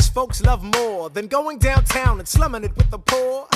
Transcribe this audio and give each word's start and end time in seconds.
rich 0.00 0.08
folks 0.10 0.40
love 0.42 0.62
more 0.62 1.10
than 1.10 1.26
going 1.26 1.58
downtown 1.58 2.18
and 2.18 2.26
slumming 2.26 2.64
it 2.64 2.74
with 2.76 2.90
the 2.90 2.98
poor. 2.98 3.46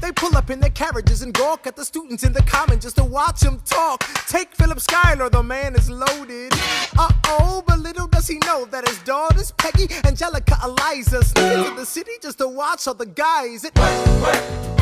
They 0.00 0.10
pull 0.12 0.36
up 0.36 0.48
in 0.50 0.58
their 0.58 0.70
carriages 0.70 1.22
and 1.22 1.34
gawk 1.34 1.66
at 1.66 1.76
the 1.76 1.84
students 1.84 2.24
in 2.24 2.32
the 2.32 2.42
common 2.42 2.80
just 2.80 2.96
to 2.96 3.04
watch 3.04 3.40
them 3.40 3.60
talk. 3.64 4.00
Take 4.26 4.54
Philip 4.54 4.80
Schuyler, 4.80 5.28
the 5.28 5.42
man 5.42 5.74
is 5.74 5.90
loaded. 5.90 6.52
Uh 6.98 7.12
oh, 7.26 7.62
but 7.66 7.78
little 7.78 8.06
does 8.06 8.26
he 8.26 8.38
know 8.38 8.64
that 8.66 8.88
his 8.88 8.98
daughters, 9.00 9.52
Peggy, 9.52 9.88
Angelica, 10.04 10.56
Eliza, 10.64 11.22
sneak 11.22 11.58
into 11.58 11.74
the 11.74 11.86
city 11.86 12.12
just 12.22 12.38
to 12.38 12.48
watch 12.48 12.86
all 12.86 12.94
the 12.94 13.06
guys. 13.06 13.64
It... 13.64 14.81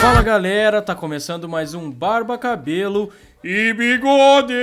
Fala 0.00 0.22
galera, 0.22 0.80
tá 0.80 0.94
começando 0.94 1.48
mais 1.48 1.74
um 1.74 1.90
Barba 1.90 2.38
Cabelo 2.38 3.10
e 3.44 3.72
Bigode! 3.72 4.54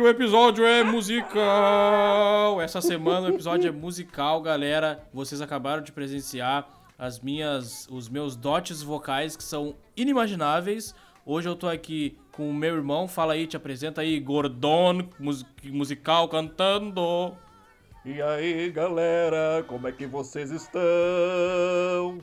O 0.00 0.08
episódio 0.08 0.64
é 0.64 0.82
musical! 0.82 2.60
Essa 2.60 2.80
semana 2.80 3.26
o 3.26 3.30
episódio 3.30 3.68
é 3.68 3.70
musical, 3.72 4.40
galera. 4.40 5.02
Vocês 5.12 5.40
acabaram 5.40 5.82
de 5.82 5.92
presenciar 5.92 6.66
as 6.98 7.20
minhas, 7.20 7.86
os 7.90 8.08
meus 8.08 8.36
dotes 8.36 8.82
vocais 8.82 9.36
que 9.36 9.44
são 9.44 9.74
inimagináveis. 9.96 10.94
Hoje 11.26 11.48
eu 11.48 11.56
tô 11.56 11.68
aqui 11.68 12.16
com 12.32 12.48
o 12.48 12.54
meu 12.54 12.74
irmão. 12.74 13.06
Fala 13.06 13.34
aí, 13.34 13.46
te 13.46 13.56
apresenta 13.56 14.00
aí, 14.00 14.18
Gordon, 14.18 15.08
musical 15.62 16.28
cantando. 16.28 17.32
E 18.06 18.20
aí, 18.20 18.70
galera, 18.70 19.64
como 19.66 19.88
é 19.88 19.92
que 19.92 20.06
vocês 20.06 20.50
estão? 20.50 20.82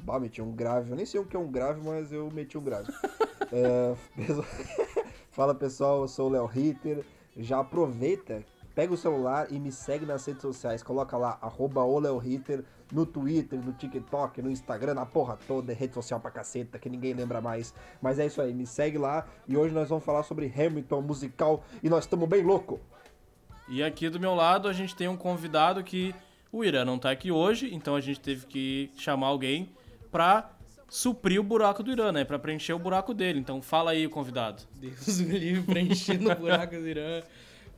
Bah, 0.04 0.20
meti 0.20 0.40
um 0.40 0.52
grave. 0.52 0.92
Eu 0.92 0.96
nem 0.96 1.08
sei 1.08 1.20
o 1.20 1.26
que 1.26 1.36
é 1.36 1.40
um 1.40 1.52
grave, 1.52 1.82
mas 1.84 2.12
eu 2.12 2.30
meti 2.30 2.56
um 2.56 2.62
grave. 2.62 2.94
é, 3.52 3.96
Fala 5.32 5.56
pessoal, 5.56 6.02
eu 6.02 6.08
sou 6.08 6.30
o 6.30 6.32
Léo 6.34 6.46
Ritter. 6.46 7.04
Já 7.36 7.62
aproveita, 7.62 8.44
pega 8.76 8.94
o 8.94 8.98
celular 8.98 9.52
e 9.52 9.60
me 9.60 9.72
segue 9.72 10.06
nas 10.06 10.24
redes 10.24 10.44
sociais. 10.44 10.84
Coloca 10.84 11.18
lá, 11.18 11.40
arroba 11.42 11.82
Ritter, 12.20 12.64
no 12.94 13.04
Twitter, 13.04 13.60
no 13.60 13.74
TikTok, 13.74 14.40
no 14.40 14.52
Instagram, 14.52 14.94
na 14.94 15.06
porra 15.08 15.36
toda, 15.48 15.72
é 15.72 15.76
rede 15.76 15.96
social 15.96 16.20
pra 16.20 16.30
caceta, 16.30 16.78
que 16.78 16.90
ninguém 16.90 17.16
lembra 17.16 17.42
mais. 17.42 17.74
Mas 18.00 18.20
é 18.20 18.28
isso 18.28 18.40
aí, 18.40 18.54
me 18.54 18.68
segue 18.68 19.00
lá 19.00 19.26
e 19.48 19.58
hoje 19.58 19.74
nós 19.74 19.90
vamos 19.90 20.04
falar 20.04 20.22
sobre 20.22 20.46
Hamilton 20.56 21.02
musical 21.02 21.64
e 21.82 21.90
nós 21.90 22.04
estamos 22.04 22.30
bem 22.30 22.44
louco. 22.44 22.80
E 23.72 23.82
aqui 23.82 24.10
do 24.10 24.20
meu 24.20 24.36
lado 24.36 24.68
a 24.68 24.74
gente 24.74 24.94
tem 24.96 25.08
um 25.08 25.16
convidado 25.16 25.82
que 25.84 26.14
o 26.52 26.64
Irã 26.64 26.84
não 26.84 27.00
tá 27.00 27.10
aqui 27.10 27.32
hoje, 27.32 27.74
então 27.74 27.96
a 27.96 28.02
gente 28.02 28.20
teve 28.20 28.46
que 28.46 28.92
chamar 28.98 29.28
alguém 29.28 29.70
pra 30.12 30.52
suprir 30.90 31.40
o 31.40 31.44
buraco 31.44 31.82
do 31.82 31.90
Irã, 31.92 32.12
né? 32.12 32.26
Pra 32.26 32.38
preencher 32.38 32.74
o 32.74 32.80
buraco 32.80 33.14
dele. 33.14 33.40
Então 33.40 33.62
fala 33.62 33.92
aí, 33.92 34.10
convidado. 34.10 34.64
Deus 34.76 35.22
me 35.22 35.40
livre, 35.40 35.64
preenchendo 35.64 36.30
o 36.30 36.36
buraco 36.36 36.76
do 36.76 36.86
Irã. 36.86 37.24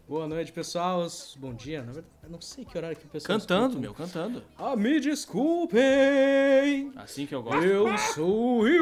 Boa 0.10 0.28
noite, 0.28 0.52
pessoal. 0.52 1.06
Bom 1.38 1.54
dia. 1.54 1.80
Na 1.84 1.92
verdade, 1.92 2.08
não 2.28 2.42
sei 2.42 2.66
que 2.66 2.76
horário 2.76 2.98
que 2.98 3.06
o 3.06 3.10
pessoal 3.10 3.40
Cantando, 3.40 3.66
escuta. 3.78 3.82
meu, 3.82 3.94
cantando. 3.94 4.44
Ah, 4.58 4.76
me 4.76 5.00
desculpem. 5.00 6.92
Assim 6.96 7.28
que 7.28 7.36
eu 7.36 7.44
gosto. 7.44 7.64
Eu 7.64 7.96
sou 8.00 8.58
o 8.60 8.64
Ryuji. 8.64 8.82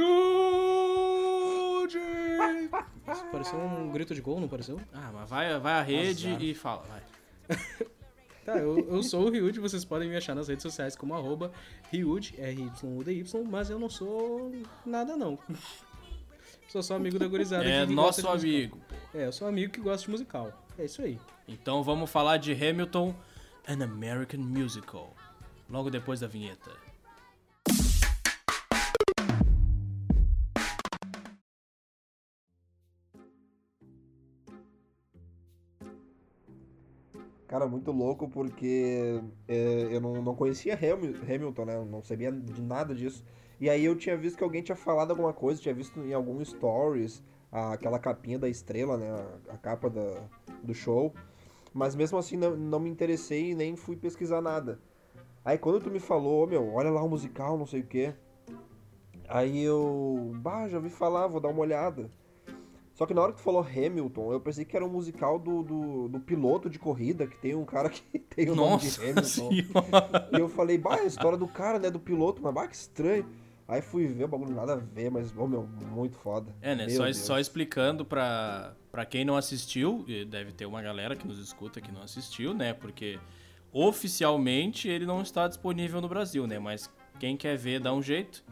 Isso 3.12 3.26
pareceu 3.32 3.60
um 3.60 3.92
grito 3.92 4.14
de 4.16 4.22
gol, 4.22 4.40
não 4.40 4.48
pareceu? 4.48 4.80
Ah, 4.94 5.12
mas 5.14 5.30
vai, 5.30 5.60
vai 5.60 5.74
a 5.74 5.82
rede 5.82 6.30
Azar. 6.30 6.44
e 6.44 6.54
fala, 6.56 6.84
vai. 6.84 7.58
Tá, 8.44 8.58
eu, 8.58 8.80
eu 8.90 9.04
sou 9.04 9.28
o 9.28 9.30
Ryuji, 9.30 9.60
vocês 9.60 9.86
podem 9.86 10.10
me 10.10 10.18
achar 10.18 10.34
nas 10.34 10.48
redes 10.48 10.64
sociais 10.64 10.96
como 10.96 11.14
arroba 11.14 11.52
Ryuji, 11.92 12.34
R-Y-U-D-Y, 12.40 13.44
mas 13.48 13.70
eu 13.70 13.78
não 13.78 13.88
sou 13.88 14.52
nada 14.84 15.16
não. 15.16 15.38
Sou 16.68 16.82
só 16.82 16.96
amigo 16.96 17.20
da 17.20 17.28
gurizada. 17.28 17.66
É 17.66 17.86
nosso 17.86 18.26
amigo. 18.30 18.78
musical. 18.78 19.00
É, 19.14 19.26
eu 19.28 19.32
sou 19.34 19.46
amigo 19.46 19.74
que 19.74 19.82
gosta 19.82 20.06
de 20.06 20.12
musical. 20.12 20.66
É 20.80 20.86
isso 20.86 21.02
aí. 21.02 21.20
Então 21.46 21.84
vamos 21.84 22.10
falar 22.10 22.38
de 22.38 22.54
Hamilton, 22.54 23.14
An 23.68 23.84
American 23.84 24.40
Musical. 24.40 25.14
Logo 25.70 25.90
depois 25.90 26.22
da 26.22 26.28
vinheta. 26.28 26.72
Cara, 37.52 37.68
muito 37.68 37.92
louco 37.92 38.30
porque 38.30 39.22
é, 39.46 39.90
eu 39.92 40.00
não, 40.00 40.22
não 40.22 40.34
conhecia 40.34 40.74
Hamil- 40.74 41.18
Hamilton, 41.22 41.66
né? 41.66 41.76
Eu 41.76 41.84
não 41.84 42.02
sabia 42.02 42.32
de 42.32 42.62
nada 42.62 42.96
disso. 42.96 43.26
E 43.60 43.70
aí 43.70 43.84
eu 43.84 43.94
tinha 43.94 44.16
visto 44.16 44.38
que 44.38 44.44
alguém 44.46 44.62
tinha 44.62 44.76
falado 44.76 45.12
alguma 45.12 45.34
coisa, 45.34 45.62
tinha 45.62 45.76
visto 45.76 46.00
em 46.00 46.14
algum 46.14 46.44
stories 46.46 47.22
a- 47.52 47.74
aquela 47.74 48.00
capinha 48.00 48.40
da 48.40 48.48
estrela, 48.48 48.96
né? 48.96 49.12
A, 49.50 49.56
a 49.56 49.58
capa 49.58 49.90
da, 49.90 50.30
do 50.64 50.74
show. 50.74 51.14
Mas 51.74 51.94
mesmo 51.94 52.18
assim 52.18 52.38
não, 52.38 52.56
não 52.56 52.80
me 52.80 52.90
interessei 52.90 53.50
e 53.52 53.54
nem 53.56 53.76
fui 53.76 53.98
pesquisar 53.98 54.40
nada. 54.42 54.80
Aí 55.44 55.58
quando 55.58 55.82
tu 55.84 55.92
me 55.92 56.00
falou, 56.00 56.46
"Ô, 56.46 56.48
meu, 56.48 56.74
olha 56.74 56.90
lá 56.90 57.04
o 57.04 57.10
musical, 57.10 57.58
não 57.58 57.66
sei 57.68 57.82
o 57.82 57.86
quê. 57.86 58.14
Aí 59.28 59.62
eu, 59.62 60.32
bah, 60.36 60.70
já 60.70 60.78
ouvi 60.78 60.90
falar, 60.90 61.28
vou 61.28 61.42
dar 61.42 61.50
uma 61.50 61.60
olhada. 61.60 62.10
Só 63.02 63.08
que 63.08 63.16
na 63.16 63.24
hora 63.24 63.32
que 63.32 63.40
tu 63.40 63.44
falou 63.44 63.66
Hamilton, 63.66 64.32
eu 64.32 64.40
pensei 64.40 64.64
que 64.64 64.76
era 64.76 64.86
um 64.86 64.90
musical 64.90 65.40
do, 65.40 65.64
do, 65.64 66.08
do 66.08 66.20
piloto 66.20 66.70
de 66.70 66.78
corrida, 66.78 67.26
que 67.26 67.36
tem 67.36 67.56
um 67.56 67.66
cara 67.66 67.90
que 67.90 68.04
tem 68.30 68.48
o 68.48 68.54
nome 68.54 68.78
de 68.78 68.86
Nossa 68.86 69.02
Hamilton. 69.02 69.24
senhora. 69.24 70.30
E 70.32 70.40
eu 70.40 70.48
falei, 70.48 70.78
bah, 70.78 70.98
a 70.98 71.06
história 71.06 71.36
do 71.36 71.48
cara, 71.48 71.80
né, 71.80 71.90
do 71.90 72.00
piloto, 72.00 72.44
mas 72.44 72.54
bah, 72.54 72.68
que 72.68 72.76
estranho. 72.76 73.26
Aí 73.68 73.82
fui 73.82 74.06
ver 74.06 74.26
o 74.26 74.28
bagulho, 74.28 74.54
nada 74.54 74.74
a 74.74 74.76
ver, 74.76 75.10
mas, 75.10 75.36
ô 75.36 75.48
meu, 75.48 75.68
muito 75.92 76.16
foda. 76.16 76.56
É, 76.62 76.76
né? 76.76 76.86
Meu 76.86 76.96
Só, 76.96 77.06
Deus. 77.06 77.18
só 77.18 77.40
explicando 77.40 78.06
pra, 78.06 78.76
pra 78.92 79.04
quem 79.04 79.26
não 79.26 79.36
assistiu, 79.36 80.06
e 80.08 80.24
deve 80.24 80.52
ter 80.52 80.68
uma 80.68 80.84
galera 80.84 81.16
que 81.16 81.28
nos 81.28 81.40
escuta 81.40 81.82
que 81.82 81.92
não 81.92 82.04
assistiu, 82.04 82.54
né? 82.54 82.72
Porque 82.72 83.18
oficialmente 83.74 84.88
ele 84.88 85.08
não 85.08 85.24
está 85.24 85.48
disponível 85.48 86.02
no 86.02 86.08
Brasil, 86.08 86.46
né? 86.46 86.60
Mas 86.60 86.88
quem 87.20 87.36
quer 87.36 87.58
ver, 87.58 87.80
dá 87.80 87.92
um 87.92 88.04
jeito. 88.04 88.44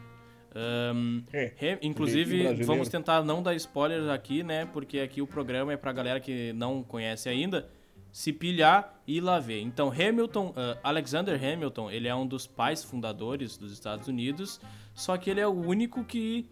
Ahn, 0.56 1.22
É, 1.32 1.78
inclusive, 1.82 2.64
vamos 2.64 2.90
tentar 2.90 3.24
não 3.24 3.42
dar 3.44 3.56
spoilers 3.56 4.08
aqui, 4.10 4.44
né? 4.44 4.66
Porque 4.66 5.00
aqui 5.00 5.22
o 5.22 5.28
programa 5.28 5.74
é 5.74 5.78
pra 5.78 5.92
galera 5.92 6.20
que 6.20 6.54
não 6.54 6.84
conhece 6.84 7.30
ainda 7.30 7.70
se 8.12 8.34
pilhar 8.34 9.00
e 9.06 9.18
ir 9.18 9.22
lá 9.22 9.40
ver. 9.40 9.62
Então, 9.62 9.92
Hamilton, 9.92 10.54
ah, 10.56 10.78
Alexander 10.84 11.36
Hamilton, 11.36 11.92
ele 11.92 12.08
é 12.08 12.16
um 12.16 12.26
dos 12.26 12.48
pais 12.48 12.84
fundadores 12.84 13.58
dos 13.58 13.72
Estados 13.72 14.08
Unidos, 14.08 14.60
só 14.94 15.16
que 15.18 15.30
ele 15.30 15.40
é 15.40 15.48
o 15.48 15.52
único 15.54 16.04
que 16.04 16.50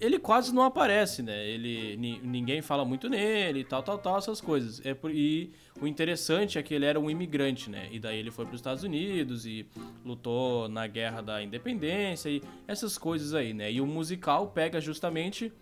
ele 0.00 0.18
quase 0.18 0.54
não 0.54 0.62
aparece, 0.62 1.22
né? 1.22 1.46
Ele 1.46 1.96
ni- 1.96 2.18
ninguém 2.20 2.62
fala 2.62 2.84
muito 2.84 3.08
nele, 3.08 3.60
e 3.60 3.64
tal, 3.64 3.82
tal, 3.82 3.98
tal, 3.98 4.18
essas 4.18 4.40
coisas. 4.40 4.84
É 4.84 4.94
por, 4.94 5.10
e 5.10 5.52
o 5.80 5.86
interessante 5.86 6.58
é 6.58 6.62
que 6.62 6.72
ele 6.74 6.84
era 6.86 6.98
um 6.98 7.10
imigrante, 7.10 7.68
né? 7.70 7.88
E 7.92 7.98
daí 7.98 8.18
ele 8.18 8.30
foi 8.30 8.44
para 8.46 8.54
os 8.54 8.60
Estados 8.60 8.82
Unidos 8.82 9.46
e 9.46 9.66
lutou 10.04 10.68
na 10.68 10.86
guerra 10.86 11.20
da 11.20 11.42
independência 11.42 12.28
e 12.30 12.42
essas 12.66 12.96
coisas 12.98 13.34
aí, 13.34 13.52
né? 13.54 13.70
E 13.70 13.80
o 13.80 13.86
musical 13.86 14.48
pega 14.48 14.80
justamente 14.80 15.52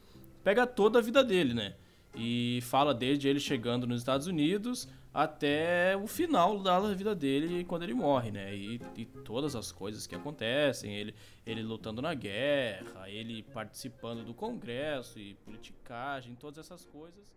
pega 0.42 0.66
toda 0.66 0.98
a 0.98 1.02
vida 1.02 1.24
dele, 1.24 1.52
né? 1.54 1.74
E 2.14 2.60
fala 2.62 2.94
desde 2.94 3.26
ele 3.28 3.40
chegando 3.40 3.86
nos 3.86 4.00
Estados 4.00 4.26
Unidos 4.26 4.88
até 5.14 5.96
o 5.96 6.08
final 6.08 6.58
da 6.58 6.80
vida 6.92 7.14
dele 7.14 7.64
quando 7.64 7.84
ele 7.84 7.94
morre, 7.94 8.32
né? 8.32 8.52
E, 8.52 8.80
e 8.96 9.04
todas 9.06 9.54
as 9.54 9.70
coisas 9.70 10.08
que 10.08 10.14
acontecem, 10.16 10.92
ele, 10.92 11.14
ele 11.46 11.62
lutando 11.62 12.02
na 12.02 12.12
guerra, 12.12 13.08
ele 13.08 13.44
participando 13.44 14.24
do 14.24 14.34
congresso 14.34 15.20
e 15.20 15.34
politicagem, 15.44 16.34
todas 16.34 16.58
essas 16.58 16.84
coisas. 16.84 17.32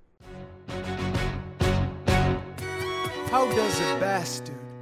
How 3.31 3.47
does 3.53 3.81
a 3.81 3.99
bastard, 3.99 4.57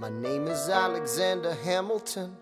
My 0.00 0.08
name 0.08 0.48
is 0.48 0.70
Alexander 0.70 1.54
Hamilton. 1.62 2.34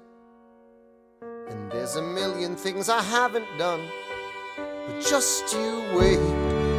And 1.51 1.69
there's 1.73 1.97
a 1.97 2.03
million 2.03 2.55
things 2.55 2.89
I 2.89 3.03
haven't 3.03 3.49
done. 3.59 3.81
But 4.87 5.01
just 5.01 5.53
you 5.53 5.83
wait, 5.99 6.21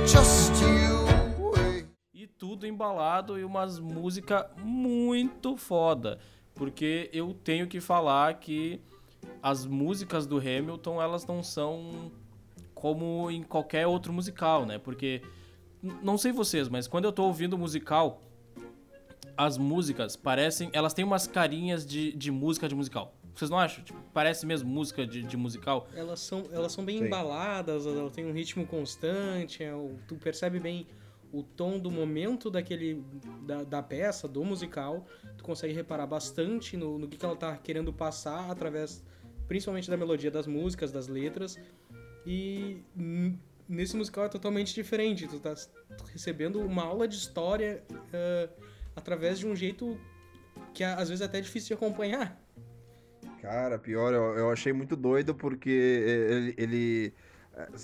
just 0.08 0.54
you 0.62 1.52
wait. 1.52 1.86
E 2.14 2.28
tudo 2.28 2.66
embalado 2.66 3.38
e 3.38 3.44
umas 3.44 3.78
músicas 3.78 4.46
muito 4.64 5.58
foda. 5.58 6.18
Porque 6.56 7.10
eu 7.12 7.34
tenho 7.34 7.68
que 7.68 7.82
falar 7.82 8.36
que 8.36 8.82
as 9.44 9.66
músicas 9.66 10.26
do 10.26 10.38
Hamilton, 10.38 11.02
elas 11.02 11.26
não 11.26 11.44
são 11.44 12.10
como 12.74 13.30
em 13.30 13.44
qualquer 13.44 13.86
outro 13.86 14.14
musical, 14.14 14.66
né? 14.66 14.78
Porque, 14.78 15.22
não 16.02 16.18
sei 16.18 16.32
vocês, 16.32 16.70
mas 16.70 16.88
quando 16.88 17.04
eu 17.04 17.12
tô 17.12 17.24
ouvindo 17.24 17.58
musical, 17.58 18.22
as 19.40 19.58
músicas 19.58 20.18
parecem. 20.18 20.70
Elas 20.74 20.94
têm 20.94 21.06
umas 21.06 21.26
carinhas 21.26 21.86
de, 21.86 22.12
de 22.12 22.30
música 22.30 22.68
de 22.68 22.76
musical. 22.76 23.16
Vocês 23.34 23.50
não 23.50 23.58
acham? 23.58 23.82
Tipo, 23.82 23.98
parece 24.14 24.46
mesmo 24.46 24.70
música 24.70 25.08
de, 25.08 25.24
de 25.24 25.38
musical. 25.38 25.88
Elas 25.96 26.20
são, 26.20 26.44
elas 26.52 26.74
são 26.74 26.84
bem 26.84 26.98
Sim. 26.98 27.06
embaladas, 27.06 27.86
elas 27.86 28.12
têm 28.12 28.26
um 28.26 28.34
ritmo 28.34 28.68
constante, 28.68 29.64
é 29.64 29.74
o- 29.74 29.98
tu 30.10 30.16
percebe 30.16 30.60
bem 30.60 30.86
o 31.32 31.42
tom 31.42 31.80
do 31.80 31.90
momento 31.90 32.50
daquele 32.52 33.02
da, 33.48 33.64
da 33.64 33.82
peça, 33.82 34.28
do 34.28 34.44
musical, 34.44 35.06
tu 35.38 35.44
consegue 35.46 35.74
reparar 35.74 36.06
bastante 36.06 36.76
no, 36.76 36.98
no 37.00 37.08
que, 37.08 37.16
que 37.18 37.26
ela 37.26 37.36
tá 37.38 37.56
querendo 37.56 37.94
passar 37.94 38.52
através 38.52 39.02
principalmente 39.48 39.90
da 39.90 39.96
melodia 39.96 40.30
das 40.30 40.48
músicas, 40.48 40.92
das 40.92 41.08
letras. 41.08 41.58
E 42.26 42.84
nesse 43.70 43.96
musical 43.96 44.26
é 44.26 44.30
totalmente 44.30 44.74
diferente, 44.74 45.28
tu 45.30 45.40
tá 45.40 45.56
recebendo 46.12 46.60
uma 46.60 46.84
aula 46.84 47.08
de 47.08 47.16
história 47.16 47.84
eh, 48.12 48.50
através 48.96 49.40
de 49.40 49.48
um 49.48 49.56
jeito 49.56 50.00
que 50.74 50.84
é, 50.84 50.88
às 50.88 51.10
vezes 51.10 51.22
é 51.22 51.26
até 51.26 51.42
difícil 51.42 51.70
de 51.70 51.74
acompanhar. 51.74 52.40
Cara, 53.42 53.80
pior, 53.80 54.14
eu, 54.14 54.38
eu 54.38 54.52
achei 54.52 54.74
muito 54.74 54.96
doido 54.96 55.34
porque 55.34 55.70
ele, 55.70 56.54
ele 56.58 57.14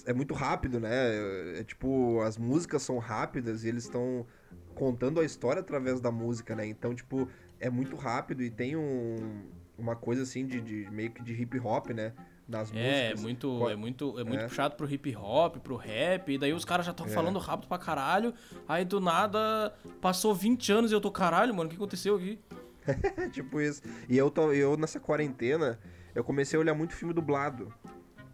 é 0.06 0.14
muito 0.14 0.34
rápido, 0.34 0.80
né? 0.80 1.60
É, 1.60 1.64
tipo, 1.64 2.22
as 2.22 2.38
músicas 2.38 2.82
são 2.82 2.98
rápidas 2.98 3.64
e 3.64 3.70
eles 3.70 3.84
estão 3.84 4.26
contando 4.74 5.20
a 5.20 5.26
história 5.26 5.62
através 5.62 6.00
da 6.00 6.12
música, 6.12 6.56
né? 6.56 6.66
Então, 6.66 6.94
tipo, 6.94 7.28
é 7.60 7.70
muito 7.70 7.96
rápido 7.96 8.44
e 8.44 8.50
tem 8.50 8.76
um, 8.76 9.48
uma 9.78 9.96
coisa 9.96 10.24
assim 10.24 10.46
de, 10.46 10.62
de 10.62 10.90
meio 10.92 11.12
que 11.12 11.24
de 11.24 11.34
hip 11.34 11.60
hop, 11.60 11.90
né? 11.92 12.14
Nas 12.48 12.72
É, 12.74 12.78
é 12.78 13.02
músicas. 13.10 13.22
muito, 13.24 13.58
Co- 13.60 13.70
é 13.70 13.76
muito, 13.76 14.20
é 14.20 14.24
muito 14.24 14.42
É. 14.42 14.48
puxado 14.48 14.76
pro 14.76 14.88
hip 14.92 15.16
hop, 15.16 15.58
pro 15.58 15.76
rap, 15.76 16.32
e 16.32 16.38
daí 16.38 16.54
os 16.54 16.64
caras 16.64 16.86
já 16.86 16.92
estão 16.92 17.08
falando 17.08 17.40
rápido 17.40 17.68
pra 17.68 17.78
caralho, 17.80 18.34
aí 18.68 18.86
do 18.86 19.00
nada 19.02 19.74
passou 20.00 20.34
20 20.36 20.72
anos 20.72 20.92
e 20.92 20.94
eu 20.94 21.02
tô 21.02 21.10
caralho, 21.12 21.54
mano, 21.56 21.68
o 21.68 21.70
que 21.72 21.76
aconteceu 21.76 22.16
aqui? 22.16 22.40
É 22.86 22.94
tipo 23.30 23.60
isso. 23.60 23.82
E 24.08 24.16
eu, 24.16 24.30
tô, 24.30 24.52
eu 24.52 24.78
nessa 24.78 25.00
quarentena, 25.00 25.80
eu 26.14 26.24
comecei 26.24 26.56
a 26.56 26.60
olhar 26.60 26.76
muito 26.76 26.94
filme 26.94 27.14
dublado. 27.16 27.74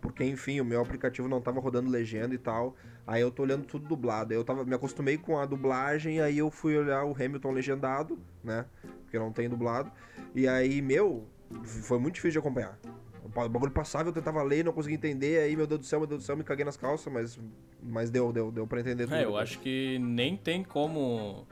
Porque, 0.02 0.24
enfim, 0.26 0.60
o 0.60 0.66
meu 0.66 0.82
aplicativo 0.82 1.28
não 1.30 1.40
tava 1.40 1.60
rodando 1.62 1.88
legenda 1.90 2.34
e 2.34 2.38
tal. 2.38 2.76
Aí 3.06 3.22
eu 3.22 3.30
tô 3.32 3.44
olhando 3.44 3.66
tudo 3.66 3.88
dublado. 3.88 4.34
Eu 4.34 4.44
tava, 4.44 4.66
me 4.66 4.74
acostumei 4.74 5.16
com 5.16 5.38
a 5.38 5.46
dublagem, 5.46 6.20
aí 6.20 6.40
eu 6.40 6.50
fui 6.50 6.76
olhar 6.76 7.06
o 7.06 7.14
Hamilton 7.14 7.52
legendado, 7.52 8.20
né? 8.44 8.66
Porque 9.04 9.20
não 9.20 9.32
tem 9.32 9.48
dublado. 9.48 9.92
E 10.34 10.48
aí, 10.48 10.82
meu, 10.82 11.28
foi 11.64 12.00
muito 12.00 12.16
difícil 12.16 12.32
de 12.32 12.40
acompanhar. 12.40 12.80
O 13.24 13.30
ba- 13.30 13.46
o 13.46 13.50
bagulho 13.50 13.72
passava, 13.72 14.10
eu 14.10 14.14
tentava 14.14 14.42
ler, 14.42 14.66
não 14.66 14.74
conseguia 14.74 14.96
entender, 14.98 15.40
aí, 15.40 15.56
meu 15.56 15.68
Deus 15.68 15.82
do 15.82 15.86
céu, 15.86 16.00
meu 16.00 16.08
Deus 16.08 16.24
do 16.24 16.26
céu, 16.26 16.36
me 16.36 16.44
caguei 16.44 16.66
nas 16.66 16.76
calças, 16.78 17.12
mas, 17.12 17.40
mas 17.82 18.10
deu, 18.10 18.32
deu, 18.32 18.52
deu 18.52 18.66
pra 18.66 18.80
entender 18.80 19.04
tudo. 19.06 19.16
É, 19.16 19.24
eu 19.24 19.38
acho 19.38 19.60
que 19.60 20.00
nem 20.00 20.36
tem 20.36 20.64
como 20.64 21.46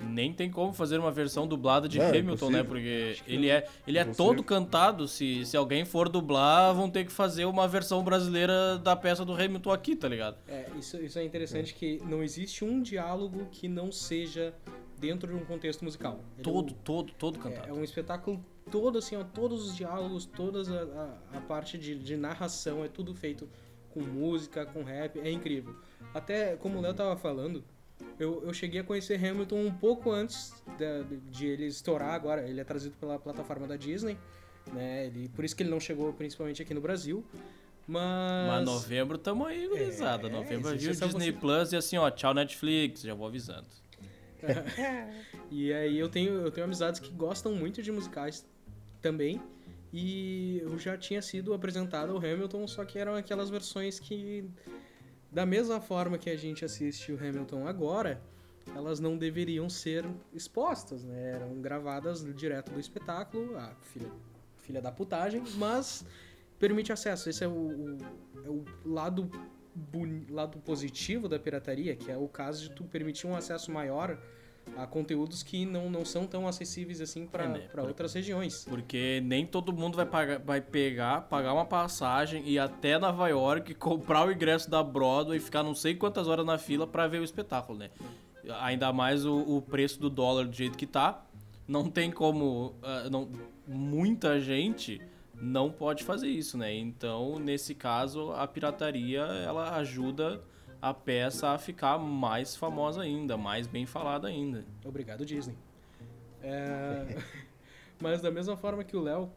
nem 0.00 0.32
tem 0.32 0.50
como 0.50 0.72
fazer 0.72 0.98
uma 0.98 1.10
versão 1.10 1.46
dublada 1.46 1.88
de 1.88 2.00
é 2.00 2.18
Hamilton, 2.18 2.50
né? 2.50 2.62
Porque 2.62 3.16
ele 3.26 3.48
é, 3.48 3.66
ele 3.86 3.98
é 3.98 4.02
Impossível. 4.02 4.26
todo 4.32 4.42
cantado. 4.44 5.08
Se, 5.08 5.46
se 5.46 5.56
alguém 5.56 5.84
for 5.84 6.08
dublar, 6.08 6.74
vão 6.74 6.90
ter 6.90 7.04
que 7.04 7.12
fazer 7.12 7.44
uma 7.44 7.66
versão 7.66 8.02
brasileira 8.02 8.76
da 8.78 8.94
peça 8.96 9.24
do 9.24 9.32
Hamilton 9.32 9.70
aqui, 9.72 9.96
tá 9.96 10.08
ligado? 10.08 10.36
É, 10.48 10.66
isso, 10.78 10.96
isso 11.00 11.18
é 11.18 11.24
interessante 11.24 11.74
que 11.74 12.02
não 12.04 12.22
existe 12.22 12.64
um 12.64 12.82
diálogo 12.82 13.46
que 13.50 13.68
não 13.68 13.90
seja 13.90 14.52
dentro 14.98 15.28
de 15.28 15.34
um 15.34 15.44
contexto 15.44 15.84
musical. 15.84 16.20
Ele 16.32 16.40
é 16.40 16.42
Todo, 16.42 16.72
um- 16.72 16.76
todo, 16.84 17.12
todo 17.14 17.38
é, 17.38 17.42
cantado. 17.42 17.68
é 17.68 17.72
um 17.72 17.82
espetáculo 17.84 18.44
todo 18.70 18.98
assim, 18.98 19.16
ó, 19.16 19.24
todos 19.24 19.66
os 19.68 19.76
diálogos, 19.76 20.24
toda 20.24 20.60
a, 20.62 21.34
a, 21.34 21.38
a 21.38 21.40
parte 21.42 21.76
de, 21.78 21.94
de 21.98 22.16
narração, 22.16 22.84
é 22.84 22.88
tudo 22.88 23.14
feito 23.14 23.48
com 23.90 24.00
música, 24.00 24.64
com 24.66 24.82
rap, 24.82 25.18
é 25.20 25.30
incrível. 25.30 25.74
Até 26.12 26.56
como 26.56 26.78
o 26.78 26.80
Léo 26.80 26.94
tava 26.94 27.16
falando, 27.16 27.62
eu, 28.18 28.42
eu 28.44 28.52
cheguei 28.52 28.80
a 28.80 28.84
conhecer 28.84 29.22
Hamilton 29.24 29.56
um 29.66 29.72
pouco 29.72 30.10
antes 30.10 30.52
da- 30.78 31.02
de, 31.30 31.46
ele 31.46 31.66
estourar 31.66 32.14
agora. 32.14 32.48
Ele 32.48 32.60
é 32.60 32.64
trazido 32.64 32.94
pela 32.98 33.18
plataforma 33.18 33.66
da 33.66 33.76
Disney, 33.76 34.16
né? 34.72 35.06
Ele, 35.06 35.28
por 35.28 35.44
isso 35.44 35.54
que 35.54 35.62
ele 35.62 35.70
não 35.70 35.78
chegou 35.80 36.12
principalmente 36.12 36.60
aqui 36.62 36.72
no 36.74 36.80
Brasil. 36.80 37.24
Mas. 37.86 38.48
Mas 38.48 38.64
novembro 38.64 39.18
tamo 39.18 39.44
aí, 39.44 39.68
gurizada. 39.68 40.26
É, 40.28 40.30
novembro 40.30 40.76
viu 40.76 40.90
é 40.90 40.94
só 40.94 41.04
Disney 41.06 41.32
você- 41.32 41.38
Plus 41.38 41.72
e 41.72 41.76
assim, 41.76 41.96
ó, 41.98 42.10
tchau 42.10 42.32
Netflix, 42.32 43.02
já 43.02 43.14
vou 43.14 43.26
avisando. 43.26 43.66
E 45.50 45.72
aí 45.72 45.98
eu 45.98 46.08
tenho, 46.08 46.32
eu 46.40 46.50
tenho 46.50 46.64
amizades 46.64 47.00
que 47.00 47.10
gostam 47.12 47.54
muito 47.54 47.82
de 47.82 47.92
musicais 47.92 48.46
também. 49.00 49.40
E 49.92 50.58
eu 50.62 50.76
já 50.78 50.96
tinha 50.98 51.22
sido 51.22 51.54
apresentado 51.54 52.10
ao 52.12 52.18
Hamilton, 52.18 52.66
só 52.66 52.84
que 52.84 52.98
eram 52.98 53.14
aquelas 53.14 53.48
versões 53.50 54.00
que, 54.00 54.44
da 55.30 55.46
mesma 55.46 55.80
forma 55.80 56.18
que 56.18 56.28
a 56.28 56.36
gente 56.36 56.64
assiste 56.64 57.12
o 57.12 57.16
Hamilton 57.16 57.68
agora, 57.68 58.20
elas 58.74 58.98
não 58.98 59.16
deveriam 59.16 59.68
ser 59.70 60.04
expostas, 60.32 61.04
né? 61.04 61.32
Eram 61.36 61.60
gravadas 61.60 62.24
direto 62.34 62.72
do 62.72 62.80
espetáculo, 62.80 63.56
a 63.56 63.72
filha, 63.82 64.10
filha 64.56 64.82
da 64.82 64.90
putagem, 64.90 65.42
mas 65.56 66.04
permite 66.58 66.92
acesso. 66.92 67.30
Esse 67.30 67.44
é 67.44 67.48
o, 67.48 67.52
o- 67.52 67.98
é 68.44 68.48
o 68.50 68.64
lado, 68.84 69.30
lado 70.30 70.58
positivo 70.58 71.28
da 71.28 71.38
pirataria, 71.38 71.94
que 71.96 72.10
é 72.10 72.16
o 72.16 72.28
caso 72.28 72.62
de 72.68 72.70
tu 72.74 72.84
permitir 72.84 73.26
um 73.26 73.34
acesso 73.34 73.70
maior 73.70 74.18
a 74.78 74.86
conteúdos 74.86 75.42
que 75.42 75.66
não, 75.66 75.90
não 75.90 76.04
são 76.06 76.26
tão 76.26 76.48
acessíveis 76.48 77.00
assim 77.00 77.26
para 77.26 77.44
É, 77.44 77.48
né? 77.48 77.58
Por- 77.70 77.80
outras 77.80 78.14
regiões. 78.14 78.64
Porque 78.64 79.20
nem 79.24 79.44
todo 79.46 79.72
mundo 79.72 79.96
vai, 79.96 80.06
pagar, 80.06 80.38
vai 80.38 80.60
pegar, 80.60 81.22
pagar 81.22 81.52
uma 81.52 81.66
passagem 81.66 82.42
e 82.48 82.58
até 82.58 82.98
Nova 82.98 83.28
York, 83.28 83.74
comprar 83.76 84.26
o 84.26 84.32
ingresso 84.32 84.70
da 84.70 84.82
Broadway 84.82 85.36
e 85.36 85.40
ficar 85.40 85.62
não 85.62 85.74
sei 85.74 85.94
quantas 85.94 86.28
horas 86.28 86.46
na 86.46 86.56
fila 86.56 86.86
pra 86.86 87.06
ver 87.06 87.20
o 87.20 87.24
espetáculo, 87.24 87.78
né? 87.78 87.90
Ainda 88.60 88.92
mais 88.92 89.24
o, 89.26 89.36
o 89.38 89.62
preço 89.62 90.00
do 90.00 90.08
dólar 90.10 90.46
do 90.46 90.54
jeito 90.56 90.76
que 90.78 90.86
tá. 90.86 91.24
Não 91.66 91.88
tem 91.90 92.10
como. 92.10 92.74
ah, 92.82 93.08
não, 93.10 93.28
muita 93.66 94.38
gente 94.40 95.00
não 95.44 95.70
pode 95.70 96.02
fazer 96.02 96.28
isso, 96.28 96.56
né? 96.56 96.74
Então, 96.74 97.38
nesse 97.38 97.74
caso, 97.74 98.32
a 98.32 98.46
pirataria 98.46 99.20
ela 99.20 99.76
ajuda 99.76 100.42
a 100.80 100.92
peça 100.94 101.50
a 101.50 101.58
ficar 101.58 101.98
mais 101.98 102.56
famosa 102.56 103.02
ainda, 103.02 103.36
mais 103.36 103.66
bem 103.66 103.84
falada 103.84 104.26
ainda. 104.26 104.64
Obrigado, 104.84 105.24
Disney. 105.24 105.56
É, 106.42 107.16
Mas 108.00 108.20
da 108.20 108.30
mesma 108.30 108.56
forma 108.56 108.82
que 108.84 108.96
o 108.96 109.00
Léo, 109.00 109.30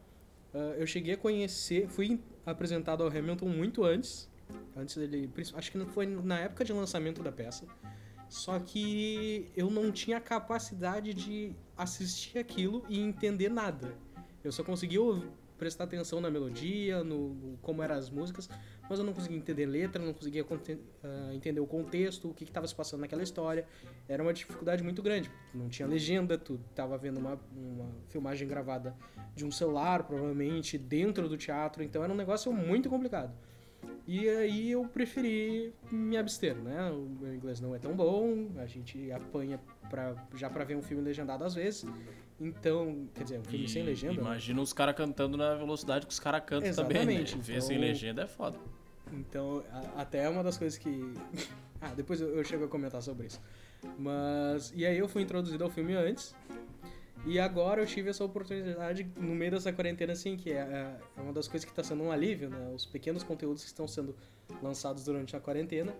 ah, 0.54 0.74
eu 0.78 0.86
cheguei 0.86 1.14
a 1.14 1.16
conhecer, 1.16 1.88
fui 1.88 2.20
apresentado 2.44 3.02
ao 3.02 3.08
Hamilton 3.08 3.46
muito 3.46 3.84
antes, 3.84 4.30
antes 4.76 4.96
dele, 4.96 5.30
acho 5.54 5.72
que 5.72 5.84
foi 5.86 6.06
na 6.06 6.40
época 6.40 6.64
de 6.64 6.72
lançamento 6.72 7.22
da 7.22 7.30
peça. 7.30 7.66
Só 8.28 8.58
que 8.58 9.50
eu 9.56 9.70
não 9.70 9.90
tinha 9.90 10.20
capacidade 10.20 11.14
de 11.14 11.52
assistir 11.76 12.38
aquilo 12.38 12.84
e 12.88 13.00
entender 13.00 13.48
nada. 13.48 13.94
Eu 14.44 14.52
só 14.52 14.62
conseguia 14.62 15.00
prestar 15.58 15.84
atenção 15.84 16.20
na 16.20 16.30
melodia, 16.30 17.02
no, 17.02 17.58
como 17.60 17.82
eram 17.82 17.96
as 17.96 18.08
músicas, 18.08 18.48
mas 18.88 18.98
eu 18.98 19.04
não 19.04 19.12
conseguia 19.12 19.36
entender 19.36 19.66
letra, 19.66 20.02
não 20.02 20.14
conseguia 20.14 20.46
ah, 21.04 21.34
entender 21.34 21.60
o 21.60 21.66
contexto, 21.66 22.30
o 22.30 22.34
que 22.34 22.44
estava 22.44 22.66
se 22.66 22.74
passando 22.74 23.00
naquela 23.00 23.22
história. 23.22 23.66
Era 24.08 24.22
uma 24.22 24.32
dificuldade 24.32 24.82
muito 24.82 25.02
grande. 25.02 25.30
Não 25.52 25.68
tinha 25.68 25.86
legenda, 25.86 26.38
tu 26.38 26.60
estava 26.70 26.96
vendo 26.96 27.18
uma, 27.18 27.38
uma 27.54 27.90
filmagem 28.08 28.46
gravada 28.46 28.96
de 29.34 29.44
um 29.44 29.50
celular, 29.50 30.04
provavelmente, 30.04 30.78
dentro 30.78 31.28
do 31.28 31.36
teatro, 31.36 31.82
então 31.82 32.02
era 32.02 32.12
um 32.12 32.16
negócio 32.16 32.52
muito 32.52 32.88
complicado. 32.88 33.32
E 34.10 34.26
aí 34.26 34.70
eu 34.70 34.84
preferi 34.88 35.74
me 35.92 36.16
abster, 36.16 36.56
né? 36.56 36.90
O 36.90 37.06
meu 37.20 37.34
inglês 37.34 37.60
não 37.60 37.74
é 37.74 37.78
tão 37.78 37.94
bom, 37.94 38.48
a 38.56 38.64
gente 38.64 39.12
apanha 39.12 39.60
pra, 39.90 40.14
já 40.34 40.48
pra 40.48 40.64
ver 40.64 40.76
um 40.76 40.82
filme 40.82 41.02
legendado 41.02 41.44
às 41.44 41.54
vezes. 41.54 41.84
Então, 42.40 43.06
quer 43.14 43.24
dizer, 43.24 43.38
um 43.40 43.44
filme 43.44 43.66
E 43.66 43.68
sem 43.68 43.82
legenda. 43.82 44.14
né? 44.14 44.20
Imagina 44.22 44.62
os 44.62 44.72
caras 44.72 44.94
cantando 44.94 45.36
na 45.36 45.54
velocidade 45.56 46.06
que 46.06 46.12
os 46.12 46.18
caras 46.18 46.40
cantam 46.46 46.72
também, 46.72 47.04
né? 47.04 47.12
Exatamente, 47.14 47.36
Ver 47.38 47.60
sem 47.60 47.76
então- 47.76 47.86
legenda 47.88 48.22
é 48.22 48.26
foda. 48.26 48.58
Então, 49.12 49.62
a- 49.70 50.00
até 50.02 50.24
é 50.24 50.28
uma 50.30 50.42
das 50.42 50.56
coisas 50.56 50.78
que. 50.78 50.88
ah, 51.80 51.92
depois 51.94 52.18
eu, 52.22 52.28
eu 52.34 52.42
chego 52.44 52.64
a 52.64 52.68
comentar 52.68 53.02
sobre 53.02 53.26
isso. 53.26 53.40
Mas. 53.98 54.72
E 54.74 54.86
aí 54.86 54.96
eu 54.96 55.06
fui 55.06 55.20
introduzido 55.22 55.64
ao 55.64 55.68
filme 55.70 55.94
antes. 55.94 56.34
E 57.26 57.38
agora 57.38 57.82
eu 57.82 57.86
tive 57.86 58.08
essa 58.10 58.24
oportunidade 58.24 59.10
no 59.16 59.34
meio 59.34 59.50
dessa 59.50 59.72
quarentena, 59.72 60.12
assim, 60.12 60.36
que 60.36 60.50
é, 60.50 60.96
é 61.16 61.20
uma 61.20 61.32
das 61.32 61.46
coisas 61.46 61.64
que 61.64 61.72
está 61.72 61.82
sendo 61.82 62.02
um 62.04 62.10
alívio, 62.10 62.48
né? 62.48 62.72
Os 62.74 62.86
pequenos 62.86 63.22
conteúdos 63.22 63.62
que 63.62 63.68
estão 63.68 63.86
sendo 63.86 64.16
lançados 64.62 65.04
durante 65.04 65.36
a 65.36 65.40
quarentena. 65.40 65.94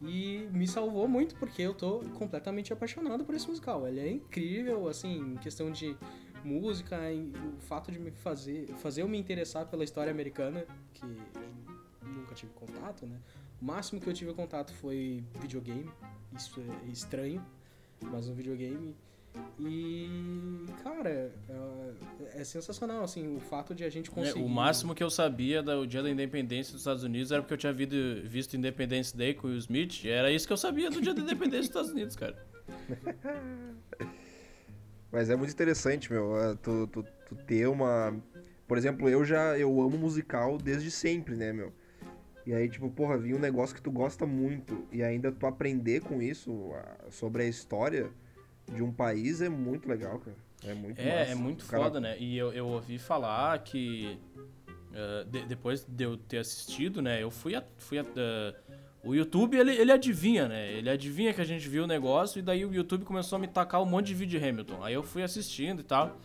E 0.00 0.48
me 0.52 0.66
salvou 0.66 1.06
muito 1.06 1.34
porque 1.36 1.60
eu 1.60 1.74
tô 1.74 2.00
completamente 2.14 2.72
apaixonado 2.72 3.24
por 3.24 3.34
esse 3.34 3.46
musical. 3.46 3.86
Ele 3.86 4.00
é 4.00 4.10
incrível, 4.10 4.88
assim, 4.88 5.18
em 5.18 5.36
questão 5.36 5.70
de 5.70 5.94
música, 6.42 7.12
em- 7.12 7.32
o 7.58 7.60
fato 7.60 7.92
de 7.92 7.98
me 7.98 8.10
fazer, 8.10 8.66
fazer 8.78 9.02
eu 9.02 9.08
me 9.08 9.18
interessar 9.18 9.66
pela 9.66 9.84
história 9.84 10.10
americana, 10.10 10.64
que 10.94 11.04
nunca 12.02 12.34
tive 12.34 12.52
contato, 12.54 13.06
né? 13.06 13.20
O 13.60 13.64
máximo 13.66 14.00
que 14.00 14.08
eu 14.08 14.14
tive 14.14 14.32
contato 14.32 14.72
foi 14.72 15.22
videogame. 15.38 15.90
Isso 16.34 16.58
é 16.86 16.90
estranho, 16.90 17.44
mas 18.00 18.26
um 18.28 18.34
videogame. 18.34 18.96
E, 19.58 20.66
cara, 20.82 21.08
é, 21.48 22.40
é 22.40 22.44
sensacional, 22.44 23.04
assim, 23.04 23.36
o 23.36 23.40
fato 23.40 23.74
de 23.74 23.84
a 23.84 23.90
gente 23.90 24.10
É, 24.10 24.12
conseguir... 24.12 24.42
o 24.42 24.48
máximo 24.48 24.94
que 24.94 25.02
eu 25.04 25.10
sabia 25.10 25.62
do 25.62 25.86
dia 25.86 26.02
da 26.02 26.10
independência 26.10 26.72
dos 26.72 26.80
Estados 26.80 27.04
Unidos 27.04 27.30
era 27.30 27.42
porque 27.42 27.54
eu 27.54 27.58
tinha 27.58 27.72
visto, 27.72 27.94
visto 28.24 28.56
Independence 28.56 29.16
Day 29.16 29.34
com 29.34 29.46
o 29.46 29.50
Will 29.50 29.58
Smith. 29.58 30.04
E 30.04 30.08
era 30.08 30.30
isso 30.32 30.46
que 30.46 30.52
eu 30.52 30.56
sabia 30.56 30.90
do 30.90 31.00
dia 31.00 31.14
da 31.14 31.20
independência 31.20 31.58
dos 31.60 31.68
Estados 31.68 31.90
Unidos, 31.90 32.16
cara. 32.16 32.36
Mas 35.12 35.28
é 35.28 35.36
muito 35.36 35.52
interessante, 35.52 36.10
meu, 36.12 36.36
é, 36.36 36.54
tu, 36.56 36.86
tu, 36.86 37.04
tu 37.28 37.34
ter 37.34 37.66
uma... 37.68 38.16
Por 38.66 38.78
exemplo, 38.78 39.08
eu 39.08 39.24
já, 39.24 39.58
eu 39.58 39.80
amo 39.80 39.98
musical 39.98 40.56
desde 40.56 40.90
sempre, 40.90 41.34
né, 41.34 41.52
meu? 41.52 41.72
E 42.46 42.54
aí, 42.54 42.68
tipo, 42.68 42.88
porra, 42.88 43.18
vir 43.18 43.34
um 43.34 43.38
negócio 43.38 43.74
que 43.74 43.82
tu 43.82 43.90
gosta 43.90 44.24
muito 44.24 44.86
e 44.92 45.02
ainda 45.02 45.32
tu 45.32 45.44
aprender 45.46 46.00
com 46.02 46.22
isso, 46.22 46.72
a- 46.74 47.10
sobre 47.10 47.42
a 47.42 47.46
história 47.46 48.10
de 48.74 48.82
um 48.82 48.92
país 48.92 49.40
é 49.40 49.48
muito 49.48 49.88
legal, 49.88 50.18
cara. 50.18 50.36
É 50.64 50.74
muito 50.74 50.98
É, 51.00 51.18
massa. 51.20 51.32
é 51.32 51.34
muito 51.34 51.64
cara- 51.66 51.82
foda, 51.84 52.00
né? 52.00 52.16
E 52.18 52.36
eu, 52.36 52.52
eu 52.52 52.66
ouvi 52.66 52.98
falar 52.98 53.58
que 53.60 54.18
eh, 54.92 55.24
de- 55.30 55.44
depois 55.46 55.84
de 55.88 56.04
eu 56.04 56.16
ter 56.16 56.38
assistido, 56.38 57.00
né? 57.00 57.22
Eu 57.22 57.30
fui 57.30 57.54
a, 57.54 57.62
fui 57.78 57.98
a, 57.98 58.04
eh, 58.16 58.54
o 59.02 59.14
YouTube 59.14 59.56
ele, 59.56 59.70
ele 59.74 59.90
adivinha, 59.92 60.48
né? 60.48 60.70
Ele 60.72 60.90
adivinha 60.90 61.32
que 61.32 61.40
a 61.40 61.44
gente 61.44 61.66
viu 61.68 61.84
o 61.84 61.86
negócio 61.86 62.38
e 62.38 62.42
daí 62.42 62.64
o 62.66 62.74
YouTube 62.74 63.04
começou 63.04 63.36
a 63.36 63.38
me 63.38 63.48
tacar 63.48 63.80
um 63.82 63.86
monte 63.86 64.06
de 64.08 64.14
vídeo 64.14 64.38
de 64.38 64.46
Hamilton. 64.46 64.82
Aí 64.84 64.92
eu 64.94 65.02
fui 65.02 65.22
assistindo 65.22 65.80
e 65.80 65.84
tal. 65.84 66.18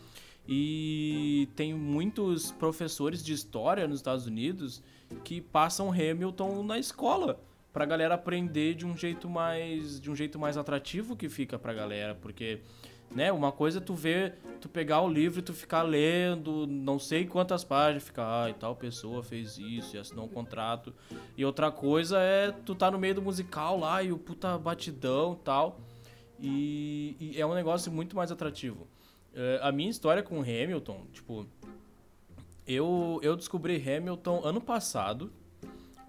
E 0.48 1.48
tem 1.56 1.74
muitos 1.74 2.52
professores 2.52 3.24
de 3.24 3.32
história 3.32 3.86
nos 3.88 3.98
Estados 4.00 4.26
Unidos 4.26 4.82
que 5.24 5.40
passam 5.40 5.90
Hamilton 5.90 6.62
na 6.62 6.78
escola 6.78 7.40
pra 7.76 7.84
galera 7.84 8.14
aprender 8.14 8.72
de 8.72 8.86
um 8.86 8.96
jeito 8.96 9.28
mais 9.28 10.00
de 10.00 10.10
um 10.10 10.16
jeito 10.16 10.38
mais 10.38 10.56
atrativo 10.56 11.14
que 11.14 11.28
fica 11.28 11.58
pra 11.58 11.74
galera, 11.74 12.14
porque 12.14 12.60
né, 13.14 13.30
uma 13.30 13.52
coisa 13.52 13.80
é 13.80 13.82
tu 13.82 13.92
ver, 13.92 14.38
tu 14.62 14.66
pegar 14.66 15.02
o 15.02 15.12
livro 15.12 15.40
e 15.40 15.42
tu 15.42 15.52
ficar 15.52 15.82
lendo, 15.82 16.66
não 16.66 16.98
sei 16.98 17.26
quantas 17.26 17.64
páginas, 17.64 18.02
ficar, 18.02 18.44
ai, 18.44 18.54
tal 18.54 18.74
pessoa 18.74 19.22
fez 19.22 19.58
isso 19.58 19.94
e 19.94 19.98
assinou 19.98 20.24
um 20.24 20.28
contrato. 20.28 20.94
E 21.36 21.44
outra 21.44 21.70
coisa 21.70 22.18
é 22.18 22.50
tu 22.50 22.74
tá 22.74 22.90
no 22.90 22.98
meio 22.98 23.16
do 23.16 23.20
musical 23.20 23.78
lá 23.78 24.02
e 24.02 24.10
o 24.10 24.16
puta 24.16 24.56
batidão 24.56 25.36
e 25.38 25.44
tal. 25.44 25.78
E, 26.40 27.16
e 27.20 27.38
é 27.38 27.44
um 27.44 27.52
negócio 27.52 27.92
muito 27.92 28.16
mais 28.16 28.32
atrativo. 28.32 28.88
Eh, 29.34 29.60
a 29.62 29.70
minha 29.70 29.90
história 29.90 30.22
com 30.22 30.40
Hamilton, 30.40 31.02
tipo, 31.12 31.46
eu, 32.66 33.20
eu 33.22 33.36
descobri 33.36 33.76
Hamilton 33.76 34.40
ano 34.46 34.62
passado. 34.62 35.30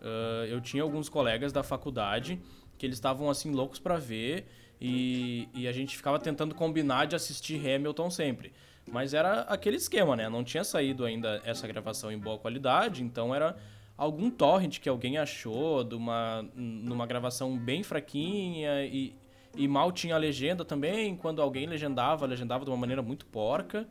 Ah, 0.01 0.46
eu 0.48 0.62
tinha 0.62 0.84
alguns 0.84 1.10
colegas 1.10 1.51
da 1.51 1.63
faculdade 1.63 2.39
que 2.77 2.86
eles 2.86 2.98
estavam 2.98 3.30
assim 3.30 3.51
loucos 3.51 3.80
pra 3.80 3.98
ver 3.98 4.48
e, 4.80 5.50
e 5.54 5.68
a 5.68 5.72
gente 5.72 5.98
ficava 5.98 6.20
tentando 6.20 6.54
combinar 6.54 7.06
de 7.06 7.16
assistir 7.16 7.56
Hamilton 7.56 8.10
sempre. 8.10 8.51
Mas 8.89 9.13
era 9.13 9.42
aquele 9.42 9.77
esquema, 9.77 10.16
né? 10.16 10.30
Não 10.30 10.44
tinha 10.44 10.63
saído 10.63 11.04
ainda 11.04 11.42
essa 11.44 11.68
gravação 11.68 12.12
em 12.12 12.18
boa 12.18 12.38
qualidade, 12.38 13.04
então 13.04 13.36
era 13.36 13.58
algum 13.98 14.30
torrent 14.30 14.80
que 14.80 14.88
alguém 14.88 15.18
achou 15.18 15.84
de 15.84 15.96
uma, 15.96 16.48
numa 16.56 17.06
gravação 17.06 17.58
bem 17.58 17.84
fraquinha 17.84 18.86
e, 18.86 19.13
e 19.56 19.68
mal 19.68 19.92
tinha 19.92 20.16
legenda 20.18 20.63
também. 20.63 21.18
Quando 21.18 21.42
alguém 21.42 21.66
legendava, 21.66 22.25
legendava 22.25 22.63
de 22.63 22.72
uma 22.72 22.77
maneira 22.77 23.01
muito 23.01 23.25
porca. 23.25 23.88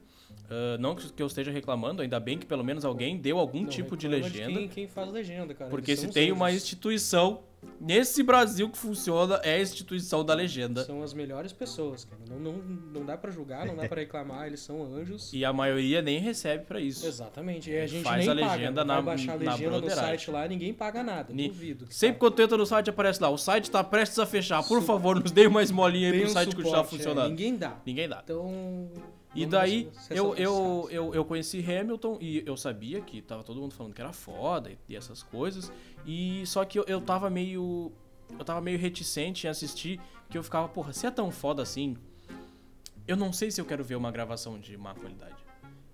Ah, 0.48 0.76
não 0.78 0.94
que 0.94 1.20
eu 1.22 1.26
esteja 1.26 1.50
reclamando, 1.50 2.02
ainda 2.02 2.20
bem 2.20 2.38
que 2.38 2.46
pelo 2.46 2.62
menos 2.62 2.84
alguém 2.84 3.16
deu 3.16 3.38
algum 3.38 3.62
Não 3.62 3.68
tipo 3.68 3.96
de 3.96 4.06
legenda. 4.06 4.58
quem, 4.58 4.68
quem 4.68 4.86
faz 4.86 5.10
legenda, 5.10 5.52
cara. 5.54 5.68
Porque 5.70 5.90
Eles 5.92 6.00
se 6.00 6.08
tem 6.08 6.30
uma 6.30 6.52
instituição 6.52 7.40
nesse 7.80 8.22
Brasil 8.22 8.70
que 8.70 8.78
funciona, 8.78 9.40
é 9.42 9.56
a 9.56 9.60
instituição 9.60 10.24
da 10.24 10.34
legenda. 10.34 10.84
São 10.84 11.02
as 11.02 11.12
melhores 11.12 11.52
pessoas, 11.52 12.04
cara. 12.04 12.20
Não, 12.30 12.38
não, 12.38 12.52
não 12.92 13.04
dá 13.04 13.16
pra 13.16 13.28
julgar, 13.32 13.66
não 13.66 13.74
dá 13.74 13.88
pra 13.88 14.00
reclamar, 14.00 14.46
eles 14.46 14.60
são 14.60 14.84
anjos. 14.94 15.32
E 15.32 15.44
a 15.44 15.52
maioria 15.52 16.00
nem 16.00 16.20
recebe 16.20 16.64
pra 16.64 16.80
isso. 16.80 17.04
Exatamente. 17.06 17.68
E 17.68 17.76
a 17.78 17.86
gente 17.88 18.04
Faz 18.04 18.24
nem 18.24 18.30
a 18.30 18.40
paga. 18.46 18.56
legenda 18.60 18.84
Vai 18.84 18.96
na- 18.96 19.02
baixar 19.02 19.32
a 19.32 19.38
na 19.38 19.50
legenda 19.50 19.70
no 19.70 19.78
broderagem. 19.80 20.04
site 20.10 20.30
lá, 20.30 20.46
ninguém 20.46 20.72
paga 20.72 21.02
nada. 21.02 21.32
Ni- 21.34 21.48
Duvido. 21.48 21.86
Sempre 21.90 22.24
eu 22.24 22.30
tento 22.30 22.56
no 22.56 22.64
site 22.66 22.88
aparece 22.88 23.20
lá, 23.20 23.30
o 23.30 23.36
site 23.38 23.68
tá 23.68 23.82
prestes 23.82 24.20
a 24.20 24.26
fechar. 24.26 24.62
Por 24.62 24.80
Su- 24.80 24.86
favor, 24.86 25.18
nos 25.20 25.32
dê 25.32 25.48
uma 25.48 25.62
esmolinha 25.62 26.12
aí 26.12 26.20
pro 26.20 26.28
um 26.30 26.32
site 26.32 26.54
continuar 26.54 26.84
suporte, 26.84 26.94
é, 26.94 26.98
funcionando. 26.98 27.30
ninguém 27.30 27.56
dá. 27.56 27.76
Ninguém 27.84 28.08
dá. 28.08 28.20
Então. 28.22 28.88
E 29.36 29.44
daí, 29.44 29.90
eu, 30.08 30.34
eu, 30.34 30.88
eu, 30.90 31.14
eu 31.14 31.24
conheci 31.24 31.58
Hamilton 31.60 32.16
e 32.20 32.42
eu 32.46 32.56
sabia 32.56 33.02
que 33.02 33.20
tava 33.20 33.44
todo 33.44 33.60
mundo 33.60 33.74
falando 33.74 33.92
que 33.92 34.00
era 34.00 34.12
foda 34.12 34.70
e, 34.70 34.78
e 34.88 34.96
essas 34.96 35.22
coisas. 35.22 35.70
E 36.06 36.42
só 36.46 36.64
que 36.64 36.78
eu, 36.78 36.84
eu 36.88 37.00
tava 37.00 37.28
meio. 37.28 37.92
Eu 38.38 38.44
tava 38.44 38.60
meio 38.60 38.78
reticente 38.78 39.46
em 39.46 39.50
assistir, 39.50 40.00
que 40.28 40.36
eu 40.36 40.42
ficava, 40.42 40.68
porra, 40.68 40.92
se 40.92 41.06
é 41.06 41.10
tão 41.10 41.30
foda 41.30 41.62
assim, 41.62 41.96
eu 43.06 43.16
não 43.16 43.32
sei 43.32 43.52
se 43.52 43.60
eu 43.60 43.64
quero 43.64 43.84
ver 43.84 43.94
uma 43.94 44.10
gravação 44.10 44.58
de 44.58 44.76
má 44.76 44.94
qualidade. 44.94 45.36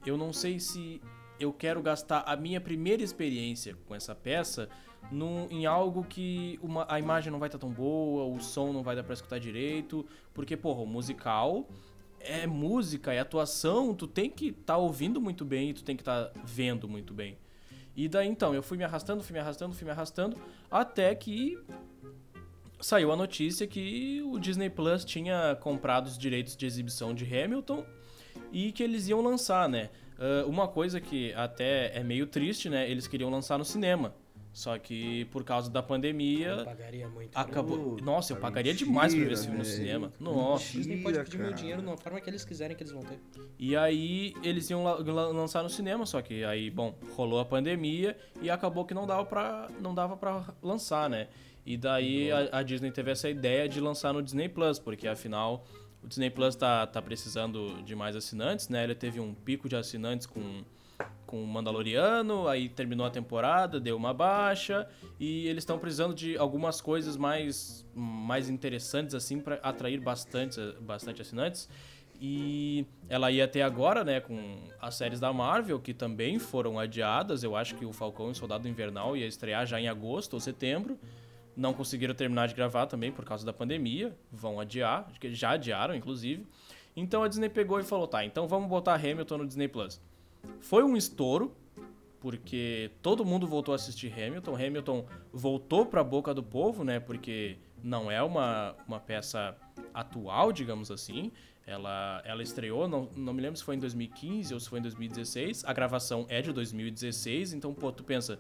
Eu 0.06 0.16
não 0.16 0.32
sei 0.32 0.58
se 0.58 1.00
eu 1.38 1.52
quero 1.52 1.82
gastar 1.82 2.20
a 2.20 2.36
minha 2.36 2.60
primeira 2.60 3.02
experiência 3.02 3.76
com 3.86 3.94
essa 3.94 4.14
peça 4.14 4.68
num, 5.10 5.46
em 5.50 5.66
algo 5.66 6.04
que 6.04 6.58
uma, 6.62 6.86
a 6.88 6.98
imagem 6.98 7.30
não 7.30 7.38
vai 7.38 7.48
estar 7.48 7.58
tão 7.58 7.70
boa, 7.70 8.24
o 8.24 8.40
som 8.40 8.72
não 8.72 8.82
vai 8.82 8.96
dar 8.96 9.02
pra 9.02 9.12
escutar 9.12 9.38
direito, 9.38 10.06
porque, 10.32 10.56
porra, 10.56 10.80
o 10.80 10.86
musical 10.86 11.68
é 12.24 12.46
música, 12.46 13.12
é 13.12 13.20
atuação, 13.20 13.94
tu 13.94 14.06
tem 14.06 14.30
que 14.30 14.48
estar 14.48 14.76
ouvindo 14.76 15.20
muito 15.20 15.44
bem 15.44 15.70
e 15.70 15.74
tu 15.74 15.84
tem 15.84 15.96
que 15.96 16.02
estar 16.02 16.32
vendo 16.44 16.88
muito 16.88 17.12
bem. 17.12 17.36
E 17.94 18.08
daí 18.08 18.28
então, 18.28 18.54
eu 18.54 18.62
fui 18.62 18.78
me 18.78 18.84
arrastando, 18.84 19.22
fui 19.22 19.34
me 19.34 19.38
arrastando, 19.38 19.74
fui 19.74 19.84
me 19.84 19.90
arrastando, 19.90 20.36
até 20.70 21.14
que 21.14 21.58
saiu 22.80 23.12
a 23.12 23.16
notícia 23.16 23.66
que 23.66 24.22
o 24.24 24.38
Disney 24.38 24.70
Plus 24.70 25.04
tinha 25.04 25.56
comprado 25.60 26.06
os 26.06 26.18
direitos 26.18 26.56
de 26.56 26.66
exibição 26.66 27.14
de 27.14 27.24
Hamilton 27.24 27.84
e 28.50 28.72
que 28.72 28.82
eles 28.82 29.08
iam 29.08 29.20
lançar, 29.20 29.68
né? 29.68 29.90
Ah, 30.22 30.44
uma 30.46 30.68
coisa 30.68 31.00
que 31.00 31.32
até 31.34 31.96
é 31.96 32.04
meio 32.04 32.26
triste, 32.28 32.68
né? 32.68 32.88
Eles 32.88 33.08
queriam 33.08 33.28
lançar 33.28 33.58
no 33.58 33.64
cinema. 33.64 34.14
Só 34.52 34.76
que 34.78 35.24
por 35.26 35.44
causa 35.44 35.70
da 35.70 35.80
Eu 35.80 35.84
pandemia 35.84 36.62
pagaria 36.64 37.08
muito. 37.08 37.34
acabou. 37.36 37.92
Puta, 37.92 38.04
Nossa, 38.04 38.34
eu 38.34 38.36
pagaria 38.36 38.72
mentira, 38.72 38.86
demais 38.90 39.14
pra 39.14 39.24
ver 39.24 39.32
esse 39.32 39.42
filme 39.44 39.58
no 39.58 39.64
cinema. 39.64 40.12
Nossa. 40.20 40.68
O 40.68 40.76
Disney 40.76 41.02
pode 41.02 41.18
pedir 41.20 41.38
meu 41.38 41.46
cara. 41.46 41.56
dinheiro 41.56 41.80
na 41.82 41.96
forma 41.96 42.20
que 42.20 42.28
eles 42.28 42.44
quiserem 42.44 42.76
que 42.76 42.82
eles 42.82 42.92
vão 42.92 43.02
ter. 43.02 43.18
E 43.58 43.74
aí 43.74 44.34
eles 44.42 44.68
iam 44.68 44.84
la- 44.84 44.96
la- 44.98 45.28
lançar 45.28 45.62
no 45.62 45.70
cinema, 45.70 46.04
só 46.04 46.20
que 46.20 46.44
aí, 46.44 46.68
bom, 46.70 46.94
rolou 47.16 47.40
a 47.40 47.44
pandemia 47.46 48.14
e 48.42 48.50
acabou 48.50 48.84
que 48.84 48.92
não 48.92 49.06
dava 49.06 49.24
pra, 49.24 49.70
não 49.80 49.94
dava 49.94 50.16
pra 50.18 50.44
lançar, 50.62 51.08
né? 51.08 51.28
E 51.64 51.76
daí 51.78 52.30
a, 52.30 52.58
a 52.58 52.62
Disney 52.62 52.90
teve 52.90 53.10
essa 53.10 53.30
ideia 53.30 53.66
de 53.68 53.80
lançar 53.80 54.12
no 54.12 54.22
Disney 54.22 54.48
Plus, 54.50 54.78
porque 54.78 55.08
afinal 55.08 55.64
o 56.02 56.06
Disney 56.08 56.28
Plus 56.28 56.56
tá, 56.56 56.86
tá 56.86 57.00
precisando 57.00 57.82
de 57.84 57.94
mais 57.94 58.14
assinantes, 58.16 58.68
né? 58.68 58.84
Ele 58.84 58.94
teve 58.94 59.18
um 59.18 59.32
pico 59.32 59.66
de 59.68 59.76
assinantes 59.76 60.26
com 60.26 60.62
com 61.32 61.42
o 61.42 61.46
Mandaloriano, 61.46 62.46
aí 62.46 62.68
terminou 62.68 63.06
a 63.06 63.10
temporada, 63.10 63.80
deu 63.80 63.96
uma 63.96 64.12
baixa 64.12 64.86
e 65.18 65.48
eles 65.48 65.62
estão 65.62 65.78
precisando 65.78 66.14
de 66.14 66.36
algumas 66.36 66.78
coisas 66.78 67.16
mais 67.16 67.88
mais 67.94 68.50
interessantes 68.50 69.14
assim 69.14 69.40
para 69.40 69.54
atrair 69.62 69.98
bastante 69.98 70.60
bastante 70.82 71.22
assinantes. 71.22 71.70
E 72.20 72.86
ela 73.08 73.32
ia 73.32 73.48
ter 73.48 73.62
agora, 73.62 74.04
né, 74.04 74.20
com 74.20 74.58
as 74.78 74.94
séries 74.94 75.18
da 75.18 75.32
Marvel, 75.32 75.80
que 75.80 75.94
também 75.94 76.38
foram 76.38 76.78
adiadas. 76.78 77.42
Eu 77.42 77.56
acho 77.56 77.76
que 77.76 77.86
o 77.86 77.94
Falcão 77.94 78.28
e 78.28 78.32
o 78.32 78.34
Soldado 78.34 78.68
Invernal 78.68 79.16
ia 79.16 79.26
estrear 79.26 79.66
já 79.66 79.80
em 79.80 79.88
agosto 79.88 80.34
ou 80.34 80.40
setembro. 80.40 80.98
Não 81.56 81.72
conseguiram 81.72 82.14
terminar 82.14 82.46
de 82.46 82.54
gravar 82.54 82.86
também 82.86 83.10
por 83.10 83.24
causa 83.24 83.44
da 83.46 83.54
pandemia. 83.54 84.14
Vão 84.30 84.60
adiar, 84.60 85.10
já 85.30 85.52
adiaram, 85.52 85.94
inclusive. 85.94 86.46
Então 86.94 87.22
a 87.24 87.28
Disney 87.28 87.48
pegou 87.48 87.80
e 87.80 87.82
falou: 87.82 88.06
tá, 88.06 88.22
então 88.22 88.46
vamos 88.46 88.68
botar 88.68 88.96
Hamilton 88.96 89.38
no 89.38 89.46
Disney 89.46 89.66
Plus. 89.66 89.98
Foi 90.60 90.82
um 90.82 90.96
estouro. 90.96 91.56
porque 92.20 92.92
todo 93.02 93.24
mundo 93.24 93.48
voltou 93.48 93.72
a 93.72 93.76
assistir 93.76 94.12
Hamilton. 94.12 94.54
Hamilton 94.54 95.06
voltou 95.32 95.84
para 95.84 96.02
a 96.02 96.04
boca 96.04 96.32
do 96.32 96.42
povo, 96.42 96.84
né? 96.84 97.00
Porque 97.00 97.56
não 97.82 98.08
é 98.10 98.22
uma, 98.22 98.76
uma 98.86 99.00
peça 99.00 99.56
atual, 99.92 100.52
digamos 100.52 100.90
assim. 100.90 101.32
Ela, 101.66 102.22
ela 102.24 102.42
estreou, 102.42 102.88
não, 102.88 103.08
não 103.16 103.32
me 103.32 103.40
lembro 103.40 103.56
se 103.56 103.64
foi 103.64 103.76
em 103.76 103.78
2015 103.78 104.54
ou 104.54 104.60
se 104.60 104.68
foi 104.68 104.78
em 104.78 104.82
2016. 104.82 105.64
A 105.64 105.72
gravação 105.72 106.26
é 106.28 106.40
de 106.42 106.52
2016, 106.52 107.52
então, 107.52 107.72
pô, 107.72 107.92
tu 107.92 108.02
pensa. 108.04 108.38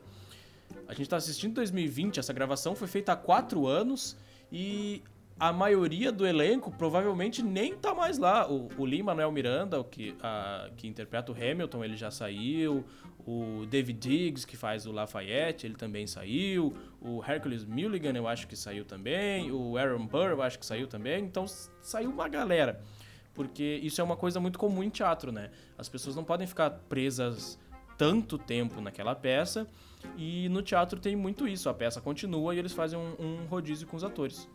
A 0.88 0.94
gente 0.94 1.08
tá 1.08 1.16
assistindo 1.16 1.54
2020, 1.54 2.18
essa 2.18 2.32
gravação 2.32 2.74
foi 2.74 2.88
feita 2.88 3.12
há 3.12 3.16
quatro 3.16 3.66
anos 3.66 4.16
e 4.50 5.02
a 5.42 5.52
maioria 5.52 6.12
do 6.12 6.24
elenco 6.24 6.70
provavelmente 6.70 7.42
nem 7.42 7.74
tá 7.74 7.92
mais 7.92 8.16
lá. 8.16 8.48
O, 8.48 8.68
o 8.78 8.84
Lee 8.84 9.02
Manuel 9.02 9.32
Miranda, 9.32 9.80
o 9.80 9.82
que, 9.82 10.14
a, 10.22 10.70
que 10.76 10.86
interpreta 10.86 11.32
o 11.32 11.34
Hamilton, 11.34 11.84
ele 11.84 11.96
já 11.96 12.12
saiu. 12.12 12.84
O 13.26 13.66
David 13.68 13.98
Diggs, 13.98 14.46
que 14.46 14.56
faz 14.56 14.86
o 14.86 14.92
Lafayette, 14.92 15.66
ele 15.66 15.74
também 15.74 16.06
saiu. 16.06 16.72
O 17.00 17.20
Hercules 17.24 17.64
Mulligan, 17.64 18.12
eu 18.12 18.28
acho 18.28 18.46
que 18.46 18.54
saiu 18.54 18.84
também. 18.84 19.50
O 19.50 19.76
Aaron 19.76 20.06
Burr, 20.06 20.30
eu 20.30 20.42
acho 20.42 20.60
que 20.60 20.64
saiu 20.64 20.86
também. 20.86 21.24
Então 21.24 21.44
saiu 21.80 22.10
uma 22.10 22.28
galera. 22.28 22.80
Porque 23.34 23.80
isso 23.82 24.00
é 24.00 24.04
uma 24.04 24.16
coisa 24.16 24.38
muito 24.38 24.60
comum 24.60 24.84
em 24.84 24.90
teatro, 24.90 25.32
né? 25.32 25.50
As 25.76 25.88
pessoas 25.88 26.14
não 26.14 26.22
podem 26.22 26.46
ficar 26.46 26.70
presas 26.88 27.58
tanto 27.98 28.38
tempo 28.38 28.80
naquela 28.80 29.16
peça. 29.16 29.66
E 30.16 30.48
no 30.50 30.62
teatro 30.62 31.00
tem 31.00 31.16
muito 31.16 31.48
isso. 31.48 31.68
A 31.68 31.74
peça 31.74 32.00
continua 32.00 32.54
e 32.54 32.60
eles 32.60 32.72
fazem 32.72 32.96
um, 32.96 33.16
um 33.18 33.46
rodízio 33.46 33.88
com 33.88 33.96
os 33.96 34.04
atores. 34.04 34.48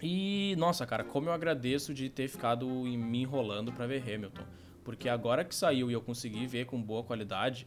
E, 0.00 0.54
nossa, 0.58 0.86
cara, 0.86 1.04
como 1.04 1.28
eu 1.28 1.32
agradeço 1.32 1.92
de 1.92 2.08
ter 2.08 2.28
ficado 2.28 2.66
me 2.66 3.22
enrolando 3.22 3.72
para 3.72 3.86
ver 3.86 4.02
Hamilton. 4.02 4.44
Porque 4.84 5.08
agora 5.08 5.44
que 5.44 5.54
saiu 5.54 5.90
e 5.90 5.94
eu 5.94 6.00
consegui 6.00 6.46
ver 6.46 6.66
com 6.66 6.80
boa 6.80 7.04
qualidade, 7.04 7.66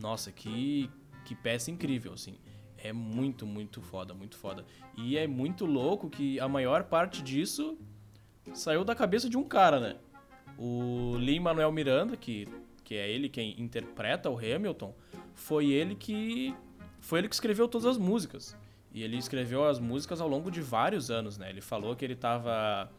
nossa, 0.00 0.30
que, 0.30 0.90
que 1.24 1.34
peça 1.34 1.70
incrível, 1.70 2.12
assim. 2.12 2.36
É 2.76 2.92
muito, 2.92 3.46
muito 3.46 3.80
foda, 3.80 4.14
muito 4.14 4.36
foda. 4.36 4.64
E 4.96 5.16
é 5.16 5.26
muito 5.26 5.64
louco 5.64 6.08
que 6.08 6.38
a 6.38 6.48
maior 6.48 6.84
parte 6.84 7.22
disso 7.22 7.78
saiu 8.54 8.84
da 8.84 8.94
cabeça 8.94 9.28
de 9.28 9.36
um 9.36 9.44
cara, 9.44 9.80
né? 9.80 9.96
O 10.56 11.16
Lin 11.16 11.40
Manuel 11.40 11.72
Miranda, 11.72 12.16
que, 12.16 12.46
que 12.84 12.94
é 12.94 13.10
ele 13.10 13.28
quem 13.28 13.60
interpreta 13.60 14.30
o 14.30 14.38
Hamilton, 14.38 14.94
foi 15.34 15.68
ele 15.68 15.94
que 15.94 16.54
foi 17.00 17.20
ele 17.20 17.28
que 17.28 17.34
escreveu 17.34 17.68
todas 17.68 17.86
as 17.86 17.98
músicas. 17.98 18.56
E 18.98 19.04
ele 19.04 19.16
escreveu 19.16 19.64
as 19.64 19.78
músicas 19.78 20.20
ao 20.20 20.26
longo 20.26 20.50
de 20.50 20.60
vários 20.60 21.08
anos, 21.08 21.38
né? 21.38 21.48
Ele 21.50 21.60
falou 21.60 21.94
que 21.94 22.04
ele 22.04 22.14
estava 22.14 22.90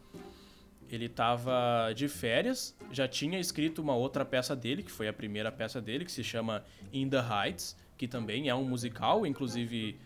ele 0.89 1.09
tava 1.09 1.91
de 1.93 2.07
férias, 2.07 2.73
já 2.89 3.05
tinha 3.05 3.37
escrito 3.37 3.81
uma 3.81 3.93
outra 3.93 4.23
peça 4.23 4.55
dele, 4.55 4.81
que 4.81 4.91
foi 4.91 5.09
a 5.09 5.13
primeira 5.13 5.51
peça 5.51 5.81
dele, 5.81 6.05
que 6.05 6.11
se 6.11 6.23
chama 6.23 6.63
In 6.93 7.09
the 7.09 7.19
Heights, 7.19 7.75
que 7.97 8.07
também 8.07 8.47
é 8.47 8.55
um 8.55 8.63
musical, 8.63 9.25
inclusive 9.25 9.99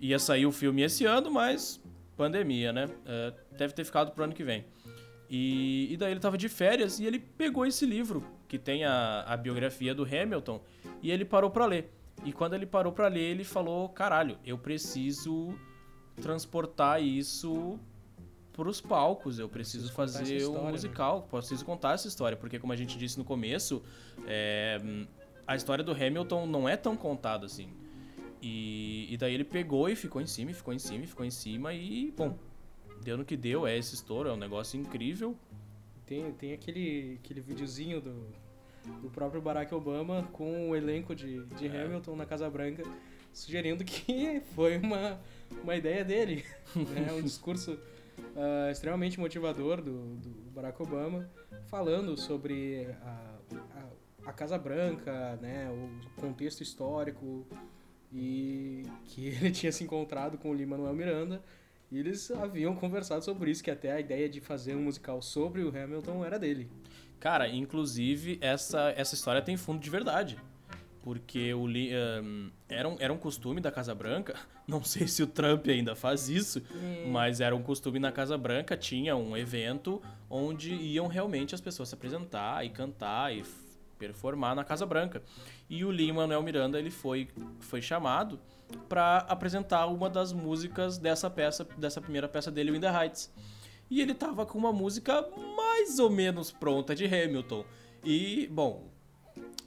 ia 0.00 0.18
sair 0.18 0.46
o 0.46 0.52
filme 0.52 0.80
esse 0.80 1.04
ano, 1.04 1.30
mas 1.30 1.82
pandemia, 2.16 2.72
né? 2.72 2.86
Uh, 2.86 3.56
deve 3.58 3.74
ter 3.74 3.84
ficado 3.84 4.12
pro 4.12 4.24
ano 4.24 4.32
que 4.32 4.42
vem. 4.42 4.64
E, 5.28 5.92
e 5.92 5.96
daí 5.98 6.12
ele 6.12 6.20
tava 6.20 6.38
de 6.38 6.48
férias 6.48 6.98
e 6.98 7.04
ele 7.04 7.18
pegou 7.18 7.66
esse 7.66 7.84
livro, 7.84 8.24
que 8.48 8.58
tem 8.58 8.86
a, 8.86 9.20
a 9.20 9.36
biografia 9.36 9.94
do 9.94 10.02
Hamilton, 10.02 10.62
e 11.02 11.10
ele 11.10 11.26
parou 11.26 11.50
para 11.50 11.66
ler. 11.66 11.92
E 12.24 12.32
quando 12.32 12.54
ele 12.54 12.66
parou 12.66 12.92
para 12.92 13.08
ler, 13.08 13.30
ele 13.30 13.44
falou: 13.44 13.88
caralho, 13.88 14.38
eu 14.44 14.58
preciso 14.58 15.54
transportar 16.20 17.02
isso 17.02 17.78
pros 18.52 18.80
palcos, 18.80 19.38
eu 19.38 19.48
preciso, 19.48 19.92
preciso 19.92 19.94
fazer 19.94 20.36
história, 20.36 20.60
um 20.60 20.64
né? 20.64 20.70
musical, 20.70 21.20
né? 21.20 21.26
preciso 21.30 21.64
contar 21.64 21.92
essa 21.92 22.08
história, 22.08 22.36
porque 22.38 22.58
como 22.58 22.72
a 22.72 22.76
gente 22.76 22.96
disse 22.96 23.18
no 23.18 23.24
começo, 23.24 23.82
é, 24.26 24.80
a 25.46 25.54
história 25.54 25.84
do 25.84 25.92
Hamilton 25.92 26.46
não 26.46 26.66
é 26.66 26.76
tão 26.76 26.96
contada 26.96 27.44
assim. 27.44 27.68
E, 28.40 29.12
e 29.12 29.16
daí 29.18 29.34
ele 29.34 29.44
pegou 29.44 29.88
e 29.90 29.96
ficou 29.96 30.22
em 30.22 30.26
cima, 30.26 30.52
e 30.52 30.54
ficou 30.54 30.72
em 30.72 30.78
cima, 30.78 31.04
e 31.04 31.06
ficou 31.06 31.26
em 31.26 31.30
cima, 31.30 31.74
e 31.74 32.10
bom, 32.16 32.38
deu 33.02 33.18
no 33.18 33.24
que 33.24 33.36
deu, 33.36 33.66
é 33.66 33.76
esse 33.76 33.94
estouro, 33.94 34.30
é 34.30 34.32
um 34.32 34.38
negócio 34.38 34.80
incrível. 34.80 35.36
Tem, 36.06 36.32
tem 36.32 36.52
aquele, 36.54 37.18
aquele 37.22 37.40
videozinho 37.40 38.00
do, 38.00 38.26
do 39.00 39.10
próprio 39.10 39.40
Barack 39.40 39.74
Obama 39.74 40.28
com 40.32 40.70
o 40.70 40.76
elenco 40.76 41.14
de, 41.14 41.44
de 41.56 41.66
é. 41.66 41.82
Hamilton 41.84 42.16
na 42.16 42.26
Casa 42.26 42.48
Branca, 42.48 42.82
sugerindo 43.32 43.84
que 43.84 44.42
foi 44.54 44.78
uma, 44.78 45.20
uma 45.62 45.76
ideia 45.76 46.04
dele. 46.04 46.44
né? 46.74 47.12
Um 47.12 47.22
discurso 47.22 47.72
uh, 47.72 48.70
extremamente 48.70 49.18
motivador 49.18 49.82
do, 49.82 50.16
do 50.16 50.50
Barack 50.50 50.80
Obama, 50.82 51.28
falando 51.66 52.16
sobre 52.16 52.86
a, 53.02 53.38
a, 54.24 54.30
a 54.30 54.32
Casa 54.32 54.58
Branca, 54.58 55.38
né? 55.42 55.70
o 55.70 56.20
contexto 56.20 56.62
histórico, 56.62 57.46
e 58.12 58.84
que 59.04 59.26
ele 59.28 59.50
tinha 59.50 59.72
se 59.72 59.84
encontrado 59.84 60.38
com 60.38 60.50
o 60.50 60.54
Lin-Manuel 60.54 60.94
Miranda 60.94 61.42
e 61.90 61.98
eles 61.98 62.30
haviam 62.32 62.74
conversado 62.74 63.24
sobre 63.24 63.50
isso, 63.50 63.62
que 63.62 63.70
até 63.70 63.92
a 63.92 64.00
ideia 64.00 64.28
de 64.28 64.40
fazer 64.40 64.74
um 64.74 64.82
musical 64.82 65.22
sobre 65.22 65.62
o 65.62 65.68
Hamilton 65.68 66.24
era 66.24 66.38
dele. 66.38 66.68
Cara, 67.20 67.48
inclusive, 67.48 68.38
essa, 68.40 68.92
essa 68.96 69.14
história 69.14 69.42
tem 69.42 69.56
fundo 69.56 69.80
de 69.80 69.90
verdade. 69.90 70.38
Porque 71.02 71.54
o, 71.54 71.66
um, 71.66 72.50
era, 72.68 72.88
um, 72.88 72.96
era 72.98 73.12
um 73.12 73.16
costume 73.16 73.60
da 73.60 73.70
Casa 73.70 73.94
Branca, 73.94 74.34
não 74.66 74.82
sei 74.82 75.06
se 75.06 75.22
o 75.22 75.26
Trump 75.26 75.66
ainda 75.68 75.94
faz 75.94 76.28
isso, 76.28 76.60
hum. 76.74 77.10
mas 77.12 77.40
era 77.40 77.54
um 77.54 77.62
costume 77.62 78.00
na 78.00 78.10
Casa 78.10 78.36
Branca, 78.36 78.76
tinha 78.76 79.14
um 79.14 79.36
evento 79.36 80.02
onde 80.28 80.74
iam 80.74 81.06
realmente 81.06 81.54
as 81.54 81.60
pessoas 81.60 81.90
se 81.90 81.94
apresentar 81.94 82.66
e 82.66 82.70
cantar 82.70 83.32
e 83.32 83.44
performar 83.96 84.54
na 84.56 84.64
Casa 84.64 84.84
Branca. 84.84 85.22
E 85.70 85.84
o 85.84 85.92
Lin 85.92 86.12
Manuel 86.12 86.42
Miranda 86.42 86.78
ele 86.78 86.90
foi, 86.90 87.28
foi 87.60 87.80
chamado 87.80 88.40
para 88.88 89.18
apresentar 89.28 89.86
uma 89.86 90.10
das 90.10 90.32
músicas 90.32 90.98
dessa 90.98 91.30
peça, 91.30 91.66
dessa 91.78 92.00
primeira 92.00 92.28
peça 92.28 92.50
dele, 92.50 92.76
In 92.76 92.80
the 92.80 92.90
Heights. 92.90 93.32
E 93.90 94.00
ele 94.00 94.14
tava 94.14 94.44
com 94.44 94.58
uma 94.58 94.72
música 94.72 95.26
mais 95.56 95.98
ou 95.98 96.10
menos 96.10 96.50
pronta 96.50 96.94
de 96.94 97.04
Hamilton. 97.04 97.64
E, 98.04 98.48
bom, 98.48 98.88